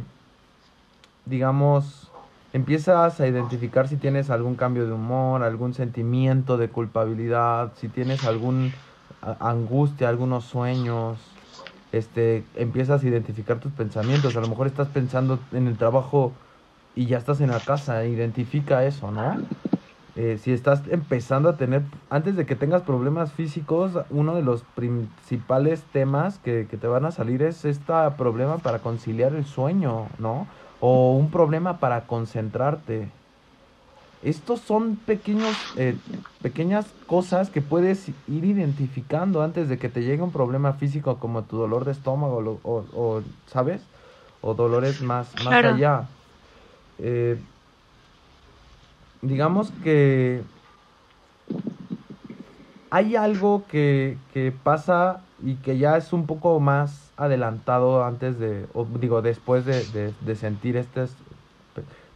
digamos, 1.26 2.10
empiezas 2.54 3.19
a 3.19 3.28
identificar 3.28 3.88
si 3.88 3.95
tienes 3.95 4.30
algún 4.30 4.56
cambio 4.56 4.88
de 4.88 4.93
humor, 4.93 5.43
algún 5.43 5.74
sentimiento 5.74 6.58
de 6.58 6.69
culpabilidad, 6.69 7.74
si 7.76 7.89
tienes 7.89 8.26
algún 8.26 8.74
angustia, 9.21 10.10
algunos 10.10 10.45
sueños, 10.45 11.39
este, 11.91 12.49
empiezas 12.55 13.03
a 13.03 13.07
identificar 13.07 13.60
tus 13.60 13.73
pensamientos, 13.73 14.36
a 14.36 14.41
lo 14.41 14.47
mejor 14.47 14.67
estás 14.67 14.89
pensando 14.89 15.47
en 15.51 15.67
el 15.67 15.77
trabajo 15.77 16.39
y 16.95 17.07
ya 17.07 17.17
estás 17.17 17.41
en 17.41 17.51
la 17.51 17.63
casa, 17.65 18.05
identifica 18.05 18.86
eso, 18.86 19.12
¿no? 19.12 19.45
Eh, 20.15 20.38
si 20.38 20.51
estás 20.51 20.84
empezando 20.89 21.47
a 21.49 21.55
tener, 21.57 21.84
antes 22.10 22.36
de 22.36 22.45
que 22.45 22.55
tengas 22.57 22.84
problemas 22.84 23.31
físicos, 23.31 23.97
uno 24.10 24.36
de 24.36 24.41
los 24.41 24.63
principales 24.65 25.86
temas 25.89 26.38
que, 26.39 26.65
te 26.65 26.88
van 26.88 27.05
a 27.05 27.12
salir 27.12 27.41
es 27.43 27.63
este 27.63 27.93
problema 28.17 28.62
para 28.62 28.81
conciliar 28.81 29.34
el 29.36 29.45
sueño, 29.45 30.10
¿no? 30.17 30.49
O 30.79 31.15
un 31.15 31.31
problema 31.31 31.79
para 31.79 32.07
concentrarte. 32.07 33.20
Estos 34.21 34.62
son 34.62 34.97
pequeños, 34.97 35.71
eh, 35.75 35.99
pequeñas 36.41 36.93
cosas 37.07 37.49
que 37.49 37.62
puedes 37.62 38.10
ir 38.27 38.45
identificando 38.45 39.41
antes 39.41 39.67
de 39.69 39.79
que 39.79 39.89
te 39.89 40.03
llegue 40.03 40.21
un 40.21 40.31
problema 40.31 40.73
físico 40.73 41.19
como 41.19 41.45
tu 41.45 41.57
dolor 41.57 41.86
de 41.86 41.91
estómago 41.91 42.62
o, 42.63 43.23
¿sabes? 43.47 43.89
O 44.41 44.53
dolores 44.53 45.01
más, 45.01 45.41
más 45.43 45.63
allá. 45.63 46.10
Eh, 46.97 47.43
digamos 49.21 49.71
que 49.71 50.43
hay 52.91 53.15
algo 53.15 53.67
que, 53.67 54.19
pasa 54.63 55.25
y 55.39 55.55
que 55.57 55.77
ya 55.77 55.95
es 55.97 56.12
un 56.12 56.27
poco 56.27 56.60
más 56.60 57.13
adelantado 57.15 58.03
antes 58.03 58.38
de, 58.38 58.67
o 58.73 58.86
digo, 58.86 59.21
después 59.21 59.65
de, 59.65 59.86
de, 59.86 60.36
sentir 60.36 60.75
estos, 60.75 61.17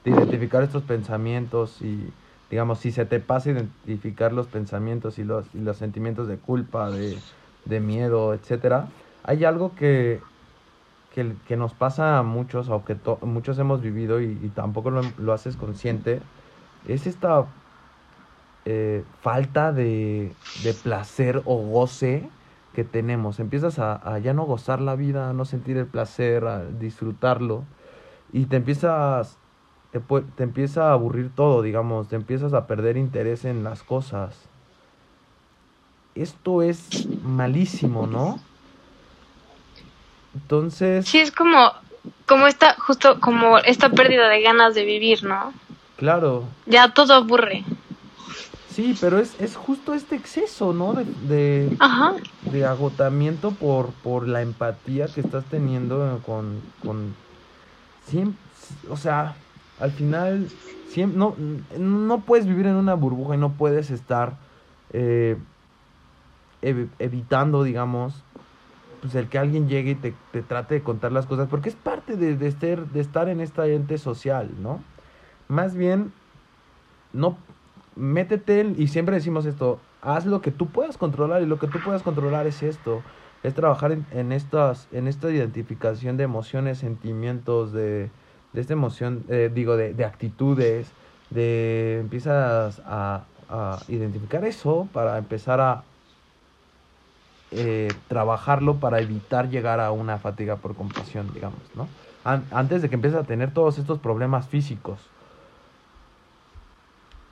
de 0.06 0.12
identificar 0.12 0.64
estos 0.64 0.84
pensamientos 0.84 1.82
y, 1.82 2.14
digamos, 2.50 2.80
si 2.80 2.92
se 2.92 3.06
te 3.06 3.20
pasa 3.20 3.50
identificar 3.50 4.32
los 4.32 4.48
pensamientos 4.48 5.20
y 5.20 5.26
los, 5.26 5.48
y 5.54 5.60
los 5.60 5.78
sentimientos 5.78 6.28
de 6.30 6.38
culpa, 6.38 6.90
de, 6.90 7.18
de 7.66 7.80
miedo, 7.82 8.34
etcétera, 8.34 8.88
hay 9.24 9.44
algo 9.44 9.76
que, 9.76 10.22
que, 11.14 11.58
nos 11.58 11.74
pasa 11.74 12.20
a 12.20 12.24
muchos, 12.24 12.70
o 12.70 12.86
que 12.86 12.96
muchos 13.22 13.60
hemos 13.60 13.82
vivido 13.82 14.22
y, 14.22 14.36
tampoco 14.56 14.92
lo, 14.92 15.02
lo 15.18 15.34
haces 15.34 15.58
consciente, 15.58 16.22
es 16.88 17.08
esta 17.08 17.48
eh, 18.68 19.04
falta 19.22 19.72
de, 19.72 20.34
placer 20.84 21.44
o 21.46 21.58
goce 21.58 22.28
que 22.74 22.84
tenemos. 22.84 23.40
Empiezas 23.40 23.78
a, 23.80 24.20
ya 24.20 24.34
no 24.34 24.46
gozar 24.46 24.82
la 24.82 24.96
vida, 24.96 25.30
a 25.30 25.34
no 25.34 25.46
sentir 25.46 25.78
el 25.78 25.86
placer, 25.86 26.46
a 26.46 26.66
disfrutarlo. 26.66 27.64
Y 28.34 28.46
te 28.46 28.58
empiezas, 28.58 29.38
te, 30.00 30.22
te 30.36 30.44
empieza 30.44 30.90
a 30.90 30.94
aburrir 30.94 31.32
todo, 31.34 31.62
digamos, 31.62 32.10
te 32.10 32.16
empiezas 32.16 32.54
a 32.54 32.68
perder 32.68 32.98
interés 32.98 33.46
en 33.46 33.64
las 33.64 33.82
cosas. 33.84 34.36
Esto 36.16 36.62
es 36.62 37.08
malísimo, 37.24 38.08
¿no? 38.08 38.40
Entonces... 40.34 41.08
Sí, 41.08 41.20
es 41.20 41.32
como, 41.32 41.72
como 42.26 42.48
esta, 42.48 42.76
justo 42.76 43.20
como 43.22 43.58
esta 43.60 43.90
pérdida 43.90 44.28
de 44.28 44.42
ganas 44.42 44.76
de 44.76 44.84
vivir, 44.84 45.24
¿no? 45.24 45.54
Claro. 45.98 46.44
Ya 46.66 46.94
todo 46.94 47.14
aburre. 47.14 47.64
Sí, 48.70 48.98
pero 49.00 49.20
es, 49.20 49.40
es 49.40 49.56
justo 49.56 49.94
este 49.94 50.18
exceso, 50.18 50.74
¿no? 50.74 50.94
De, 50.94 51.06
de, 51.06 51.78
de 52.52 52.66
agotamiento 52.66 53.52
por, 53.52 53.92
por 54.04 54.28
la 54.28 54.42
empatía 54.42 55.08
que 55.08 55.22
estás 55.22 55.46
teniendo 55.46 56.20
con, 56.26 56.62
con 56.84 57.16
siempre, 58.06 58.38
o 58.90 58.98
sea, 58.98 59.36
al 59.80 59.92
final 59.92 60.48
siempre, 60.88 61.18
no, 61.18 61.36
no 61.78 62.22
puedes 62.22 62.48
vivir 62.48 62.68
en 62.68 62.76
una 62.76 62.94
burbuja 62.94 63.36
y 63.36 63.38
no 63.38 63.54
puedes 63.54 63.92
estar 63.92 64.38
eh, 64.94 65.38
evitando, 66.62 67.64
digamos, 67.64 68.24
pues 69.02 69.16
el 69.16 69.28
que 69.28 69.38
alguien 69.38 69.68
llegue 69.68 69.92
y 69.92 69.96
te, 69.96 70.14
te, 70.32 70.42
trate 70.42 70.76
de 70.76 70.82
contar 70.82 71.12
las 71.12 71.26
cosas, 71.26 71.48
porque 71.50 71.70
es 71.70 71.76
parte 71.76 72.16
de, 72.16 72.36
de, 72.36 72.52
de 72.52 73.00
estar 73.00 73.30
en 73.30 73.42
esta 73.42 73.68
ente 73.68 73.98
social, 73.98 74.50
¿no? 74.62 74.80
Más 75.48 75.76
bien, 75.76 76.12
no 77.14 77.38
métete 77.96 78.74
y 78.78 78.88
siempre 78.88 79.16
decimos 79.16 79.46
esto, 79.46 79.80
haz 80.02 80.26
lo 80.26 80.42
que 80.42 80.52
tú 80.52 80.68
puedas 80.68 80.98
controlar 80.98 81.42
y 81.42 81.46
lo 81.46 81.60
que 81.60 81.68
tú 81.68 81.80
puedas 81.84 82.04
controlar 82.04 82.48
es 82.48 82.64
esto, 82.64 83.02
es 83.44 83.54
trabajar 83.54 83.92
en, 83.92 84.06
en 84.12 84.32
estas, 84.32 84.88
en 84.92 85.08
esta 85.08 85.30
identificación 85.30 86.18
de 86.18 86.24
emociones, 86.24 86.80
sentimientos, 86.80 87.74
de, 87.74 88.10
de 88.56 88.62
esta 88.62 88.74
emoción, 88.74 89.24
eh, 89.30 89.52
digo, 89.54 89.76
de, 89.78 89.94
de, 89.94 90.06
actitudes, 90.06 90.88
de 91.30 92.00
empiezas 92.00 92.82
a, 92.86 93.26
a, 93.50 93.80
identificar 93.90 94.46
eso 94.46 94.88
para 94.94 95.18
empezar 95.18 95.60
a 95.60 95.84
eh, 97.52 97.90
trabajarlo 98.08 98.78
para 98.78 99.00
evitar 99.02 99.50
llegar 99.50 99.80
a 99.80 99.92
una 99.92 100.18
fatiga 100.18 100.56
por 100.56 100.76
compasión, 100.76 101.32
digamos, 101.34 101.60
¿no? 101.76 101.88
antes 102.24 102.82
de 102.82 102.90
que 102.90 102.96
empieces 102.96 103.20
a 103.20 103.24
tener 103.24 103.52
todos 103.52 103.78
estos 103.78 104.00
problemas 104.00 104.48
físicos. 104.48 105.00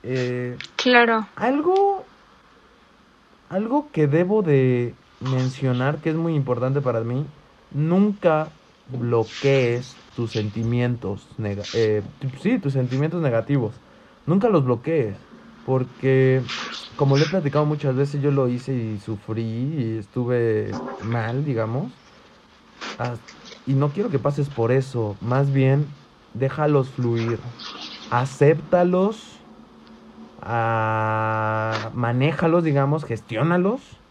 Eh, 0.04 0.56
claro. 0.76 1.26
Algo, 1.34 2.04
algo 3.50 3.88
que 3.90 4.06
debo 4.06 4.42
de 4.42 4.94
mencionar 5.20 5.98
que 5.98 6.10
es 6.10 6.16
muy 6.16 6.36
importante 6.36 6.80
para 6.80 7.00
mí, 7.00 7.26
nunca 7.72 8.50
bloquees 8.86 10.00
tus 10.14 10.30
sentimientos, 10.32 11.28
eh, 11.72 12.02
sí, 12.40 12.58
tus 12.58 12.72
sentimientos 12.74 13.22
negativos. 13.22 13.82
Nunca 14.26 14.48
los 14.48 14.64
bloquees, 14.64 15.26
porque 15.62 16.44
como 16.96 17.16
le 17.16 17.24
he 17.24 17.28
platicado 17.28 17.66
muchas 17.66 17.96
veces, 17.96 18.20
yo 18.22 18.30
lo 18.30 18.48
hice 18.48 18.74
y 18.74 18.98
sufrí 18.98 19.42
y 19.44 19.98
estuve 19.98 20.80
mal, 21.00 21.44
digamos. 21.44 22.00
Y 23.64 23.74
no 23.74 23.92
quiero 23.92 24.10
que 24.10 24.18
pases 24.18 24.50
por 24.50 24.72
eso, 24.72 25.16
más 25.20 25.50
bien 25.52 25.96
déjalos 26.32 26.90
fluir, 26.90 27.40
acéptalos 28.10 29.46
a 30.38 31.90
manéjalos, 31.94 32.64
digamos, 32.64 33.04
gestiónalos, 33.04 34.02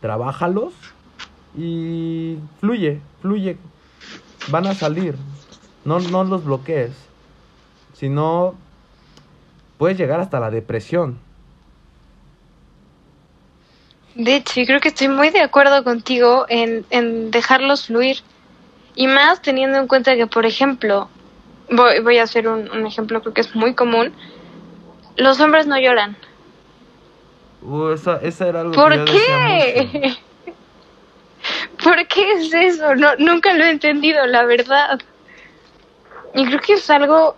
trabájalos 0.00 0.74
y 1.56 2.38
fluye, 2.60 3.00
fluye. 3.20 3.56
Van 4.48 4.66
a 4.66 4.74
salir. 4.74 5.14
No, 5.84 6.00
no 6.00 6.24
los 6.24 6.44
bloquees. 6.44 6.92
Si 7.94 8.08
no, 8.08 8.54
puedes 9.78 9.98
llegar 9.98 10.20
hasta 10.20 10.40
la 10.40 10.50
depresión. 10.50 11.18
De 14.14 14.36
hecho, 14.36 14.60
yo 14.60 14.66
creo 14.66 14.80
que 14.80 14.88
estoy 14.88 15.08
muy 15.08 15.30
de 15.30 15.40
acuerdo 15.40 15.84
contigo 15.84 16.46
en, 16.48 16.84
en 16.90 17.30
dejarlos 17.30 17.86
fluir. 17.86 18.18
Y 18.94 19.06
más 19.06 19.40
teniendo 19.40 19.78
en 19.78 19.86
cuenta 19.86 20.16
que, 20.16 20.26
por 20.26 20.44
ejemplo, 20.44 21.08
voy, 21.70 22.00
voy 22.00 22.18
a 22.18 22.24
hacer 22.24 22.46
un, 22.48 22.70
un 22.70 22.86
ejemplo 22.86 23.20
creo 23.20 23.32
que 23.32 23.40
es 23.40 23.54
muy 23.54 23.74
común, 23.74 24.12
los 25.16 25.40
hombres 25.40 25.66
no 25.66 25.78
lloran. 25.78 26.16
Uh, 27.62 27.90
esa, 27.90 28.16
esa 28.16 28.48
era 28.48 28.60
algo 28.60 28.72
¿Por 28.72 29.04
que 29.04 29.12
qué? 29.12 30.16
¿Por 31.82 32.06
qué 32.06 32.32
es 32.32 32.52
eso? 32.52 32.94
No, 32.94 33.16
nunca 33.18 33.52
lo 33.54 33.64
he 33.64 33.70
entendido, 33.70 34.26
la 34.26 34.44
verdad. 34.44 35.00
Y 36.34 36.46
creo 36.46 36.60
que 36.60 36.74
es 36.74 36.90
algo 36.90 37.36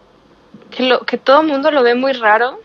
que, 0.71 0.85
lo, 0.85 1.01
que 1.01 1.19
todo 1.19 1.41
el 1.41 1.49
mundo 1.49 1.71
lo 1.71 1.83
ve 1.83 1.95
muy 1.95 2.13
raro. 2.13 2.61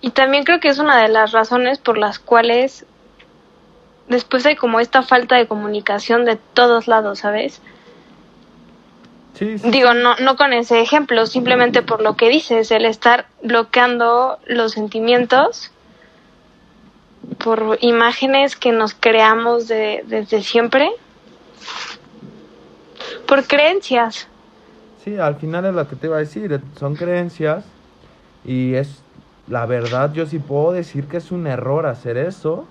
Y 0.00 0.10
también 0.10 0.44
creo 0.44 0.60
que 0.60 0.68
es 0.68 0.78
una 0.78 1.00
de 1.00 1.08
las 1.08 1.32
razones 1.32 1.78
por 1.78 1.98
las 1.98 2.18
cuales 2.18 2.86
después 4.08 4.44
hay 4.46 4.56
como 4.56 4.80
esta 4.80 5.02
falta 5.02 5.36
de 5.36 5.46
comunicación 5.46 6.24
de 6.24 6.36
todos 6.36 6.88
lados, 6.88 7.20
¿sabes? 7.20 7.60
Sí, 9.34 9.58
sí, 9.58 9.70
Digo, 9.70 9.94
no, 9.94 10.14
no 10.16 10.36
con 10.36 10.52
ese 10.52 10.80
ejemplo, 10.80 11.26
simplemente 11.26 11.82
por 11.82 12.02
lo 12.02 12.16
que 12.16 12.28
dices, 12.28 12.70
el 12.70 12.84
estar 12.84 13.26
bloqueando 13.42 14.38
los 14.46 14.72
sentimientos 14.72 15.72
por 17.42 17.78
imágenes 17.80 18.56
que 18.56 18.72
nos 18.72 18.94
creamos 18.94 19.68
de, 19.68 20.04
desde 20.06 20.42
siempre, 20.42 20.90
por 23.26 23.44
creencias. 23.46 24.28
Sí, 25.04 25.18
al 25.18 25.36
final 25.36 25.66
es 25.66 25.74
lo 25.74 25.86
que 25.88 25.96
te 25.96 26.06
iba 26.06 26.16
a 26.16 26.20
decir, 26.20 26.60
son 26.78 26.94
creencias 26.94 27.64
y 28.44 28.74
es 28.74 29.02
la 29.48 29.66
verdad, 29.66 30.12
yo 30.14 30.24
sí 30.26 30.38
puedo 30.38 30.72
decir 30.72 31.04
que 31.04 31.18
es 31.18 31.30
un 31.30 31.46
error 31.46 31.86
hacer 31.86 32.16
eso. 32.16 32.64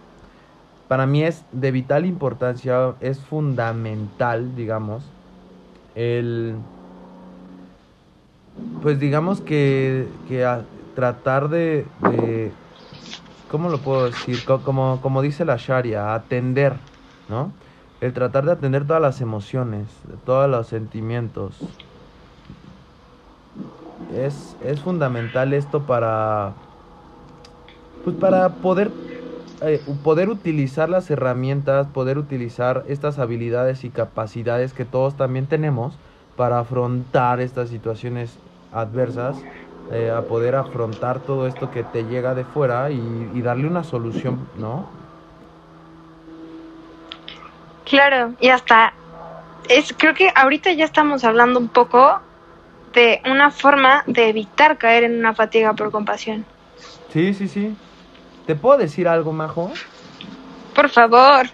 Para 0.88 1.06
mí 1.06 1.24
es 1.24 1.44
de 1.52 1.72
vital 1.72 2.06
importancia, 2.06 2.96
es 3.00 3.20
fundamental, 3.20 4.56
digamos, 4.56 5.04
el 5.96 6.56
pues 8.82 9.00
digamos 9.00 9.42
que, 9.42 10.06
que 10.28 10.48
tratar 10.96 11.50
de 11.50 11.86
¿cómo 13.54 13.70
lo 13.70 13.82
puedo 13.82 14.06
decir? 14.08 14.44
Co- 14.44 14.64
Como, 14.64 15.02
como 15.02 15.22
dice 15.22 15.46
la 15.46 15.58
Sharia, 15.58 16.16
atender, 16.16 16.82
¿no? 17.28 17.58
El 18.02 18.14
tratar 18.14 18.46
de 18.46 18.52
atender 18.54 18.88
todas 18.88 19.02
las 19.02 19.22
emociones, 19.22 20.02
todos 20.26 20.50
los 20.50 20.68
sentimientos. 20.68 21.82
Es, 24.08 24.56
es 24.62 24.82
fundamental 24.82 25.54
esto 25.54 25.86
para, 25.86 26.56
pues 28.02 28.16
para 28.18 28.60
poder, 28.62 28.98
eh, 29.62 29.86
poder 30.04 30.30
utilizar 30.30 30.90
las 30.90 31.10
herramientas, 31.12 31.88
poder 31.90 32.18
utilizar 32.18 32.84
estas 32.88 33.20
habilidades 33.20 33.84
y 33.84 33.92
capacidades 33.92 34.74
que 34.74 34.86
todos 34.86 35.16
también 35.18 35.48
tenemos 35.48 36.00
para 36.36 36.60
afrontar 36.60 37.40
estas 37.42 37.70
situaciones 37.70 38.42
adversas, 38.72 39.48
eh, 39.94 40.10
a 40.12 40.28
poder 40.28 40.56
afrontar 40.56 41.24
todo 41.24 41.48
esto 41.48 41.70
que 41.70 41.84
te 41.84 42.06
llega 42.06 42.36
de 42.36 42.46
fuera 42.46 42.92
y, 42.92 42.98
y 43.34 43.42
darle 43.42 43.68
una 43.68 43.84
solución, 43.84 44.50
¿no? 44.56 44.92
Claro, 47.86 48.34
y 48.40 48.50
hasta 48.50 48.94
es 49.70 49.94
creo 49.98 50.14
que 50.14 50.32
ahorita 50.36 50.72
ya 50.74 50.86
estamos 50.86 51.24
hablando 51.24 51.60
un 51.60 51.70
poco 51.70 52.22
de 52.94 53.22
una 53.26 53.52
forma 53.52 54.04
de 54.08 54.30
evitar 54.30 54.78
caer 54.78 55.04
en 55.06 55.18
una 55.20 55.34
fatiga 55.34 55.74
por 55.74 55.92
compasión. 55.92 56.48
Sí, 57.10 57.34
sí, 57.34 57.48
sí. 57.48 57.78
¿Te 58.46 58.56
puedo 58.56 58.78
decir 58.78 59.08
algo, 59.08 59.32
Majo? 59.32 59.72
Por 60.76 60.90
favor. 60.90 61.48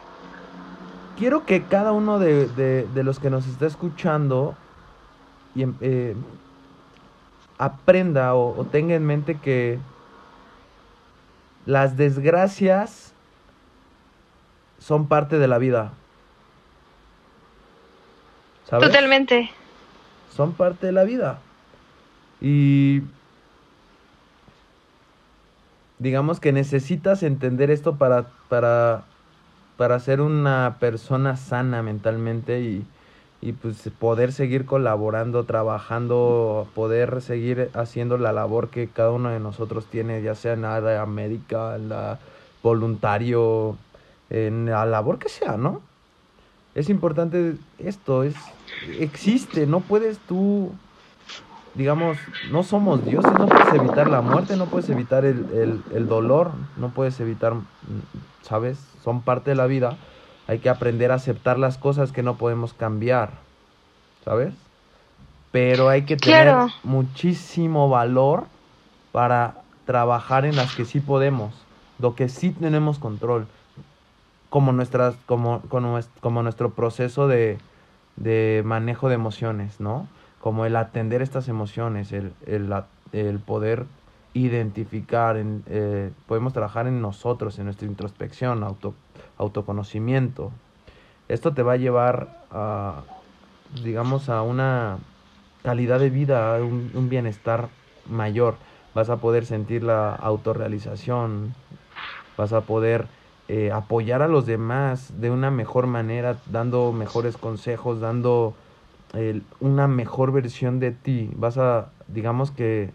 Quiero 1.15 1.45
que 1.45 1.67
cada 1.67 1.91
uno 1.91 2.19
de, 2.19 2.47
de- 2.47 2.87
de 2.87 3.03
los 3.03 3.19
que 3.19 3.29
nos 3.29 3.47
está 3.47 3.65
escuchando 3.67 4.57
y, 5.53 5.63
em- 5.63 5.77
eh, 5.81 6.15
aprenda 7.59 8.33
o, 8.33 8.59
o 8.59 8.65
tenga 8.65 8.95
en 8.95 9.05
mente 9.05 9.37
que 9.37 9.77
las 11.67 11.97
desgracias 11.97 13.13
son 14.79 15.07
parte 15.07 15.37
de 15.37 15.47
la 15.47 15.59
vida. 15.59 15.93
¿Sabes? 18.67 18.87
Totalmente. 18.87 19.51
son 20.35 20.53
parte 20.53 20.87
de 20.87 20.91
la 20.93 21.03
vida. 21.03 21.39
Y 22.41 23.01
digamos 25.97 26.39
que 26.39 26.53
necesitas 26.53 27.23
entender 27.23 27.71
esto 27.71 27.97
para, 27.97 28.27
para, 28.47 29.03
para 29.75 29.99
ser 29.99 30.21
una 30.21 30.77
persona 30.79 31.35
sana 31.35 31.83
mentalmente 31.83 32.61
y, 32.61 32.85
y 33.41 33.53
pues 33.53 33.89
poder 33.97 34.33
seguir 34.33 34.65
colaborando, 34.65 35.45
trabajando, 35.45 36.67
poder 36.75 37.21
seguir 37.21 37.69
haciendo 37.73 38.17
la 38.17 38.33
labor 38.33 38.69
que 38.69 38.87
cada 38.87 39.11
uno 39.11 39.29
de 39.29 39.39
nosotros 39.39 39.85
tiene, 39.85 40.21
ya 40.21 40.35
sea 40.35 40.53
en 40.53 40.65
área 40.65 41.05
médica, 41.05 41.77
la 41.77 42.19
voluntario, 42.61 43.77
en 44.29 44.65
la 44.65 44.85
labor 44.85 45.19
que 45.19 45.29
sea, 45.29 45.57
¿no? 45.57 45.81
Es 46.75 46.89
importante 46.89 47.55
esto, 47.77 48.23
es 48.23 48.35
existe, 48.99 49.65
no 49.65 49.79
puedes 49.79 50.19
tú, 50.19 50.71
digamos, 51.75 52.17
no 52.51 52.63
somos 52.63 53.03
dioses, 53.05 53.31
no 53.33 53.47
puedes 53.47 53.73
evitar 53.73 54.09
la 54.09 54.21
muerte, 54.21 54.55
no 54.55 54.67
puedes 54.67 54.89
evitar 54.89 55.25
el, 55.25 55.81
el, 55.93 56.07
dolor, 56.07 56.51
no 56.77 56.89
puedes 56.89 57.19
evitar, 57.19 57.53
¿sabes? 58.43 58.77
Son 59.03 59.21
parte 59.21 59.51
de 59.51 59.55
la 59.55 59.65
vida, 59.65 59.97
hay 60.49 60.59
que 60.59 60.69
aprender 60.69 61.11
a 61.11 61.15
aceptar 61.15 61.59
las 61.59 61.77
cosas 61.79 62.11
que 62.13 62.23
no 62.23 62.37
podemos 62.37 62.73
cambiar, 62.73 63.45
¿sabes? 64.21 64.55
Pero 65.51 65.89
hay 65.89 66.05
que 66.05 66.17
tener 66.17 66.67
muchísimo 66.83 67.89
valor 67.89 68.49
para 69.11 69.65
trabajar 69.85 70.45
en 70.45 70.55
las 70.57 70.73
que 70.73 70.85
sí 70.85 71.01
podemos, 71.01 71.67
lo 71.99 72.15
que 72.15 72.29
sí 72.29 72.51
tenemos 72.51 72.99
control. 72.99 73.49
Como 74.49 74.71
nuestras 74.71 75.17
como 75.25 75.61
como, 75.69 75.87
nues- 75.97 76.11
como 76.21 76.41
nuestro 76.43 76.73
proceso 76.75 77.27
de, 77.27 77.61
de 78.15 78.63
manejo 78.65 79.07
de 79.09 79.15
emociones 79.15 79.79
no 79.79 80.09
como 80.39 80.65
el 80.65 80.75
atender 80.77 81.21
estas 81.21 81.49
emociones 81.49 82.11
el, 82.13 82.35
el 83.11 83.39
poder 83.41 83.87
identificar 84.33 85.37
en, 85.37 85.63
eh, 85.67 86.13
podemos 86.27 86.53
trabajar 86.53 86.87
en 86.87 87.01
nosotros 87.01 87.59
en 87.59 87.65
nuestra 87.65 87.87
introspección 87.87 88.63
auto 88.63 88.95
autoconocimiento 89.37 90.51
esto 91.27 91.53
te 91.53 91.63
va 91.63 91.73
a 91.73 91.77
llevar 91.77 92.45
a 92.51 93.03
digamos 93.83 94.29
a 94.29 94.41
una 94.41 94.97
calidad 95.63 95.99
de 95.99 96.09
vida 96.09 96.55
a 96.55 96.63
un, 96.63 97.09
bienestar 97.09 97.69
mayor 98.09 98.55
vas 98.93 99.09
a 99.09 99.17
poder 99.17 99.45
sentir 99.45 99.83
la 99.83 100.15
autorrealización 100.15 101.53
vas 102.37 102.53
a 102.53 102.61
poder 102.61 103.07
eh, 103.51 103.71
apoyar 103.71 104.21
a 104.21 104.27
los 104.27 104.45
demás 104.45 105.19
de 105.19 105.31
una 105.31 105.49
mejor 105.49 105.87
manera, 105.87 106.37
dando 106.45 106.93
mejores 106.93 107.35
consejos, 107.35 107.99
dando 107.99 108.53
una 109.59 109.87
mejor 109.87 110.31
versión 110.31 110.79
de 110.79 110.91
ti. 110.91 111.31
Vas 111.35 111.57
a, 111.57 111.89
digamos 112.07 112.51
que, 112.51 112.91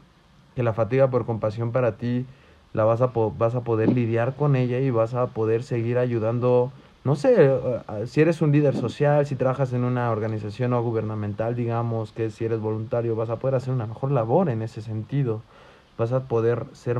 que 0.54 0.62
la 0.62 0.72
fatiga 0.72 1.10
por 1.10 1.26
compasión 1.26 1.72
para 1.72 1.96
ti, 1.96 2.24
la 2.74 2.84
vas 2.84 3.00
a, 3.00 3.12
vas 3.14 3.54
a 3.54 3.60
poder 3.62 3.88
lidiar 3.88 4.34
con 4.34 4.56
ella 4.56 4.80
y 4.80 4.90
vas 4.90 5.14
a 5.14 5.28
poder 5.28 5.62
seguir 5.62 5.96
ayudando, 5.96 6.72
no 7.04 7.14
sé, 7.14 7.34
eh, 7.38 7.50
eh, 7.52 8.06
si 8.06 8.20
eres 8.20 8.42
un 8.42 8.50
líder 8.50 8.74
social, 8.74 9.24
si 9.26 9.36
trabajas 9.36 9.72
en 9.72 9.84
una 9.84 10.10
organización 10.10 10.72
no 10.72 10.82
gubernamental, 10.82 11.54
digamos, 11.54 12.10
que 12.12 12.30
si 12.30 12.44
eres 12.44 12.58
voluntario, 12.58 13.14
vas 13.14 13.30
a 13.30 13.36
poder 13.36 13.54
hacer 13.54 13.72
una 13.72 13.86
mejor 13.86 14.10
labor 14.10 14.50
en 14.50 14.60
ese 14.60 14.82
sentido. 14.82 15.40
Vas 15.96 16.12
a 16.12 16.26
poder 16.26 16.66
ser 16.72 16.98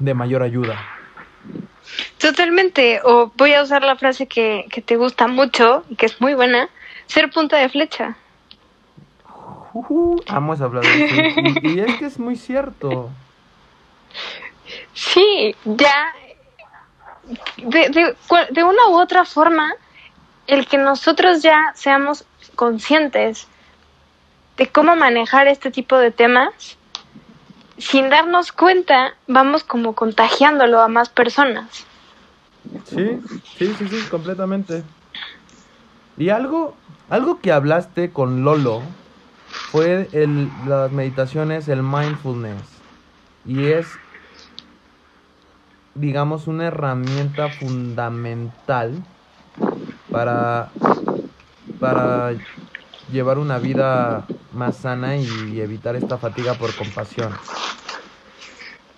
de 0.00 0.14
mayor 0.14 0.42
ayuda. 0.42 0.76
Totalmente. 2.18 3.00
O 3.04 3.30
voy 3.36 3.54
a 3.54 3.62
usar 3.62 3.82
la 3.82 3.94
frase 3.94 4.26
que, 4.26 4.66
que 4.72 4.82
te 4.82 4.96
gusta 4.96 5.28
mucho 5.28 5.84
y 5.88 5.94
que 5.94 6.06
es 6.06 6.20
muy 6.20 6.34
buena. 6.34 6.68
Ser 7.06 7.30
punta 7.30 7.58
de 7.58 7.68
flecha. 7.68 8.16
Ujú, 9.74 10.16
amo 10.28 10.54
esa 10.54 10.68
frase. 10.68 11.06
y 11.62 11.78
es 11.78 11.94
que 11.98 12.06
es 12.06 12.18
muy 12.18 12.34
cierto. 12.34 13.12
Sí, 14.96 15.54
ya. 15.64 16.12
De, 17.58 17.90
de, 17.90 18.16
de 18.50 18.64
una 18.64 18.88
u 18.88 18.98
otra 18.98 19.24
forma, 19.24 19.74
el 20.46 20.66
que 20.66 20.78
nosotros 20.78 21.42
ya 21.42 21.72
seamos 21.74 22.24
conscientes 22.54 23.46
de 24.56 24.66
cómo 24.68 24.96
manejar 24.96 25.48
este 25.48 25.70
tipo 25.70 25.98
de 25.98 26.10
temas, 26.10 26.78
sin 27.78 28.08
darnos 28.08 28.52
cuenta, 28.52 29.14
vamos 29.26 29.64
como 29.64 29.94
contagiándolo 29.94 30.80
a 30.80 30.88
más 30.88 31.10
personas. 31.10 31.84
Sí, 32.86 33.20
sí, 33.58 33.74
sí, 33.78 33.88
sí, 33.88 34.02
completamente. 34.10 34.82
Y 36.16 36.30
algo, 36.30 36.74
algo 37.10 37.40
que 37.40 37.52
hablaste 37.52 38.10
con 38.10 38.44
Lolo 38.44 38.82
fue 39.70 40.08
el, 40.12 40.48
las 40.66 40.90
meditaciones, 40.90 41.68
el 41.68 41.82
mindfulness. 41.82 42.62
Y 43.44 43.66
es, 43.66 43.86
digamos, 45.96 46.46
una 46.48 46.66
herramienta 46.68 47.50
fundamental 47.50 49.06
para, 50.10 50.78
para 51.78 52.40
llevar 53.06 53.38
una 53.38 53.58
vida 53.58 54.36
más 54.50 54.78
sana 54.78 55.18
y 55.18 55.60
evitar 55.60 55.96
esta 55.96 56.18
fatiga 56.18 56.58
por 56.58 56.76
compasión. 56.76 57.42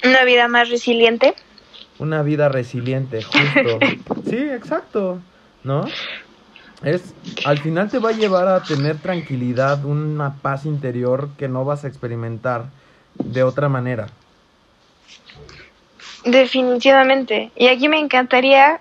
Una 0.03 0.25
vida 0.25 0.49
más 0.49 0.69
resiliente. 0.71 1.37
Una 1.97 2.23
vida 2.23 2.49
resiliente, 2.49 3.23
justo. 3.25 3.89
sí, 4.23 4.37
exacto, 4.37 5.27
¿no? 5.63 6.01
Es, 6.83 7.19
al 7.43 7.61
final 7.61 7.91
te 7.91 7.99
va 8.01 8.11
a 8.11 8.13
llevar 8.15 8.49
a 8.49 8.67
tener 8.67 9.01
tranquilidad, 9.03 9.85
una 9.87 10.43
paz 10.43 10.67
interior 10.67 11.37
que 11.37 11.49
no 11.49 11.65
vas 11.65 11.85
a 11.85 11.89
experimentar 11.89 12.75
de 13.25 13.45
otra 13.45 13.69
manera. 13.71 14.19
Definitivamente. 16.31 17.51
Y 17.57 17.69
aquí 17.69 17.89
me 17.89 17.99
encantaría 17.99 18.81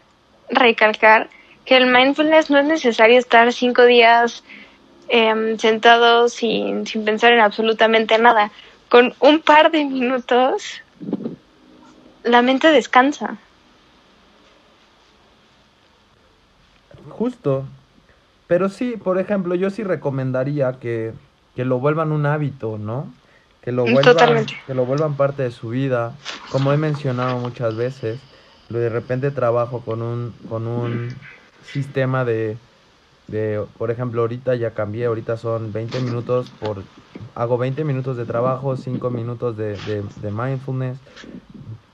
recalcar 0.49 1.29
que 1.65 1.77
el 1.77 1.87
mindfulness 1.87 2.49
no 2.49 2.59
es 2.59 2.65
necesario 2.65 3.17
estar 3.17 3.51
cinco 3.53 3.85
días 3.85 4.43
eh, 5.07 5.55
sentados 5.57 6.33
sin, 6.33 6.85
sin 6.85 7.05
pensar 7.05 7.31
en 7.31 7.39
absolutamente 7.39 8.17
nada. 8.17 8.51
Con 8.89 9.13
un 9.19 9.39
par 9.39 9.71
de 9.71 9.85
minutos, 9.85 10.81
la 12.23 12.41
mente 12.41 12.71
descansa. 12.71 13.37
Justo. 17.09 17.65
Pero 18.47 18.67
sí, 18.69 18.95
por 18.97 19.19
ejemplo, 19.19 19.55
yo 19.55 19.69
sí 19.69 19.83
recomendaría 19.83 20.79
que, 20.79 21.13
que 21.55 21.65
lo 21.65 21.79
vuelvan 21.79 22.11
un 22.11 22.25
hábito, 22.25 22.77
¿no? 22.77 23.07
Que 23.67 23.73
lo, 23.73 23.83
vuelvan, 23.83 24.45
que 24.65 24.73
lo 24.73 24.85
vuelvan 24.85 25.17
parte 25.17 25.43
de 25.43 25.51
su 25.51 25.67
vida. 25.67 26.15
Como 26.53 26.71
he 26.71 26.77
mencionado 26.77 27.37
muchas 27.37 27.75
veces, 27.75 28.17
de 28.69 28.87
repente 28.87 29.29
trabajo 29.29 29.81
con 29.81 30.01
un, 30.01 30.31
con 30.47 30.67
un 30.67 31.09
sistema 31.59 32.23
de, 32.23 32.57
de, 33.27 33.67
por 33.77 33.91
ejemplo, 33.91 34.21
ahorita 34.21 34.55
ya 34.55 34.73
cambié, 34.73 35.07
ahorita 35.07 35.35
son 35.35 35.73
20 35.73 35.99
minutos 35.99 36.49
por, 36.61 36.85
hago 37.35 37.57
20 37.57 37.83
minutos 37.83 38.15
de 38.15 38.25
trabajo, 38.25 38.77
5 38.77 39.09
minutos 39.09 39.57
de, 39.57 39.75
de, 39.75 40.01
de 40.15 40.31
mindfulness, 40.31 40.97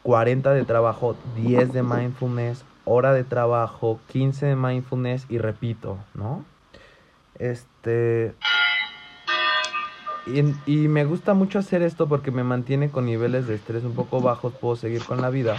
40 0.03 0.53
de 0.53 0.65
trabajo, 0.65 1.15
10 1.24 1.74
de 1.74 1.82
mindfulness, 1.82 2.65
hora 2.84 3.13
de 3.13 3.24
trabajo, 3.24 4.05
15 4.05 4.45
de 4.45 4.55
mindfulness 4.55 5.26
y 5.28 5.39
repito, 5.39 5.97
¿no? 6.13 6.45
Este... 7.34 8.36
Y, 10.26 10.39
y, 10.65 10.88
me 10.88 11.03
gusta 11.03 11.34
mucho 11.34 11.59
hacer 11.59 11.82
esto 11.82 12.07
porque 12.07 12.32
me 12.32 12.43
mantiene 12.43 12.89
con 12.89 13.05
niveles 13.05 13.45
de 13.45 13.55
estrés 13.55 13.84
un 13.84 13.93
poco 13.93 14.21
bajos, 14.21 14.53
puedo 14.53 14.76
seguir 14.76 15.03
con 15.03 15.21
la 15.21 15.30
vida. 15.30 15.57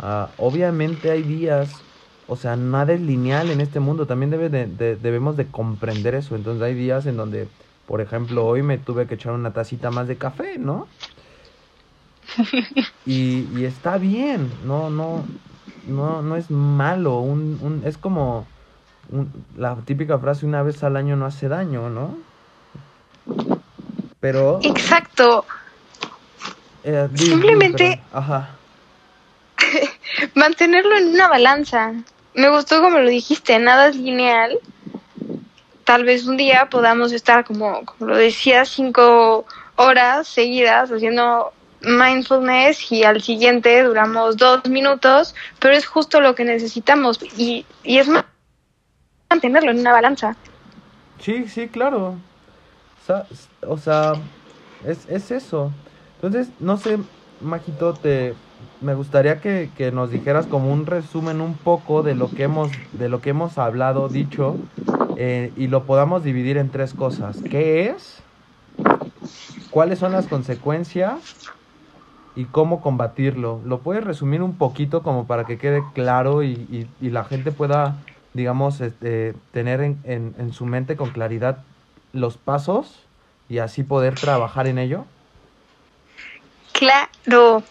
Uh, 0.00 0.26
obviamente 0.36 1.10
hay 1.10 1.22
días, 1.22 1.82
o 2.28 2.36
sea, 2.36 2.54
nada 2.54 2.92
es 2.92 3.00
lineal 3.00 3.50
en 3.50 3.60
este 3.60 3.80
mundo, 3.80 4.06
también 4.06 4.30
debe 4.30 4.48
de, 4.50 4.66
de, 4.66 4.94
debemos 4.94 5.36
de 5.36 5.46
comprender 5.46 6.14
eso. 6.14 6.36
Entonces 6.36 6.62
hay 6.62 6.74
días 6.74 7.06
en 7.06 7.16
donde, 7.16 7.48
por 7.86 8.00
ejemplo, 8.00 8.46
hoy 8.46 8.62
me 8.62 8.78
tuve 8.78 9.06
que 9.06 9.14
echar 9.14 9.32
una 9.32 9.52
tacita 9.52 9.90
más 9.90 10.06
de 10.06 10.16
café, 10.16 10.58
¿no? 10.58 10.86
Y, 13.06 13.48
y 13.56 13.64
está 13.64 13.96
bien, 13.96 14.50
no, 14.66 14.90
no, 14.90 15.24
no, 15.86 16.20
no 16.20 16.36
es 16.36 16.50
malo, 16.50 17.20
un, 17.20 17.58
un, 17.62 17.82
es 17.86 17.96
como 17.96 18.46
un, 19.10 19.32
la 19.56 19.76
típica 19.76 20.18
frase 20.18 20.44
una 20.44 20.62
vez 20.62 20.84
al 20.84 20.96
año 20.96 21.16
no 21.16 21.24
hace 21.24 21.48
daño, 21.48 21.88
¿no? 21.88 22.16
Pero... 24.20 24.60
Exacto. 24.62 25.44
Eh, 26.84 27.08
di, 27.10 27.26
Simplemente... 27.26 27.84
di, 27.84 27.96
pero, 27.96 28.18
ajá. 28.18 28.48
mantenerlo 30.34 30.96
en 30.96 31.08
una 31.08 31.28
balanza. 31.28 31.92
Me 32.34 32.48
gustó 32.50 32.80
como 32.80 32.98
lo 32.98 33.08
dijiste, 33.08 33.58
nada 33.58 33.88
es 33.88 33.96
lineal. 33.96 34.58
Tal 35.84 36.04
vez 36.04 36.26
un 36.26 36.36
día 36.36 36.68
podamos 36.70 37.12
estar, 37.12 37.44
como, 37.44 37.84
como 37.84 38.10
lo 38.10 38.16
decía, 38.16 38.64
cinco 38.64 39.46
horas 39.76 40.28
seguidas 40.28 40.90
haciendo 40.90 41.52
mindfulness 41.80 42.90
y 42.90 43.04
al 43.04 43.22
siguiente 43.22 43.82
duramos 43.82 44.36
dos 44.36 44.68
minutos, 44.68 45.34
pero 45.58 45.74
es 45.74 45.86
justo 45.86 46.20
lo 46.20 46.34
que 46.34 46.44
necesitamos 46.44 47.20
y, 47.36 47.64
y 47.84 47.98
es 47.98 48.08
mantenerlo 49.30 49.70
en 49.70 49.80
una 49.80 49.92
balanza. 49.92 50.36
Sí, 51.20 51.46
sí, 51.48 51.68
claro. 51.68 52.16
O 53.66 53.76
sea, 53.76 54.12
es, 54.84 55.08
es 55.08 55.30
eso. 55.30 55.72
Entonces, 56.16 56.50
no 56.60 56.76
sé, 56.76 56.98
Majito, 57.40 57.94
te, 57.94 58.34
me 58.80 58.94
gustaría 58.94 59.40
que, 59.40 59.70
que, 59.76 59.92
nos 59.92 60.10
dijeras 60.10 60.46
como 60.46 60.72
un 60.72 60.86
resumen 60.86 61.40
un 61.40 61.54
poco 61.54 62.02
de 62.02 62.14
lo 62.14 62.30
que 62.30 62.44
hemos, 62.44 62.70
de 62.92 63.08
lo 63.08 63.20
que 63.20 63.30
hemos 63.30 63.58
hablado, 63.58 64.08
dicho, 64.08 64.56
eh, 65.16 65.52
y 65.56 65.68
lo 65.68 65.84
podamos 65.84 66.24
dividir 66.24 66.58
en 66.58 66.70
tres 66.70 66.94
cosas. 66.94 67.38
¿Qué 67.50 67.90
es? 67.90 68.22
¿Cuáles 69.70 69.98
son 69.98 70.12
las 70.12 70.26
consecuencias? 70.26 71.52
y 72.38 72.44
cómo 72.44 72.80
combatirlo. 72.80 73.60
¿Lo 73.64 73.80
puedes 73.80 74.04
resumir 74.04 74.42
un 74.42 74.54
poquito 74.54 75.02
como 75.02 75.26
para 75.26 75.42
que 75.42 75.58
quede 75.58 75.82
claro 75.92 76.44
y, 76.44 76.86
y, 77.00 77.10
la 77.10 77.24
gente 77.24 77.50
pueda, 77.50 77.96
digamos, 78.32 78.80
este, 78.80 79.34
tener 79.50 79.80
en, 79.80 79.98
en, 80.04 80.36
en, 80.38 80.52
su 80.52 80.64
mente 80.64 80.94
con 80.94 81.10
claridad 81.10 81.64
los 82.12 82.36
pasos 82.36 83.00
y 83.48 83.58
así 83.58 83.82
poder 83.82 84.14
trabajar 84.14 84.66
en 84.66 84.78
ello? 84.78 85.04
Claro. 86.72 87.62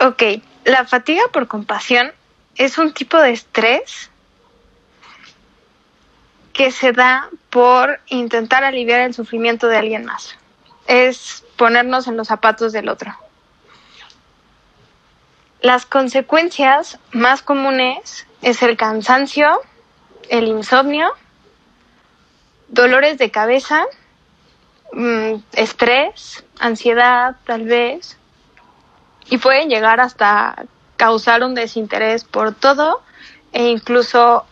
Ok, 0.00 0.22
la 0.64 0.84
fatiga 0.84 1.22
por 1.32 1.48
compasión 1.48 2.12
es 2.56 2.78
un 2.78 2.92
tipo 2.92 3.18
de 3.18 3.32
estrés 3.32 4.10
que 6.52 6.72
se 6.72 6.92
da 6.92 7.28
por 7.50 8.00
intentar 8.08 8.64
aliviar 8.64 9.00
el 9.00 9.14
sufrimiento 9.14 9.68
de 9.68 9.76
alguien 9.76 10.04
más. 10.04 10.34
Es 10.86 11.44
ponernos 11.56 12.08
en 12.08 12.16
los 12.16 12.28
zapatos 12.28 12.72
del 12.72 12.88
otro. 12.88 13.14
Las 15.60 15.86
consecuencias 15.86 16.98
más 17.12 17.42
comunes 17.42 18.26
es 18.42 18.62
el 18.62 18.76
cansancio, 18.76 19.60
el 20.28 20.48
insomnio, 20.48 21.12
dolores 22.68 23.18
de 23.18 23.30
cabeza, 23.30 23.86
mmm, 24.92 25.34
estrés, 25.52 26.44
ansiedad 26.58 27.36
tal 27.44 27.64
vez, 27.64 28.16
y 29.30 29.38
pueden 29.38 29.68
llegar 29.68 30.00
hasta 30.00 30.64
causar 30.96 31.42
un 31.42 31.54
desinterés 31.54 32.24
por 32.24 32.54
todo 32.54 33.02
e 33.52 33.68
incluso 33.68 34.44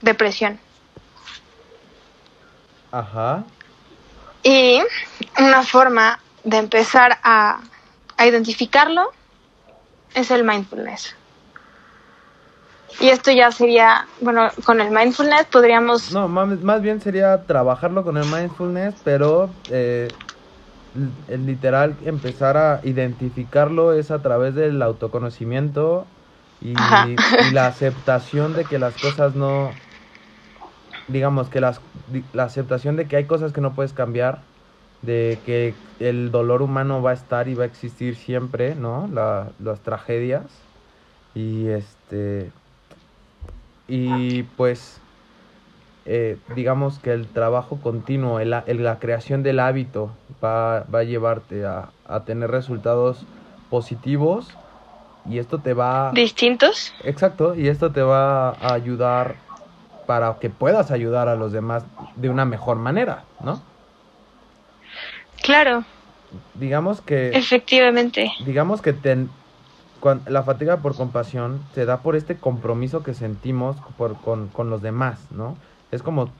depresión. 0.00 0.58
Ajá. 2.90 3.44
Y 4.42 4.80
una 5.38 5.62
forma 5.62 6.20
de 6.44 6.56
empezar 6.56 7.18
a, 7.22 7.60
a 8.16 8.26
identificarlo 8.26 9.12
es 10.14 10.30
el 10.30 10.44
mindfulness. 10.44 11.14
Y 13.00 13.08
esto 13.08 13.30
ya 13.30 13.50
sería, 13.52 14.06
bueno, 14.20 14.48
con 14.64 14.80
el 14.80 14.90
mindfulness 14.90 15.46
podríamos... 15.46 16.12
No, 16.12 16.26
más, 16.26 16.48
más 16.62 16.82
bien 16.82 17.00
sería 17.00 17.44
trabajarlo 17.44 18.02
con 18.02 18.16
el 18.16 18.24
mindfulness, 18.24 18.94
pero 19.04 19.50
eh, 19.70 20.08
el 21.28 21.46
literal 21.46 21.96
empezar 22.04 22.56
a 22.56 22.80
identificarlo 22.82 23.92
es 23.92 24.10
a 24.10 24.20
través 24.20 24.54
del 24.54 24.82
autoconocimiento 24.82 26.06
y, 26.60 26.70
y, 27.50 27.52
la 27.52 27.66
aceptación 27.66 28.54
de 28.54 28.64
que 28.64 28.78
las 28.78 28.94
cosas 29.00 29.34
no, 29.34 29.70
digamos 31.06 31.48
que 31.48 31.60
las, 31.60 31.80
la 32.32 32.44
aceptación 32.44 32.96
de 32.96 33.06
que 33.06 33.16
hay 33.16 33.24
cosas 33.24 33.52
que 33.52 33.60
no 33.60 33.74
puedes 33.74 33.92
cambiar, 33.92 34.40
de 35.02 35.38
que 35.46 35.74
el 36.00 36.30
dolor 36.32 36.62
humano 36.62 37.02
va 37.02 37.10
a 37.10 37.14
estar 37.14 37.48
y 37.48 37.54
va 37.54 37.64
a 37.64 37.66
existir 37.66 38.16
siempre, 38.16 38.74
¿no? 38.74 39.08
La, 39.12 39.48
las 39.62 39.80
tragedias 39.80 40.46
y 41.34 41.68
este 41.68 42.50
y 43.88 44.42
pues 44.42 45.00
eh, 46.04 46.38
digamos 46.54 46.98
que 46.98 47.12
el 47.12 47.26
trabajo 47.26 47.80
continuo, 47.82 48.40
el, 48.40 48.54
el, 48.66 48.84
la 48.84 48.98
creación 48.98 49.42
del 49.42 49.60
hábito 49.60 50.10
va, 50.42 50.84
va 50.84 51.00
a 51.00 51.04
llevarte 51.04 51.66
a, 51.66 51.90
a, 52.06 52.24
tener 52.24 52.50
resultados 52.50 53.24
positivos 53.68 54.54
y 55.28 55.38
esto 55.38 55.58
te 55.58 55.74
va... 55.74 56.12
¿Distintos? 56.14 56.94
Exacto, 57.04 57.54
y 57.54 57.68
esto 57.68 57.92
te 57.92 58.02
va 58.02 58.50
a 58.50 58.72
ayudar 58.72 59.36
para 60.06 60.38
que 60.38 60.48
puedas 60.48 60.90
ayudar 60.90 61.28
a 61.28 61.34
los 61.34 61.52
demás 61.52 61.84
de 62.16 62.30
una 62.30 62.46
mejor 62.46 62.78
manera, 62.78 63.24
¿no? 63.44 63.60
Claro. 65.42 65.84
Digamos 66.54 67.02
que... 67.02 67.28
Efectivamente. 67.36 68.32
Digamos 68.46 68.80
que 68.80 68.94
ten, 68.94 69.28
cuando, 70.00 70.30
la 70.30 70.42
fatiga 70.42 70.80
por 70.80 70.96
compasión 70.96 71.60
se 71.72 71.84
da 71.84 72.02
por 72.02 72.16
este 72.16 72.38
compromiso 72.38 73.02
que 73.02 73.14
sentimos 73.14 73.76
por, 73.96 74.20
con, 74.20 74.48
con 74.48 74.70
los 74.70 74.82
demás, 74.82 75.30
¿no? 75.30 75.56
Es 75.90 76.02
como 76.02 76.32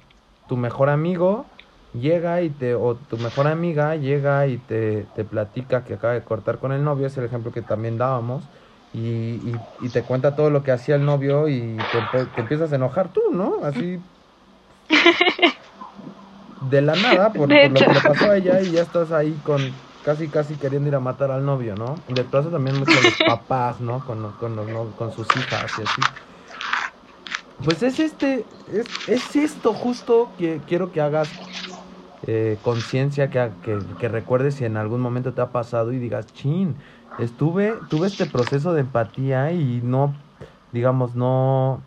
tu 0.47 0.57
mejor 0.57 0.89
amigo 0.89 1.47
llega 1.93 2.43
y 2.43 2.51
te, 2.51 2.75
o 2.75 2.97
tu 2.97 3.19
mejor 3.19 3.47
amiga 3.47 3.97
llega 3.97 4.47
y 4.47 4.59
te, 4.59 5.05
te 5.15 5.25
platica 5.25 5.85
que 5.85 5.95
acaba 5.95 6.15
de 6.15 6.25
cortar 6.25 6.59
con 6.59 6.73
el 6.73 6.85
novio, 6.85 7.07
es 7.07 7.17
el 7.19 7.25
ejemplo 7.25 7.53
que 7.53 7.63
también 7.63 7.99
dábamos, 7.99 8.49
y, 8.93 9.01
y, 9.01 9.61
y 9.79 9.91
te 9.91 10.05
cuenta 10.05 10.35
todo 10.35 10.51
lo 10.51 10.63
que 10.63 10.73
hacía 10.73 10.97
el 10.97 11.05
novio 11.05 11.49
y 11.49 11.85
te, 11.91 12.03
te 12.03 12.41
empiezas 12.41 12.73
a 12.73 12.77
enojar 12.77 13.13
tú, 13.13 13.21
¿no? 13.33 13.61
Así 13.63 14.03
de 16.61 16.83
la 16.83 16.95
nada 16.97 17.33
por, 17.33 17.49
por, 17.49 17.71
lo 17.71 17.75
que 17.75 17.93
le 17.93 18.01
pasó 18.01 18.31
a 18.31 18.37
ella 18.37 18.61
y 18.61 18.73
ya 18.73 18.83
estás 18.83 19.13
ahí 19.13 19.41
con 19.41 19.88
casi 20.09 20.29
casi 20.29 20.55
queriendo 20.55 20.89
ir 20.89 20.95
a 20.95 21.01
matar 21.01 21.31
al 21.31 21.45
novio, 21.45 21.75
¿no? 21.75 21.97
De 22.09 22.25
paso 22.25 22.49
también 22.49 22.79
mucho 22.79 22.93
los 22.93 23.13
papás, 23.27 23.79
¿no? 23.79 24.03
Con, 24.07 24.33
con, 24.41 24.57
los, 24.57 24.95
con 24.95 25.13
sus 25.13 25.27
hijas 25.37 25.71
y 25.79 25.83
así. 25.83 26.01
Pues 27.63 27.83
es 27.83 28.01
este, 28.01 28.47
es, 28.73 28.87
es 29.07 29.37
esto 29.37 29.75
justo 29.75 30.31
que 30.39 30.63
quiero 30.67 30.93
que 30.93 31.03
hagas 31.03 31.29
eh, 32.27 32.57
conciencia, 32.63 33.29
que, 33.29 33.51
que, 33.63 33.79
que, 34.01 34.09
recuerdes 34.09 34.55
si 34.55 34.65
en 34.65 34.79
algún 34.79 35.03
momento 35.03 35.35
te 35.35 35.43
ha 35.43 35.51
pasado 35.51 35.93
y 35.93 35.99
digas, 35.99 36.25
chin, 36.33 36.75
estuve, 37.19 37.75
tuve 37.91 38.07
este 38.07 38.25
proceso 38.25 38.73
de 38.73 38.81
empatía 38.81 39.53
y 39.53 39.83
no, 39.85 40.15
digamos, 40.73 41.17
no, 41.17 41.83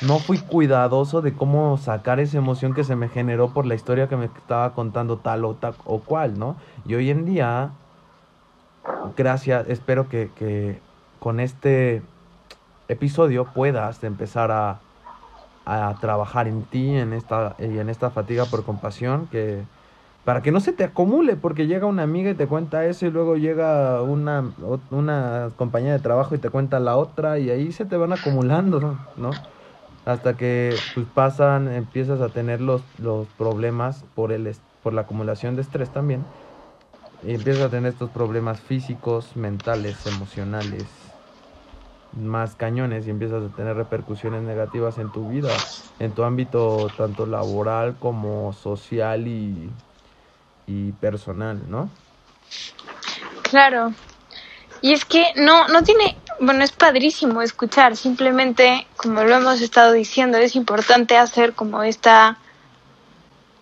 no 0.00 0.20
fui 0.20 0.40
cuidadoso 0.40 1.22
de 1.22 1.36
cómo 1.36 1.76
sacar 1.78 2.20
esa 2.20 2.38
emoción 2.38 2.74
que 2.74 2.84
se 2.84 2.96
me 2.96 3.08
generó 3.08 3.52
por 3.52 3.66
la 3.66 3.74
historia 3.74 4.08
que 4.08 4.16
me 4.16 4.26
estaba 4.26 4.74
contando 4.74 5.18
tal 5.18 5.44
o 5.44 5.56
tal 5.56 5.76
o 5.84 6.04
cual, 6.04 6.38
¿no? 6.38 6.56
Y 6.84 6.94
hoy 6.94 7.10
en 7.10 7.24
día, 7.24 7.78
gracias, 9.16 9.68
espero 9.68 10.08
que, 10.08 10.32
que 10.34 10.82
con 11.18 11.40
este 11.40 12.02
episodio 12.88 13.52
puedas 13.52 14.02
empezar 14.04 14.50
a, 14.50 14.80
a 15.64 15.98
trabajar 16.00 16.48
en 16.48 16.64
ti, 16.66 16.96
en 16.96 17.12
esta, 17.12 17.56
y 17.58 17.78
en 17.78 17.88
esta 17.88 18.10
fatiga 18.10 18.50
por 18.50 18.64
compasión, 18.64 19.28
que 19.28 19.68
para 20.24 20.42
que 20.42 20.52
no 20.52 20.60
se 20.60 20.72
te 20.72 20.84
acumule, 20.84 21.36
porque 21.36 21.66
llega 21.66 21.86
una 21.86 22.04
amiga 22.04 22.30
y 22.30 22.36
te 22.36 22.48
cuenta 22.48 22.86
eso 22.86 23.06
y 23.06 23.10
luego 23.10 23.36
llega 23.36 24.02
una, 24.02 24.54
una 24.90 25.54
compañía 25.56 25.92
de 25.92 26.00
trabajo 26.00 26.34
y 26.34 26.38
te 26.40 26.50
cuenta 26.50 26.80
la 26.80 26.96
otra 26.96 27.38
y 27.40 27.50
ahí 27.50 27.72
se 27.72 27.86
te 27.86 27.96
van 27.96 28.12
acumulando, 28.12 29.06
¿no? 29.16 29.42
Hasta 30.04 30.36
que 30.36 30.74
pues 30.94 31.06
pasan, 31.06 31.72
empiezas 31.72 32.20
a 32.20 32.30
tener 32.30 32.60
los, 32.60 32.82
los 32.98 33.28
problemas 33.28 34.04
por, 34.14 34.32
el, 34.32 34.54
por 34.82 34.94
la 34.94 35.02
acumulación 35.02 35.54
de 35.54 35.62
estrés 35.62 35.90
también 35.90 36.26
y 37.22 37.34
empiezas 37.34 37.62
a 37.62 37.70
tener 37.70 37.92
estos 37.92 38.10
problemas 38.10 38.60
físicos, 38.60 39.36
mentales, 39.36 40.06
emocionales, 40.06 40.88
más 42.12 42.56
cañones 42.56 43.06
y 43.06 43.10
empiezas 43.10 43.44
a 43.44 43.54
tener 43.54 43.76
repercusiones 43.76 44.42
negativas 44.42 44.98
en 44.98 45.10
tu 45.10 45.28
vida, 45.28 45.50
en 45.98 46.14
tu 46.14 46.24
ámbito 46.24 46.90
tanto 46.96 47.26
laboral 47.26 47.98
como 47.98 48.52
social 48.52 49.28
y, 49.28 49.72
y 50.66 50.92
personal, 50.92 51.62
¿no? 51.68 51.90
Claro. 53.44 53.92
Y 54.80 54.92
es 54.92 55.04
que 55.04 55.26
no, 55.36 55.68
no 55.68 55.82
tiene, 55.84 56.16
bueno, 56.42 56.64
es 56.64 56.72
padrísimo 56.72 57.40
escuchar, 57.40 57.96
simplemente, 57.96 58.88
como 58.96 59.22
lo 59.22 59.36
hemos 59.36 59.60
estado 59.60 59.92
diciendo, 59.92 60.38
es 60.38 60.56
importante 60.56 61.16
hacer 61.16 61.52
como 61.52 61.84
esta 61.84 62.36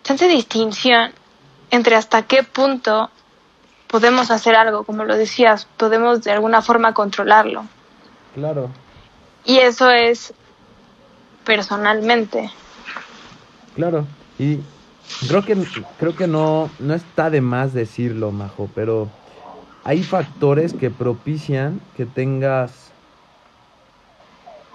chance 0.03 0.27
distinción 0.27 1.11
entre 1.69 1.95
hasta 1.95 2.23
qué 2.23 2.41
punto 2.41 3.11
podemos 3.85 4.31
hacer 4.31 4.55
algo, 4.55 4.83
como 4.83 5.05
lo 5.05 5.15
decías, 5.15 5.67
podemos 5.77 6.23
de 6.23 6.31
alguna 6.31 6.63
forma 6.63 6.95
controlarlo. 6.95 7.65
Claro. 8.33 8.71
Y 9.45 9.59
eso 9.59 9.91
es 9.91 10.33
personalmente. 11.43 12.49
Claro. 13.75 14.07
Y 14.39 14.59
creo 15.27 15.45
que 15.45 15.55
creo 15.99 16.15
que 16.15 16.25
no 16.25 16.71
no 16.79 16.95
está 16.95 17.29
de 17.29 17.41
más 17.41 17.73
decirlo, 17.73 18.31
Majo, 18.31 18.71
pero 18.73 19.07
hay 19.83 20.03
factores 20.03 20.73
que 20.73 20.89
propician 20.89 21.81
que 21.97 22.05
tengas 22.05 22.91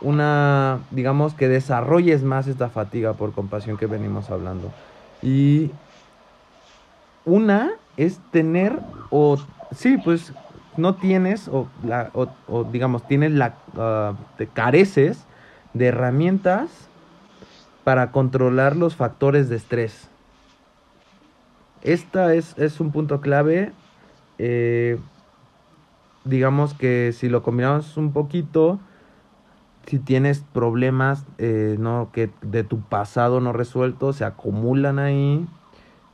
una, 0.01 0.81
digamos, 0.91 1.35
que 1.35 1.49
desarrolles 1.49 2.23
más 2.23 2.49
esta 2.49 2.69
fatiga 2.69 3.15
por 3.15 3.33
compasión 3.33 3.77
que 3.77 3.87
venimos 3.87 4.31
hablando. 4.31 4.73
Y 5.23 5.71
una 7.25 7.73
es 7.97 8.21
tener 8.31 8.79
o 9.11 9.39
sí, 9.75 9.97
pues 9.99 10.33
no 10.77 10.95
tienes 10.97 11.49
o, 11.49 11.69
la, 11.85 12.11
o, 12.13 12.65
digamos 12.65 13.07
tienes 13.09 13.33
la 13.33 13.55
uh, 13.75 14.15
te 14.37 14.47
careces 14.47 15.25
de 15.73 15.87
herramientas 15.87 16.69
para 17.85 18.11
controlar 18.11 18.77
los 18.77 18.97
factores 18.97 19.49
de 19.49 19.57
estrés. 19.57 20.09
Esta 21.83 22.35
es, 22.35 22.59
es 22.59 22.81
un 22.81 22.91
punto 22.91 23.21
clave. 23.21 23.73
Eh, 24.39 24.99
digamos 26.25 26.75
que 26.75 27.13
si 27.13 27.29
lo 27.29 27.43
combinamos 27.43 27.97
un 27.97 28.13
poquito, 28.13 28.79
si 29.87 29.99
tienes 29.99 30.41
problemas 30.53 31.25
eh, 31.39 31.77
no 31.79 32.11
que 32.13 32.31
de 32.43 32.65
tu 32.65 32.81
pasado 32.81 33.41
no 33.41 33.53
resuelto 33.53 34.13
se 34.13 34.25
acumulan 34.25 34.99
ahí 34.99 35.47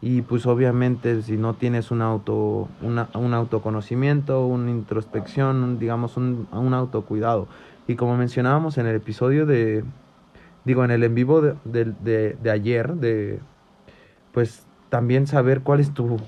y 0.03 0.23
pues 0.23 0.47
obviamente 0.47 1.23
si 1.23 1.37
no 1.37 1.55
tienes 1.55 1.91
un 1.91 2.03
auto 2.03 2.68
un 2.83 3.35
autoconocimiento 3.35 4.47
una 4.47 4.70
introspección 4.70 5.79
digamos 5.79 6.16
un, 6.16 6.49
un, 6.53 6.75
autocuidado. 6.75 7.49
Y 7.89 7.97
como 7.97 8.16
mencionábamos 8.16 8.79
en 8.79 8.87
el 8.87 8.97
episodio 8.97 9.47
de 9.47 9.85
digo 10.64 10.85
en 10.85 10.91
el 10.91 11.03
en 11.03 11.14
vivo 11.14 11.41
de, 11.41 11.55
de, 11.64 12.37
de, 12.41 12.51
ayer 12.51 12.95
de 12.95 13.41
pues 14.33 14.66
también 14.91 15.27
saber 15.27 15.62
cuál 15.62 15.81
es 15.81 15.95
tu 15.95 16.18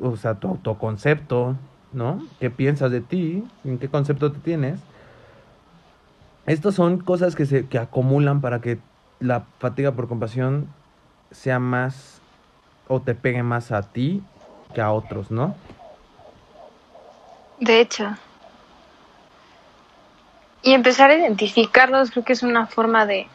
o 0.00 0.16
sea 0.16 0.34
tu 0.34 0.48
autoconcepto 0.48 1.56
no 1.92 2.22
qué 2.38 2.50
piensas 2.50 2.90
de 2.90 3.00
ti 3.00 3.44
en 3.64 3.78
qué 3.78 3.88
concepto 3.88 4.32
te 4.32 4.38
tienes 4.38 4.80
estas 6.46 6.74
son 6.74 6.98
cosas 6.98 7.36
que 7.36 7.46
se 7.46 7.66
que 7.66 7.78
acumulan 7.78 8.40
para 8.40 8.60
que 8.60 8.78
la 9.20 9.44
fatiga 9.58 9.92
por 9.92 10.08
compasión 10.08 10.68
sea 11.30 11.58
más 11.58 12.20
o 12.88 13.00
te 13.00 13.14
pegue 13.14 13.42
más 13.42 13.70
a 13.70 13.82
ti 13.82 14.22
que 14.74 14.80
a 14.80 14.92
otros, 14.92 15.30
¿no? 15.30 15.54
De 17.60 17.80
hecho. 17.80 18.16
Y 20.62 20.72
empezar 20.72 21.10
a 21.10 21.14
identificarlos 21.14 22.10
creo 22.10 22.24
que 22.24 22.32
es 22.32 22.42
una 22.42 22.66
forma 22.66 23.06
de, 23.06 23.28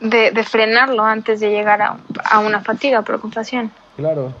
de, 0.00 0.44
frenarlo 0.44 1.04
antes 1.04 1.40
de 1.40 1.50
llegar 1.50 1.82
a, 1.82 1.98
a, 2.24 2.38
una 2.38 2.60
fatiga 2.60 3.02
por 3.02 3.20
compasión. 3.20 3.70
Claro. 3.96 4.32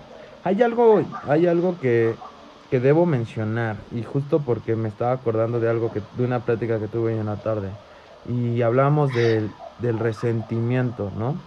Hay 0.42 0.62
algo, 0.62 1.00
hay 1.22 1.46
algo 1.46 1.78
que, 1.78 2.22
que 2.70 2.80
debo 2.80 3.04
mencionar 3.06 3.86
y 3.90 4.02
justo 4.04 4.44
porque 4.44 4.74
me 4.76 4.88
estaba 4.88 5.12
acordando 5.12 5.60
de 5.60 5.68
algo 5.68 5.90
que 5.90 6.00
de 6.12 6.24
una 6.24 6.44
plática 6.44 6.80
que 6.80 6.88
tuve 6.88 7.16
en 7.18 7.26
la 7.26 7.42
tarde 7.42 7.78
y 8.24 8.62
hablamos 8.62 9.12
del, 9.12 9.56
del 9.78 9.98
resentimiento, 9.98 11.10
¿no? 11.10 11.42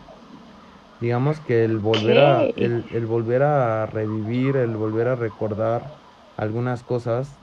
digamos 0.99 1.41
que 1.41 1.63
el 1.65 1.79
volver 1.79 2.19
a 2.19 2.51
el, 2.55 2.87
el, 2.91 3.05
volver 3.05 3.43
a 3.43 3.85
revivir 3.85 4.55
el 4.57 4.77
volver 4.77 5.07
a 5.07 5.15
recordar 5.15 5.93
algunas 6.37 6.83
cosas 6.83 7.39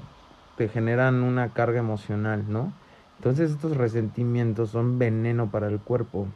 te 0.54 0.68
generan 0.68 1.22
una 1.22 1.52
carga 1.52 1.78
emocional 1.80 2.44
no 2.48 2.74
entonces 3.16 3.50
estos 3.50 3.76
resentimientos 3.76 4.70
son 4.70 4.98
veneno 4.98 5.50
para 5.50 5.68
el 5.68 5.80
cuerpo. 5.82 6.32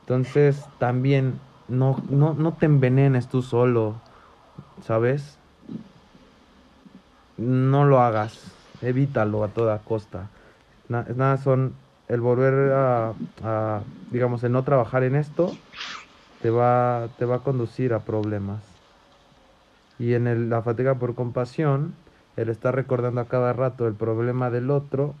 Entonces 0.00 0.70
también 0.78 1.42
no 1.68 2.02
no 2.08 2.34
no 2.34 2.52
te 2.54 2.66
envenenes 2.66 3.28
tú 3.28 3.42
solo 3.42 3.94
sabes 4.82 5.38
no 7.36 7.84
lo 7.84 8.00
hagas 8.00 8.52
evítalo 8.82 9.44
a 9.44 9.48
toda 9.48 9.78
costa 9.78 10.28
nada 10.88 11.36
son 11.36 11.74
el 12.08 12.20
volver 12.22 12.72
a, 12.72 13.82
digamos, 14.10 14.42
el 14.42 14.52
no 14.52 14.64
trabajar 14.64 15.04
en 15.04 15.14
esto, 15.14 15.54
te 16.40 16.50
va, 16.50 17.08
te 17.18 17.26
va 17.26 17.36
a 17.36 17.40
conducir 17.40 17.92
a 17.92 18.00
problemas. 18.00 18.62
Y 19.98 20.14
en 20.14 20.26
el, 20.26 20.48
la 20.48 20.62
fatiga 20.62 20.94
por 20.94 21.14
compasión, 21.14 21.94
el 22.36 22.48
estar 22.48 22.74
recordando 22.74 23.20
a 23.20 23.26
cada 23.26 23.52
rato 23.52 23.86
el 23.86 23.94
problema 23.94 24.50
del 24.50 24.70
otro, 24.70 25.14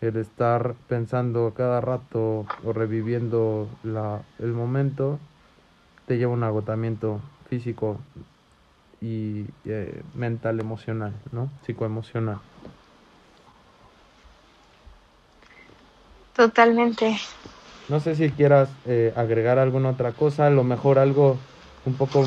el 0.00 0.16
estar 0.16 0.74
pensando 0.86 1.48
a 1.48 1.54
cada 1.54 1.80
rato 1.80 2.46
o 2.64 2.72
reviviendo 2.72 3.68
la, 3.82 4.20
el 4.38 4.52
momento, 4.52 5.18
te 6.08 6.16
lleva 6.16 6.32
a 6.32 6.36
un 6.36 6.42
agotamiento 6.42 7.20
físico 7.48 7.98
y 9.00 9.44
eh, 9.64 10.02
mental, 10.14 10.58
emocional, 10.58 11.12
¿no? 11.32 11.50
Psicoemocional. 11.62 12.38
Totalmente. 16.34 17.16
No 17.88 18.00
sé 18.00 18.14
si 18.14 18.30
quieras 18.30 18.70
eh, 18.86 19.12
agregar 19.16 19.58
alguna 19.58 19.90
otra 19.90 20.12
cosa, 20.12 20.46
a 20.46 20.50
lo 20.50 20.64
mejor 20.64 20.98
algo 20.98 21.36
un 21.86 21.94
poco, 21.94 22.24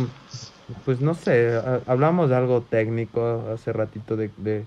pues 0.86 1.02
no 1.02 1.14
sé, 1.14 1.60
hablamos 1.88 2.30
de 2.30 2.36
algo 2.36 2.62
técnico 2.64 3.44
hace 3.54 3.74
ratito 3.74 4.16
de, 4.16 4.30
de, 4.38 4.66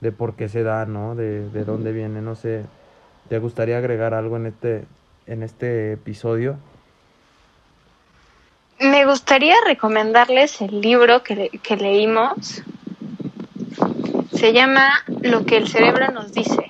de 0.00 0.12
por 0.12 0.34
qué 0.36 0.48
se 0.48 0.62
da, 0.62 0.86
¿no? 0.86 1.14
De, 1.14 1.48
de 1.50 1.64
dónde 1.64 1.92
viene, 1.92 2.20
no 2.20 2.34
sé. 2.34 2.64
¿Te 3.28 3.38
gustaría 3.38 3.78
agregar 3.78 4.14
algo 4.14 4.36
en 4.36 4.46
este, 4.46 4.84
en 5.26 5.42
este 5.42 5.92
episodio? 5.92 6.56
Me 9.06 9.12
gustaría 9.12 9.54
recomendarles 9.64 10.60
el 10.60 10.80
libro 10.80 11.22
que, 11.22 11.48
que 11.62 11.76
leímos. 11.76 12.64
Se 14.34 14.52
llama 14.52 14.90
Lo 15.22 15.46
que 15.46 15.58
el 15.58 15.68
cerebro 15.68 16.10
nos 16.10 16.32
dice 16.32 16.68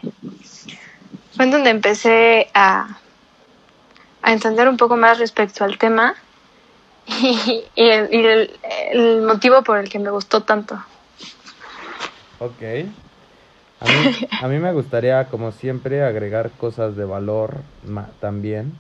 fue 1.35 1.47
en 1.47 1.51
donde 1.51 1.71
empecé 1.71 2.51
a, 2.53 2.99
entender 4.23 4.69
un 4.69 4.77
poco 4.77 4.99
más 4.99 5.19
respecto 5.19 5.65
al 5.65 5.79
tema 5.79 6.15
y, 7.07 7.65
y, 7.75 7.89
el, 7.89 8.51
el 8.91 9.23
motivo 9.23 9.63
por 9.63 9.79
el 9.79 9.89
que 9.89 9.99
me 9.99 10.11
gustó 10.11 10.43
tanto. 10.43 10.75
Ok. 12.39 12.63
A 13.81 13.85
mí, 13.87 14.29
a 14.43 14.49
mí 14.49 14.59
me 14.59 14.75
gustaría, 14.75 15.25
como 15.29 15.53
siempre, 15.53 16.05
agregar 16.05 16.51
cosas 16.51 16.97
de 16.97 17.07
valor 17.07 17.63
también. 18.21 18.79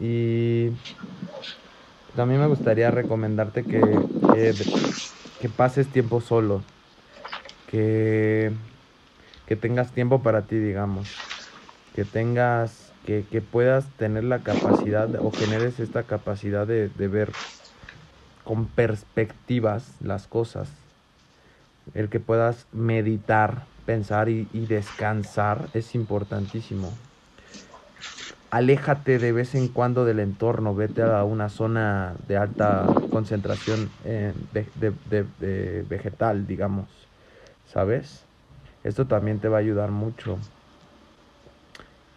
Y 0.00 0.70
también 2.16 2.40
me 2.40 2.46
gustaría 2.46 2.90
recomendarte 2.90 3.64
que, 3.64 3.80
que, 5.40 5.48
pases 5.48 5.88
tiempo 5.88 6.20
solo. 6.20 6.62
Que, 7.70 8.52
que 9.46 9.56
tengas 9.56 9.92
tiempo 9.92 10.22
para 10.22 10.42
ti, 10.42 10.56
digamos. 10.56 11.08
Que 11.94 12.04
tengas, 12.04 12.92
que, 13.06 13.24
que 13.30 13.40
puedas 13.40 13.86
tener 13.96 14.24
la 14.24 14.40
capacidad 14.40 15.08
o 15.16 15.30
generes 15.32 15.80
esta 15.80 16.02
capacidad 16.04 16.66
de, 16.66 16.88
de 16.88 17.08
ver 17.08 17.32
con 18.44 18.66
perspectivas 18.66 19.96
las 20.02 20.26
cosas. 20.26 20.68
El 21.94 22.08
que 22.08 22.20
puedas 22.20 22.66
meditar, 22.72 23.66
pensar 23.86 24.28
y, 24.28 24.44
descansar 24.66 25.68
es 25.74 25.94
importantísimo. 25.94 26.92
Aléjate 28.52 29.18
de 29.18 29.32
vez 29.32 29.54
en 29.54 29.68
cuando 29.68 30.04
del 30.04 30.20
entorno, 30.20 30.74
vete 30.74 31.00
a 31.02 31.24
una 31.24 31.48
zona 31.48 32.18
de 32.26 32.36
alta 32.36 33.06
concentración 33.08 33.96
de, 34.02 35.84
vegetal, 35.88 36.46
digamos, 36.46 37.10
¿sabes? 37.64 38.28
Esto 38.82 39.06
también 39.08 39.40
te 39.40 39.48
va 39.48 39.56
a 39.58 39.60
ayudar 39.60 39.90
mucho. 39.90 40.40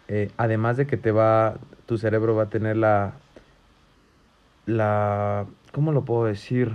Eh, 0.08 0.34
además 0.36 0.76
de 0.76 0.86
que 0.86 0.96
te 0.96 1.10
va, 1.12 1.60
tu 1.86 1.98
cerebro 1.98 2.34
va 2.36 2.44
a 2.44 2.50
tener 2.50 2.76
la, 2.76 3.22
la, 4.66 5.48
¿cómo 5.72 5.92
lo 5.92 6.04
puedo 6.04 6.24
decir? 6.26 6.72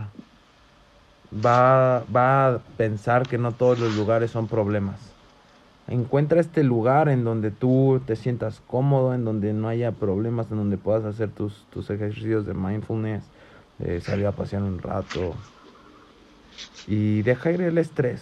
Va, 1.45 2.03
va 2.18 2.26
a 2.47 2.64
pensar 2.82 3.28
que 3.28 3.38
no 3.38 3.55
todos 3.57 3.80
los 3.80 3.91
lugares 3.93 4.32
son 4.32 4.47
problemas. 4.49 5.11
Encuentra 5.88 6.39
este 6.39 6.63
lugar 6.63 7.09
en 7.09 7.23
donde 7.23 7.51
tú 7.51 8.01
te 8.05 8.15
sientas 8.15 8.61
cómodo, 8.67 9.13
en 9.13 9.25
donde 9.25 9.53
no 9.53 9.67
haya 9.67 9.91
problemas, 9.91 10.49
en 10.51 10.57
donde 10.57 10.77
puedas 10.77 11.03
hacer 11.03 11.29
tus, 11.29 11.65
tus 11.71 11.89
ejercicios 11.89 12.45
de 12.45 12.53
mindfulness, 12.53 13.23
salir 14.01 14.27
a 14.27 14.32
pasear 14.32 14.63
un 14.63 14.79
rato. 14.79 15.34
Y 16.88 17.23
deja 17.23 17.51
ir 17.51 17.61
el 17.61 17.77
estrés. 17.77 18.21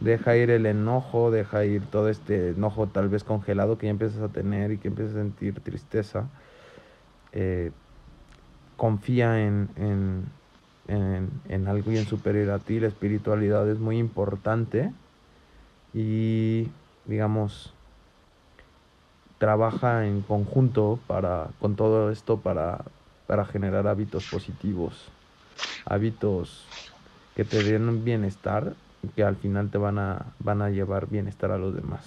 Deja 0.00 0.36
ir 0.36 0.50
el 0.50 0.66
enojo, 0.66 1.30
deja 1.30 1.64
ir 1.64 1.82
todo 1.82 2.08
este 2.08 2.50
enojo 2.50 2.86
tal 2.86 3.08
vez 3.08 3.22
congelado 3.22 3.78
que 3.78 3.86
ya 3.86 3.90
empiezas 3.90 4.22
a 4.22 4.28
tener 4.28 4.72
y 4.72 4.78
que 4.78 4.88
empiezas 4.88 5.14
a 5.14 5.18
sentir 5.18 5.60
tristeza 5.60 6.28
eh, 7.38 7.70
confía 8.78 9.46
en, 9.46 9.68
en, 10.88 11.30
en, 11.48 11.68
algo 11.68 11.90
bien 11.90 12.06
superior 12.06 12.50
a 12.50 12.58
ti, 12.58 12.80
la 12.80 12.86
espiritualidad 12.86 13.68
es 13.70 13.78
muy 13.78 13.98
importante 13.98 14.90
y 15.96 16.68
digamos 17.06 17.72
trabaja 19.38 20.06
en 20.06 20.20
conjunto 20.20 20.98
para 21.06 21.48
con 21.58 21.74
todo 21.74 22.10
esto 22.10 22.36
para, 22.38 22.84
para 23.26 23.46
generar 23.46 23.86
hábitos 23.86 24.24
positivos, 24.26 25.08
hábitos 25.86 26.66
que 27.34 27.44
te 27.44 27.62
den 27.62 28.04
bienestar 28.04 28.74
y 29.02 29.08
que 29.08 29.24
al 29.24 29.36
final 29.36 29.70
te 29.70 29.78
van 29.78 29.98
a, 29.98 30.26
van 30.38 30.60
a 30.60 30.68
llevar 30.68 31.08
bienestar 31.08 31.50
a 31.50 31.58
los 31.58 31.74
demás. 31.74 32.04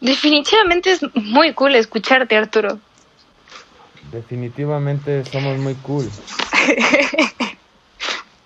Definitivamente 0.00 0.90
es 0.92 1.00
muy 1.14 1.52
cool 1.54 1.74
escucharte, 1.74 2.36
Arturo. 2.36 2.78
Definitivamente 4.12 5.24
somos 5.24 5.56
muy 5.58 5.74
cool. 5.74 6.08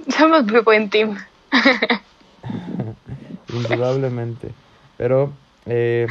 somos 0.18 0.44
muy 0.44 0.60
buen 0.60 0.90
team. 0.90 1.16
Indudablemente. 3.52 4.50
Pero 4.96 5.32
eh, 5.66 6.06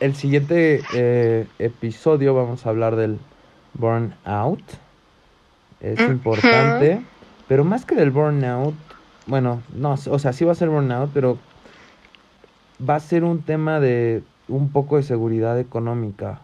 el 0.00 0.14
siguiente 0.14 0.82
eh, 0.94 1.46
episodio 1.58 2.34
vamos 2.34 2.66
a 2.66 2.70
hablar 2.70 2.96
del 2.96 3.18
burnout. 3.74 4.62
Es 5.80 6.00
importante. 6.00 7.02
Pero 7.48 7.64
más 7.64 7.84
que 7.84 7.94
del 7.94 8.10
burnout, 8.10 8.74
bueno, 9.26 9.62
no, 9.74 9.92
o 9.92 10.18
sea, 10.18 10.32
sí 10.32 10.44
va 10.44 10.52
a 10.52 10.56
ser 10.56 10.68
burnout, 10.68 11.10
pero 11.12 11.38
va 12.88 12.96
a 12.96 13.00
ser 13.00 13.24
un 13.24 13.42
tema 13.42 13.80
de 13.80 14.22
un 14.48 14.70
poco 14.70 14.96
de 14.96 15.02
seguridad 15.02 15.58
económica, 15.58 16.40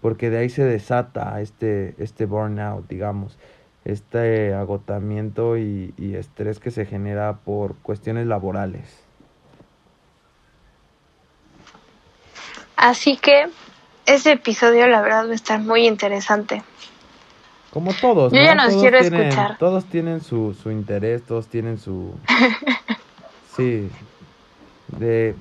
porque 0.00 0.30
de 0.30 0.38
ahí 0.38 0.48
se 0.48 0.64
desata 0.64 1.40
este, 1.40 1.94
este 1.98 2.26
burnout, 2.26 2.88
digamos, 2.88 3.38
este 3.84 4.54
agotamiento 4.54 5.58
y, 5.58 5.94
y 5.98 6.14
estrés 6.14 6.58
que 6.58 6.70
se 6.70 6.86
genera 6.86 7.34
por 7.44 7.76
cuestiones 7.76 8.26
laborales. 8.26 9.04
Así 12.76 13.16
que 13.16 13.48
ese 14.06 14.32
episodio 14.32 14.86
la 14.86 15.00
verdad 15.00 15.26
va 15.26 15.32
a 15.32 15.34
estar 15.34 15.60
muy 15.60 15.86
interesante. 15.86 16.62
Como 17.70 17.92
todos. 17.92 18.32
Yo 18.32 18.40
ya 18.40 18.54
nos 18.54 18.74
quiero 18.76 18.98
escuchar. 18.98 19.58
Todos 19.58 19.84
tienen 19.86 20.20
su, 20.20 20.54
su 20.54 20.70
interés, 20.70 21.22
todos 21.24 21.48
tienen 21.48 21.78
su... 21.78 22.14
sí, 23.56 23.90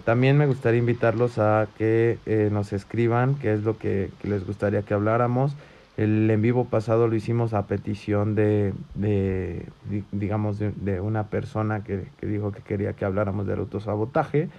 también 0.04 0.38
me 0.38 0.48
gustaría 0.48 0.80
invitarlos 0.80 1.38
a 1.38 1.68
que 1.78 2.18
eh, 2.26 2.50
nos 2.52 2.74
escriban 2.74 3.36
qué 3.36 3.54
es 3.54 3.64
lo 3.64 3.78
que, 3.78 4.10
les 4.24 4.46
gustaría 4.48 4.82
que 4.82 4.94
habláramos. 4.94 5.54
El 5.96 6.30
en 6.30 6.42
vivo 6.42 6.66
pasado 6.66 7.08
lo 7.08 7.16
hicimos 7.16 7.54
a 7.54 7.68
petición 7.68 8.34
de, 8.34 8.74
de 8.96 9.68
digamos, 10.12 10.58
de, 10.58 11.00
una 11.00 11.28
persona 11.28 11.84
que, 11.84 12.08
dijo 12.22 12.52
que 12.52 12.62
quería 12.62 12.94
que 12.94 13.06
habláramos 13.06 13.46
del 13.46 13.60
autosabotaje 13.60 14.50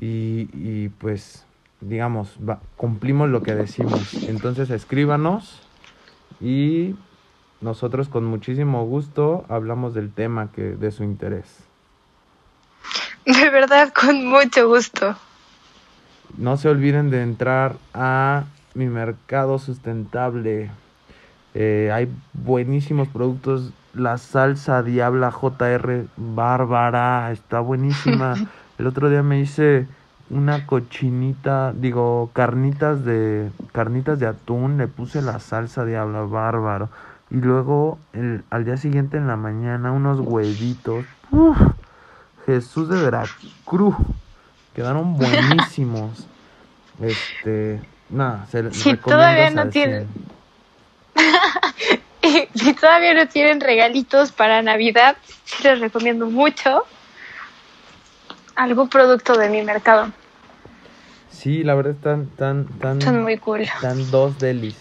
y, 0.00 0.48
y 0.54 0.88
pues, 0.98 1.44
digamos, 1.82 2.38
cumplimos 2.76 3.28
lo 3.28 3.42
que 3.42 3.54
decimos. 3.54 4.14
Entonces 4.28 4.70
escríbanos 4.70 5.60
y 6.40 6.94
nosotros 7.60 8.08
con 8.08 8.24
muchísimo 8.24 8.86
gusto 8.86 9.44
hablamos 9.50 9.92
del 9.92 10.10
tema 10.10 10.50
que 10.50 10.62
de 10.62 10.90
su 10.92 11.04
interés. 11.04 11.58
De 13.26 13.50
verdad, 13.50 13.92
con 13.92 14.26
mucho 14.26 14.66
gusto. 14.68 15.14
No 16.38 16.56
se 16.56 16.68
olviden 16.68 17.10
de 17.10 17.22
entrar 17.22 17.76
a 17.92 18.44
mi 18.74 18.86
mercado 18.86 19.58
sustentable. 19.58 20.70
Eh, 21.54 21.90
hay 21.92 22.08
buenísimos 22.32 23.08
productos. 23.08 23.72
La 23.94 24.18
salsa 24.18 24.82
Diabla 24.82 25.32
JR 25.32 26.06
Bárbara 26.16 27.32
está 27.32 27.60
buenísima. 27.60 28.34
El 28.78 28.86
otro 28.86 29.10
día 29.10 29.22
me 29.22 29.40
hice 29.40 29.86
una 30.30 30.64
cochinita, 30.66 31.72
digo, 31.72 32.30
carnitas 32.32 33.04
de 33.04 33.50
carnitas 33.72 34.18
de 34.20 34.26
atún, 34.26 34.78
le 34.78 34.86
puse 34.86 35.20
la 35.22 35.40
salsa 35.40 35.84
Diabla 35.84 36.22
Bárbaro 36.22 36.88
y 37.30 37.36
luego 37.36 37.98
el, 38.12 38.42
al 38.50 38.64
día 38.64 38.76
siguiente 38.76 39.16
en 39.16 39.26
la 39.26 39.36
mañana 39.36 39.92
unos 39.92 40.20
huevitos. 40.20 41.04
Jesús 42.46 42.88
de 42.88 43.00
Veracruz. 43.00 43.94
Quedaron 44.74 45.14
buenísimos. 45.18 46.26
este, 47.00 47.80
nada, 48.10 48.46
se 48.50 48.70
si 48.72 48.96
todavía 48.96 49.50
no 49.50 49.68
tienen 49.68 50.08
si 52.54 52.74
todavía 52.74 53.14
no 53.14 53.28
tienen 53.28 53.60
regalitos 53.60 54.32
para 54.32 54.62
Navidad, 54.62 55.16
les 55.62 55.80
recomiendo 55.80 56.26
mucho 56.26 56.84
algún 58.54 58.88
producto 58.88 59.36
de 59.36 59.48
mi 59.48 59.62
mercado. 59.62 60.12
Sí, 61.30 61.64
la 61.64 61.74
verdad 61.74 61.92
están 61.92 62.26
tan 62.36 62.66
tan 62.78 63.00
son 63.00 63.22
muy 63.22 63.38
cool. 63.38 63.62
Están 63.62 64.10
dos 64.10 64.38
delis. 64.38 64.76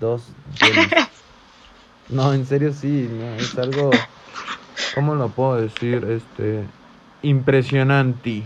Dos 0.00 0.24
delis. 0.60 0.88
no, 2.08 2.32
en 2.32 2.46
serio 2.46 2.72
sí, 2.72 3.08
no, 3.10 3.34
es 3.36 3.56
algo 3.58 3.90
¿Cómo 4.94 5.14
lo 5.14 5.28
puedo 5.28 5.60
decir? 5.60 6.04
Este. 6.08 6.64
Impresionante. 7.22 8.42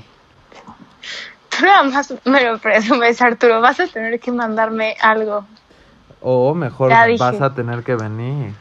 Nada 1.63 1.83
más 1.91 2.15
me 2.25 2.45
lo 2.45 2.59
presumes, 2.59 3.21
Arturo. 3.21 3.61
Vas 3.61 3.81
a 3.81 3.87
tener 3.87 4.19
que 4.21 4.33
mandarme 4.33 4.97
algo. 5.01 5.45
O 6.21 6.55
mejor 6.55 6.91
vas 7.19 7.41
a 7.41 7.55
tener 7.55 7.83
que 7.83 7.97
venir. 7.97 8.55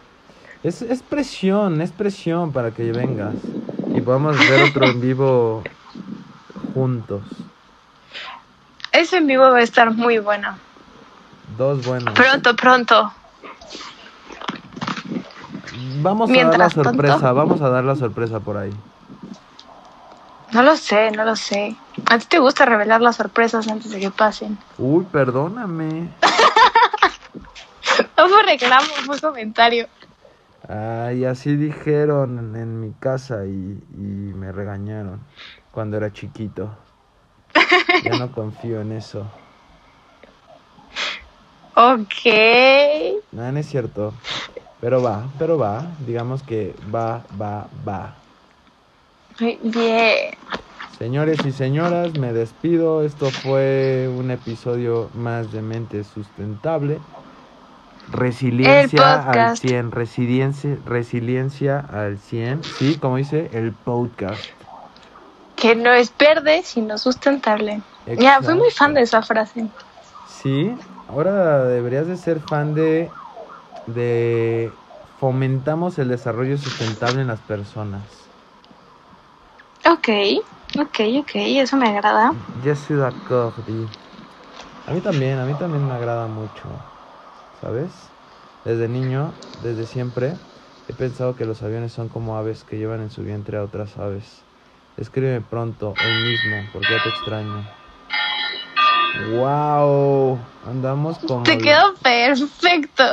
Es, 0.64 0.82
es 0.82 1.02
presión, 1.02 1.82
es 1.82 1.92
presión 1.92 2.52
para 2.52 2.72
que 2.72 2.92
vengas. 2.92 3.36
Y 3.94 4.02
podamos 4.02 4.40
hacer 4.40 4.64
otro 4.64 4.86
en 4.86 5.02
vivo 5.02 5.64
juntos. 6.74 7.22
Ese 8.92 9.18
en 9.18 9.28
vivo 9.28 9.44
va 9.44 9.58
a 9.58 9.62
estar 9.62 9.92
muy 9.92 10.20
bueno. 10.20 10.56
Dos 11.58 11.86
buenos. 11.86 12.14
Pronto, 12.14 12.56
pronto. 12.56 13.14
Vamos 16.02 16.30
a 16.30 16.34
dar 16.34 16.58
la 16.58 16.70
sorpresa, 16.70 17.32
vamos 17.32 17.62
a 17.62 17.70
dar 17.70 17.84
la 17.84 17.96
sorpresa 17.96 18.40
por 18.40 18.58
ahí. 18.58 18.74
No 20.54 20.64
lo 20.64 20.78
sé, 20.78 21.12
no 21.12 21.26
lo 21.26 21.36
sé. 21.36 21.76
¿A 22.10 22.18
ti 22.18 22.28
te 22.28 22.40
gusta 22.40 22.66
revelar 22.66 23.02
las 23.02 23.18
sorpresas 23.18 23.68
antes 23.68 23.92
de 23.92 24.00
que 24.00 24.12
pasen? 24.12 24.58
Uy, 24.78 25.06
perdóname. 25.06 26.14
No 28.18 28.28
fue 28.30 28.44
reclamo, 28.44 28.88
fue 29.06 29.20
comentario. 29.20 29.88
Ay, 30.68 31.26
así 31.26 31.56
dijeron 31.58 32.56
en 32.56 32.80
mi 32.80 32.94
casa 32.94 33.46
y, 33.46 33.52
y 33.92 34.34
me 34.34 34.52
regañaron 34.52 35.28
cuando 35.72 35.98
era 35.98 36.12
chiquito. 36.12 36.78
Ya 38.04 38.16
no 38.16 38.32
confío 38.32 38.82
en 38.82 38.92
eso. 38.92 39.32
Ok. 41.76 42.26
No, 43.32 43.52
no 43.52 43.60
es 43.60 43.68
cierto. 43.68 44.22
Pero 44.80 45.02
va, 45.04 45.34
pero 45.38 45.58
va. 45.58 45.96
Digamos 46.00 46.44
que 46.44 46.78
va, 46.82 47.28
va, 47.32 47.70
va. 47.88 48.23
Bien. 49.40 50.36
Señores 50.98 51.40
y 51.46 51.52
señoras, 51.52 52.18
me 52.18 52.34
despido. 52.34 53.04
Esto 53.04 53.30
fue 53.32 54.10
un 54.16 54.32
episodio 54.32 55.10
más 55.14 55.52
de 55.52 55.62
Mente 55.62 56.04
Sustentable. 56.04 57.00
Resiliencia 58.12 59.14
al 59.14 59.26
podcast. 59.26 59.62
100. 59.62 59.92
Resiliencia, 59.92 60.78
resiliencia 60.86 61.80
al 61.80 62.20
100. 62.20 62.64
Sí, 62.64 62.98
como 63.00 63.18
dice 63.18 63.50
el 63.54 63.74
podcast. 63.74 64.44
Que 65.56 65.76
no 65.76 65.92
es 65.92 66.14
verde, 66.18 66.62
sino 66.64 66.98
sustentable. 66.98 67.82
Ya, 68.20 68.42
fui 68.42 68.54
muy 68.54 68.70
fan 68.70 68.94
de 68.94 69.02
esa 69.02 69.22
frase. 69.22 69.66
Sí, 70.28 70.76
ahora 71.08 71.66
deberías 71.66 72.08
de 72.08 72.18
ser 72.18 72.40
fan 72.40 72.76
de, 72.76 73.10
de 73.88 74.72
fomentamos 75.20 75.98
el 76.00 76.10
desarrollo 76.10 76.58
sustentable 76.58 77.22
en 77.22 77.28
las 77.28 77.40
personas. 77.40 78.23
Ok, 79.86 80.08
ok, 80.80 81.00
ok, 81.20 81.32
eso 81.36 81.76
me 81.76 81.90
agrada. 81.90 82.32
Je 82.64 82.76
suis 82.76 82.98
d'accord, 82.98 83.54
di. 83.66 83.86
A 84.86 84.94
mí 84.94 85.02
también, 85.02 85.40
a 85.40 85.46
mí 85.46 85.54
también 85.56 85.86
me 85.86 85.94
agrada 85.94 86.28
mucho, 86.28 86.80
¿sabes? 87.60 88.12
Desde 88.64 88.88
niño, 88.88 89.34
desde 89.62 89.86
siempre, 89.86 90.38
he 90.88 90.94
pensado 90.94 91.36
que 91.36 91.46
los 91.46 91.62
aviones 91.64 91.92
son 91.92 92.08
como 92.08 92.38
aves 92.38 92.64
que 92.64 92.78
llevan 92.78 93.02
en 93.02 93.10
su 93.10 93.24
vientre 93.24 93.58
a 93.58 93.64
otras 93.64 93.98
aves. 93.98 94.46
Escríbeme 94.96 95.42
pronto, 95.42 95.90
hoy 95.90 96.32
mismo, 96.32 96.64
porque 96.72 96.88
ya 96.92 97.04
te 97.04 97.10
extraño. 97.10 97.66
¡Wow! 99.36 100.40
Andamos 100.64 101.20
como... 101.20 101.44
Te 101.44 101.58
quedó 101.58 101.94
perfecto. 102.02 103.04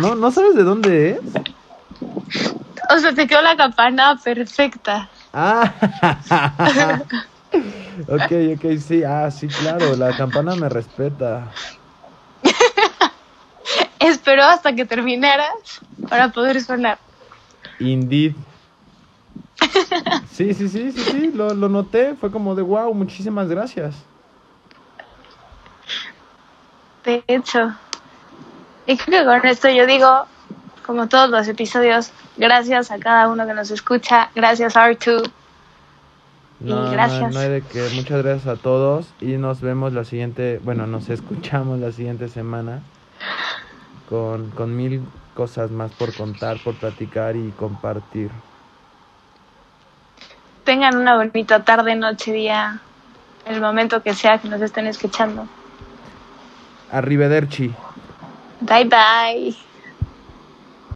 ¿No, 0.00 0.14
¿No 0.14 0.30
sabes 0.30 0.54
de 0.54 0.62
dónde 0.62 1.10
es? 1.10 1.20
O 2.94 2.98
sea, 2.98 3.12
te 3.14 3.26
quedó 3.26 3.42
la 3.42 3.56
campana 3.56 4.18
perfecta. 4.22 5.10
Ah, 5.32 5.72
ok, 8.08 8.32
ok, 8.56 8.78
sí, 8.78 9.04
ah, 9.04 9.30
sí, 9.30 9.48
claro, 9.48 9.94
la 9.96 10.16
campana 10.16 10.56
me 10.56 10.68
respeta. 10.68 11.48
Esperó 14.00 14.42
hasta 14.44 14.74
que 14.74 14.84
terminaras 14.84 15.50
para 16.08 16.30
poder 16.30 16.60
sonar. 16.60 16.98
Indeed. 17.78 18.34
Sí, 20.32 20.54
sí, 20.54 20.68
sí, 20.68 20.90
sí, 20.92 21.04
sí, 21.04 21.32
lo, 21.34 21.52
lo 21.54 21.68
noté, 21.68 22.14
fue 22.14 22.30
como 22.30 22.54
de 22.54 22.62
wow, 22.62 22.94
muchísimas 22.94 23.48
gracias. 23.48 23.94
De 27.04 27.22
hecho. 27.26 27.74
Y 28.86 28.96
creo 28.96 29.20
que 29.20 29.40
con 29.40 29.46
esto 29.46 29.68
yo 29.68 29.86
digo, 29.86 30.26
como 30.90 31.06
todos 31.06 31.30
los 31.30 31.46
episodios, 31.46 32.10
gracias 32.36 32.90
a 32.90 32.98
cada 32.98 33.28
uno 33.28 33.46
que 33.46 33.54
nos 33.54 33.70
escucha, 33.70 34.28
gracias 34.34 34.74
R2. 34.74 35.30
Y 36.62 36.64
No, 36.64 36.90
gracias. 36.90 37.32
no 37.32 37.38
hay 37.38 37.48
de 37.48 37.62
que, 37.62 37.88
muchas 37.94 38.24
gracias 38.24 38.48
a 38.48 38.60
todos 38.60 39.06
y 39.20 39.36
nos 39.36 39.60
vemos 39.60 39.92
la 39.92 40.04
siguiente, 40.04 40.60
bueno, 40.64 40.88
nos 40.88 41.08
escuchamos 41.08 41.78
la 41.78 41.92
siguiente 41.92 42.28
semana 42.28 42.80
con, 44.08 44.50
con 44.50 44.76
mil 44.76 45.02
cosas 45.36 45.70
más 45.70 45.92
por 45.92 46.12
contar, 46.12 46.58
por 46.58 46.74
platicar 46.74 47.36
y 47.36 47.52
compartir. 47.52 48.32
Tengan 50.64 50.96
una 50.96 51.14
bonita 51.14 51.62
tarde, 51.62 51.94
noche, 51.94 52.32
día, 52.32 52.80
el 53.46 53.60
momento 53.60 54.02
que 54.02 54.12
sea 54.12 54.38
que 54.38 54.48
nos 54.48 54.60
estén 54.60 54.88
escuchando. 54.88 55.46
Arrivederci. 56.90 57.72
Bye 58.62 58.86
bye. 58.86 59.69